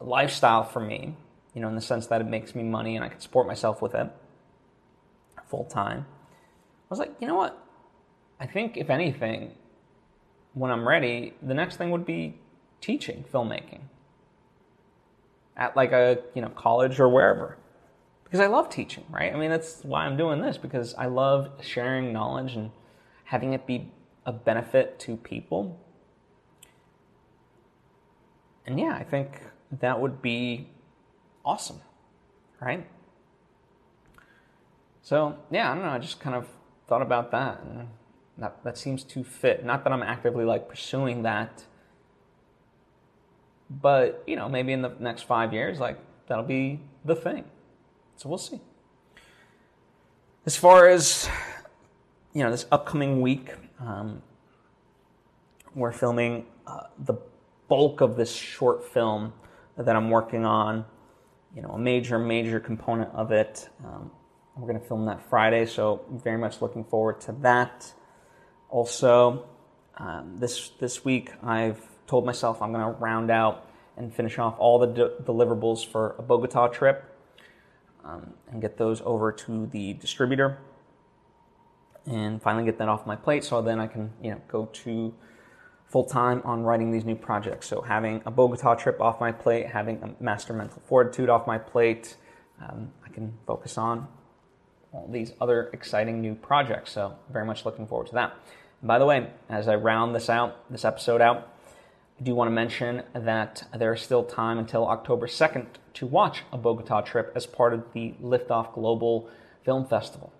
lifestyle 0.00 0.64
for 0.64 0.80
me, 0.80 1.14
you 1.54 1.60
know, 1.60 1.68
in 1.68 1.74
the 1.74 1.80
sense 1.80 2.06
that 2.06 2.20
it 2.20 2.26
makes 2.26 2.54
me 2.54 2.62
money 2.62 2.96
and 2.96 3.04
I 3.04 3.08
can 3.08 3.20
support 3.20 3.46
myself 3.46 3.82
with 3.82 3.94
it 3.94 4.08
full 5.46 5.64
time, 5.64 6.06
I 6.08 6.86
was 6.88 6.98
like, 6.98 7.14
you 7.20 7.26
know 7.26 7.34
what? 7.34 7.58
I 8.38 8.46
think, 8.46 8.76
if 8.76 8.88
anything, 8.88 9.52
when 10.54 10.70
I'm 10.70 10.86
ready, 10.86 11.34
the 11.42 11.54
next 11.54 11.76
thing 11.76 11.90
would 11.90 12.06
be 12.06 12.38
teaching 12.80 13.24
filmmaking 13.32 13.80
at 15.56 15.76
like 15.76 15.92
a 15.92 16.18
you 16.34 16.40
know 16.40 16.48
college 16.48 16.98
or 16.98 17.08
wherever 17.08 17.58
because 18.30 18.40
I 18.40 18.46
love 18.46 18.70
teaching, 18.70 19.04
right? 19.10 19.34
I 19.34 19.36
mean, 19.36 19.50
that's 19.50 19.82
why 19.82 20.06
I'm 20.06 20.16
doing 20.16 20.40
this 20.40 20.56
because 20.56 20.94
I 20.94 21.06
love 21.06 21.50
sharing 21.62 22.12
knowledge 22.12 22.54
and 22.54 22.70
having 23.24 23.54
it 23.54 23.66
be 23.66 23.90
a 24.24 24.32
benefit 24.32 25.00
to 25.00 25.16
people. 25.16 25.80
And 28.64 28.78
yeah, 28.78 28.94
I 28.94 29.02
think 29.02 29.40
that 29.80 30.00
would 30.00 30.22
be 30.22 30.68
awesome, 31.44 31.80
right? 32.60 32.86
So, 35.02 35.36
yeah, 35.50 35.72
I 35.72 35.74
don't 35.74 35.82
know, 35.82 35.90
I 35.90 35.98
just 35.98 36.20
kind 36.20 36.36
of 36.36 36.46
thought 36.86 37.02
about 37.02 37.32
that 37.32 37.62
and 37.64 37.88
that 38.38 38.62
that 38.64 38.78
seems 38.78 39.04
to 39.04 39.24
fit. 39.24 39.64
Not 39.64 39.84
that 39.84 39.92
I'm 39.92 40.02
actively 40.02 40.44
like 40.44 40.68
pursuing 40.68 41.22
that 41.22 41.64
but, 43.70 44.24
you 44.26 44.34
know, 44.34 44.48
maybe 44.48 44.72
in 44.72 44.82
the 44.82 44.92
next 44.98 45.22
5 45.22 45.52
years 45.52 45.78
like 45.78 45.98
that'll 46.26 46.44
be 46.44 46.80
the 47.04 47.14
thing. 47.14 47.44
So 48.16 48.28
we'll 48.28 48.38
see. 48.38 48.60
As 50.44 50.56
far 50.56 50.88
as 50.88 51.28
you 52.34 52.42
know, 52.42 52.50
this 52.50 52.66
upcoming 52.72 53.20
week, 53.20 53.54
um, 53.78 54.22
we're 55.74 55.92
filming 55.92 56.46
uh, 56.66 56.84
the 56.98 57.14
bulk 57.68 58.00
of 58.00 58.16
this 58.16 58.34
short 58.34 58.84
film 58.84 59.32
that 59.76 59.94
I'm 59.94 60.10
working 60.10 60.44
on. 60.44 60.84
You 61.54 61.62
know, 61.62 61.70
a 61.70 61.78
major, 61.78 62.18
major 62.18 62.60
component 62.60 63.10
of 63.14 63.32
it. 63.32 63.68
Um, 63.84 64.10
we're 64.56 64.68
going 64.68 64.80
to 64.80 64.86
film 64.86 65.06
that 65.06 65.22
Friday, 65.28 65.66
so 65.66 66.04
very 66.10 66.38
much 66.38 66.60
looking 66.60 66.84
forward 66.84 67.20
to 67.22 67.32
that. 67.40 67.92
Also, 68.70 69.46
um, 69.98 70.36
this 70.38 70.70
this 70.78 71.04
week 71.04 71.32
I've 71.42 71.80
told 72.06 72.24
myself 72.24 72.62
I'm 72.62 72.72
going 72.72 72.84
to 72.84 73.00
round 73.00 73.30
out 73.30 73.68
and 73.96 74.14
finish 74.14 74.38
off 74.38 74.54
all 74.58 74.78
the 74.78 74.86
de- 74.86 75.10
deliverables 75.24 75.86
for 75.86 76.14
a 76.18 76.22
Bogota 76.22 76.68
trip 76.68 77.04
um, 78.04 78.32
and 78.50 78.62
get 78.62 78.78
those 78.78 79.02
over 79.04 79.32
to 79.32 79.66
the 79.66 79.94
distributor 79.94 80.58
and 82.06 82.40
finally 82.40 82.64
get 82.64 82.78
that 82.78 82.88
off 82.88 83.06
my 83.06 83.16
plate 83.16 83.44
so 83.44 83.60
then 83.60 83.78
I 83.78 83.86
can 83.86 84.12
you 84.22 84.30
know 84.30 84.40
go 84.48 84.66
to 84.84 85.12
full 85.86 86.04
time 86.04 86.40
on 86.44 86.62
writing 86.62 86.92
these 86.92 87.04
new 87.04 87.16
projects. 87.16 87.66
So 87.66 87.80
having 87.82 88.22
a 88.24 88.30
Bogota 88.30 88.76
trip 88.76 89.00
off 89.00 89.20
my 89.20 89.32
plate, 89.32 89.66
having 89.66 90.00
a 90.02 90.22
Master 90.22 90.52
Mental 90.52 90.80
Fortitude 90.86 91.28
off 91.28 91.48
my 91.48 91.58
plate, 91.58 92.16
um, 92.62 92.92
I 93.04 93.08
can 93.08 93.36
focus 93.46 93.76
on 93.76 94.06
all 94.92 95.08
these 95.10 95.32
other 95.40 95.70
exciting 95.72 96.20
new 96.20 96.34
projects. 96.34 96.92
So 96.92 97.16
very 97.30 97.46
much 97.46 97.64
looking 97.64 97.86
forward 97.86 98.08
to 98.08 98.14
that. 98.14 98.34
And 98.80 98.88
by 98.88 98.98
the 98.98 99.06
way, 99.06 99.30
as 99.48 99.68
I 99.68 99.76
round 99.76 100.14
this 100.14 100.28
out, 100.28 100.70
this 100.70 100.84
episode 100.84 101.20
out, 101.20 101.48
I 102.18 102.22
do 102.22 102.34
want 102.34 102.48
to 102.48 102.52
mention 102.52 103.02
that 103.14 103.64
there 103.76 103.94
is 103.94 104.02
still 104.02 104.24
time 104.24 104.58
until 104.58 104.86
October 104.86 105.26
2nd 105.26 105.66
to 105.94 106.06
watch 106.06 106.42
a 106.52 106.58
Bogota 106.58 107.00
trip 107.00 107.32
as 107.34 107.46
part 107.46 107.72
of 107.72 107.92
the 107.92 108.14
Liftoff 108.22 108.74
Global 108.74 109.28
Film 109.64 109.86
Festival. 109.86 110.32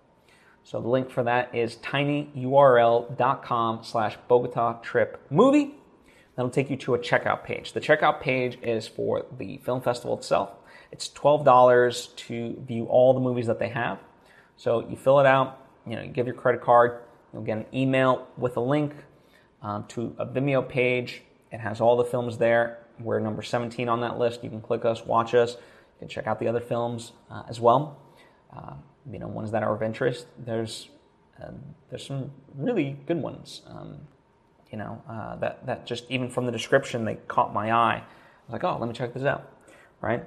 So 0.63 0.81
the 0.81 0.89
link 0.89 1.11
for 1.11 1.25
that 1.25 1.55
is 1.55 1.77
tinyurl.com 1.77 3.81
slash 3.83 4.19
Bogota 4.29 4.75
trip 4.83 5.25
movie. 5.31 5.75
That'll 6.37 6.51
take 6.51 6.71
you 6.71 6.77
to 6.79 6.95
a 6.95 6.99
checkout 6.99 7.45
page. 7.45 7.73
The 7.73 7.81
checkout 7.81 8.21
page 8.21 8.59
is 8.63 8.87
for 8.87 9.27
the 9.39 9.59
film 9.59 9.81
festival 9.81 10.17
itself. 10.17 10.51
It's 10.93 11.09
$12 11.09 12.17
to 12.17 12.63
view 12.67 12.87
all 12.87 13.15
the 13.15 13.21
movies 13.21 13.47
that 13.47 13.59
they 13.59 13.69
have. 13.69 13.99
So 14.61 14.87
you 14.87 14.95
fill 14.95 15.21
it 15.21 15.27
out, 15.27 15.67
you 15.87 15.97
know, 15.97 16.03
you 16.03 16.09
give 16.09 16.27
your 16.27 16.35
credit 16.35 16.61
card, 16.61 17.01
you'll 17.33 17.41
get 17.41 17.57
an 17.57 17.65
email 17.73 18.29
with 18.37 18.59
a 18.59 18.61
link 18.61 18.93
um, 19.63 19.87
to 19.89 20.15
a 20.19 20.27
Vimeo 20.27 20.69
page. 20.69 21.23
It 21.51 21.61
has 21.61 21.81
all 21.81 21.97
the 21.97 22.05
films 22.05 22.37
there. 22.37 22.85
We're 22.99 23.21
number 23.21 23.41
17 23.41 23.89
on 23.89 24.03
that 24.03 24.19
list. 24.19 24.45
You 24.45 24.51
can 24.51 24.61
click 24.61 24.85
us, 24.85 25.07
watch 25.07 25.33
us. 25.33 25.53
You 25.53 26.01
can 26.01 26.09
check 26.09 26.27
out 26.27 26.39
the 26.39 26.47
other 26.47 26.61
films 26.61 27.13
uh, 27.31 27.45
as 27.49 27.59
well. 27.59 28.03
Uh, 28.55 28.75
you 29.11 29.19
know, 29.19 29.29
ones 29.29 29.51
that 29.53 29.63
are 29.63 29.75
of 29.75 29.83
interest. 29.83 30.27
There's 30.37 30.91
um, 31.43 31.59
there's 31.89 32.05
some 32.05 32.31
really 32.55 32.99
good 33.07 33.23
ones. 33.23 33.63
Um, 33.67 33.97
you 34.71 34.77
know, 34.77 35.03
uh, 35.09 35.37
that 35.37 35.65
that 35.65 35.87
just 35.87 36.05
even 36.11 36.29
from 36.29 36.45
the 36.45 36.53
description 36.53 37.07
they 37.07 37.15
caught 37.29 37.55
my 37.55 37.73
eye. 37.73 37.97
I 37.97 38.47
was 38.47 38.53
like, 38.53 38.65
oh, 38.65 38.77
let 38.79 38.89
me 38.89 38.93
check 38.93 39.15
this 39.15 39.25
out, 39.25 39.51
right? 40.03 40.23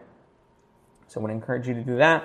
So 1.06 1.20
I 1.20 1.24
would 1.24 1.32
encourage 1.32 1.68
you 1.68 1.76
to 1.76 1.84
do 1.84 1.98
that. 1.98 2.24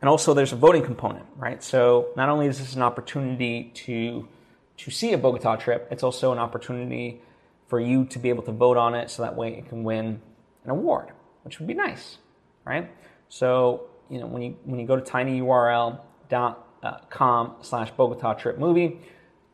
And 0.00 0.08
also, 0.08 0.34
there's 0.34 0.52
a 0.52 0.56
voting 0.56 0.84
component, 0.84 1.26
right? 1.36 1.62
So 1.62 2.08
not 2.16 2.28
only 2.28 2.46
is 2.46 2.58
this 2.58 2.74
an 2.74 2.82
opportunity 2.82 3.70
to 3.74 4.28
to 4.76 4.90
see 4.90 5.12
a 5.12 5.18
Bogota 5.18 5.56
trip, 5.56 5.86
it's 5.90 6.02
also 6.02 6.32
an 6.32 6.38
opportunity 6.38 7.22
for 7.68 7.80
you 7.80 8.04
to 8.06 8.18
be 8.18 8.28
able 8.28 8.42
to 8.42 8.52
vote 8.52 8.76
on 8.76 8.94
it, 8.94 9.10
so 9.10 9.22
that 9.22 9.36
way 9.36 9.54
it 9.54 9.68
can 9.68 9.84
win 9.84 10.20
an 10.64 10.70
award, 10.70 11.12
which 11.42 11.58
would 11.58 11.68
be 11.68 11.74
nice, 11.74 12.18
right? 12.64 12.90
So 13.28 13.86
you 14.10 14.20
know 14.20 14.26
when 14.26 14.42
you 14.42 14.56
when 14.64 14.80
you 14.80 14.86
go 14.86 14.96
to 14.96 15.02
tinyurl.com 15.02 17.54
slash 17.62 17.90
Bogota 17.92 18.34
trip 18.34 18.58
movie, 18.58 18.98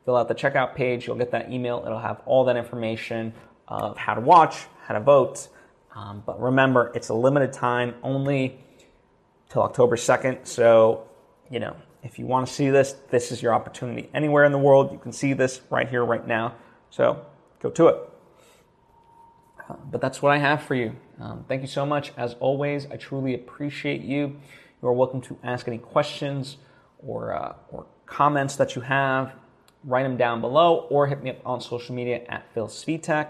fill 0.05 0.17
out 0.17 0.29
the 0.29 0.35
checkout 0.35 0.75
page, 0.75 1.07
you'll 1.07 1.17
get 1.17 1.31
that 1.31 1.53
email. 1.53 1.83
It'll 1.87 2.01
have 2.01 2.21
all 2.27 2.45
that 2.47 2.57
information 2.57 3.33
of 3.69 3.97
how 3.97 4.15
to 4.15 4.21
watch, 4.21 4.67
how 4.87 4.95
to 4.95 5.01
vote. 5.01 5.49
Um, 5.95 6.23
but 6.25 6.41
remember, 6.41 6.93
it's 6.95 7.09
a 7.09 7.15
limited 7.15 7.53
time 7.53 7.95
only 8.03 8.65
till 9.51 9.63
October 9.63 9.97
2nd. 9.97 10.47
So, 10.47 11.07
you 11.51 11.61
know, 11.61 11.77
if 12.03 12.19
you 12.19 12.27
want 12.27 12.47
to 12.47 12.53
see 12.53 12.71
this, 12.71 12.95
this 13.11 13.31
is 13.31 13.43
your 13.43 13.53
opportunity. 13.53 14.09
Anywhere 14.15 14.45
in 14.45 14.53
the 14.53 14.59
world, 14.59 14.93
you 14.93 14.99
can 14.99 15.13
see 15.13 15.35
this 15.35 15.61
right 15.69 15.89
here, 15.89 16.05
right 16.05 16.27
now. 16.27 16.55
So 16.89 17.25
go 17.61 17.69
to 17.71 17.89
it. 17.89 17.97
Uh, 19.69 19.75
but 19.91 20.01
that's 20.01 20.23
what 20.23 20.33
I 20.33 20.39
have 20.39 20.63
for 20.63 20.75
you. 20.75 20.97
Um, 21.21 21.45
thank 21.47 21.61
you 21.61 21.69
so 21.69 21.85
much. 21.85 22.13
As 22.17 22.35
always, 22.41 22.87
I 22.87 22.97
truly 22.97 23.35
appreciate 23.35 24.01
you. 24.01 24.39
You 24.81 24.89
are 24.89 24.93
welcome 24.93 25.21
to 25.23 25.39
ask 25.43 25.69
any 25.69 25.79
questions 25.79 26.57
or, 26.99 27.35
uh, 27.35 27.55
or 27.71 27.85
comments 28.07 28.57
that 28.57 28.75
you 28.75 28.83
have 28.83 29.35
write 29.85 30.03
them 30.03 30.17
down 30.17 30.41
below 30.41 30.87
or 30.91 31.07
hit 31.07 31.23
me 31.23 31.31
up 31.31 31.39
on 31.45 31.61
social 31.61 31.95
media 31.95 32.23
at 32.29 32.53
Phil 32.53 32.69
Svitek. 32.69 33.29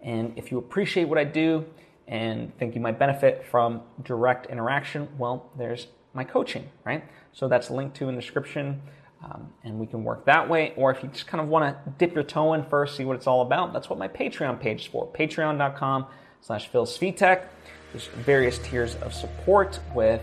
And 0.00 0.32
if 0.36 0.50
you 0.50 0.58
appreciate 0.58 1.04
what 1.04 1.18
I 1.18 1.24
do 1.24 1.66
and 2.10 2.54
think 2.58 2.74
you 2.74 2.80
might 2.80 2.98
benefit 2.98 3.46
from 3.50 3.82
direct 4.02 4.46
interaction, 4.46 5.08
well, 5.16 5.50
there's 5.56 5.86
my 6.12 6.24
coaching, 6.24 6.68
right? 6.84 7.04
So 7.32 7.48
that's 7.48 7.70
linked 7.70 7.96
to 7.98 8.08
in 8.08 8.16
the 8.16 8.20
description. 8.20 8.82
Um, 9.22 9.50
and 9.64 9.78
we 9.78 9.86
can 9.86 10.02
work 10.02 10.24
that 10.24 10.48
way. 10.48 10.72
Or 10.76 10.90
if 10.90 11.02
you 11.02 11.08
just 11.10 11.26
kind 11.26 11.40
of 11.40 11.48
want 11.48 11.64
to 11.64 11.92
dip 11.98 12.14
your 12.14 12.24
toe 12.24 12.54
in 12.54 12.64
first, 12.64 12.96
see 12.96 13.04
what 13.04 13.16
it's 13.16 13.26
all 13.26 13.42
about, 13.42 13.72
that's 13.72 13.88
what 13.88 13.98
my 13.98 14.08
Patreon 14.08 14.60
page 14.60 14.80
is 14.80 14.86
for. 14.86 15.06
Patreon.com 15.12 16.06
slash 16.40 16.68
Phil 16.68 16.86
Svitek. 16.86 17.44
There's 17.92 18.06
various 18.06 18.58
tiers 18.58 18.96
of 18.96 19.14
support 19.14 19.78
with 19.94 20.22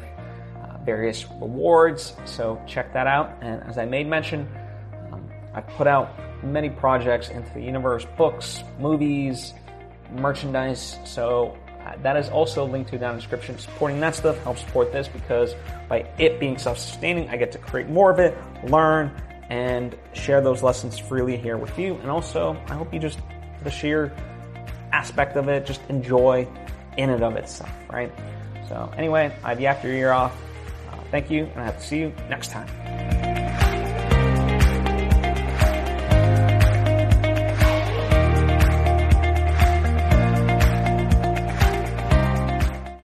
uh, 0.61 0.77
various 0.83 1.25
rewards. 1.39 2.13
So 2.25 2.61
check 2.67 2.91
that 2.93 3.07
out. 3.07 3.37
And 3.41 3.63
as 3.63 3.77
I 3.77 3.85
made 3.85 4.07
mention, 4.07 4.49
um, 5.13 5.29
I've 5.53 5.67
put 5.67 5.87
out 5.87 6.09
many 6.43 6.69
projects 6.69 7.29
into 7.29 7.53
the 7.53 7.61
universe, 7.61 8.05
books, 8.17 8.63
movies, 8.79 9.53
merchandise. 10.11 10.97
So 11.05 11.55
that 12.01 12.17
is 12.17 12.29
also 12.29 12.65
linked 12.65 12.89
to 12.91 12.97
down 12.97 13.11
in 13.11 13.15
the 13.17 13.21
description. 13.21 13.57
Supporting 13.57 13.99
that 13.99 14.15
stuff 14.15 14.37
helps 14.43 14.61
support 14.61 14.91
this 14.91 15.07
because 15.07 15.55
by 15.87 16.09
it 16.17 16.39
being 16.39 16.57
self-sustaining, 16.57 17.29
I 17.29 17.37
get 17.37 17.51
to 17.53 17.57
create 17.57 17.87
more 17.87 18.11
of 18.11 18.19
it, 18.19 18.37
learn, 18.63 19.11
and 19.49 19.95
share 20.13 20.41
those 20.41 20.63
lessons 20.63 20.97
freely 20.97 21.37
here 21.37 21.57
with 21.57 21.77
you. 21.79 21.95
And 21.95 22.09
also, 22.09 22.61
I 22.67 22.73
hope 22.73 22.93
you 22.93 22.99
just 22.99 23.19
the 23.63 23.71
sheer 23.71 24.13
aspect 24.91 25.35
of 25.35 25.47
it, 25.47 25.65
just 25.65 25.81
enjoy 25.89 26.47
in 26.97 27.09
and 27.09 27.23
of 27.23 27.35
itself, 27.35 27.71
right? 27.91 28.11
So 28.69 28.91
anyway, 28.97 29.35
I've 29.43 29.59
yacked 29.59 29.83
your 29.83 29.93
ear 29.93 30.11
off. 30.11 30.35
Uh, 30.91 30.97
thank 31.11 31.29
you, 31.29 31.45
and 31.45 31.61
I 31.61 31.65
have 31.65 31.77
to 31.77 31.83
see 31.83 31.99
you 31.99 32.13
next 32.29 32.51
time. 32.51 33.16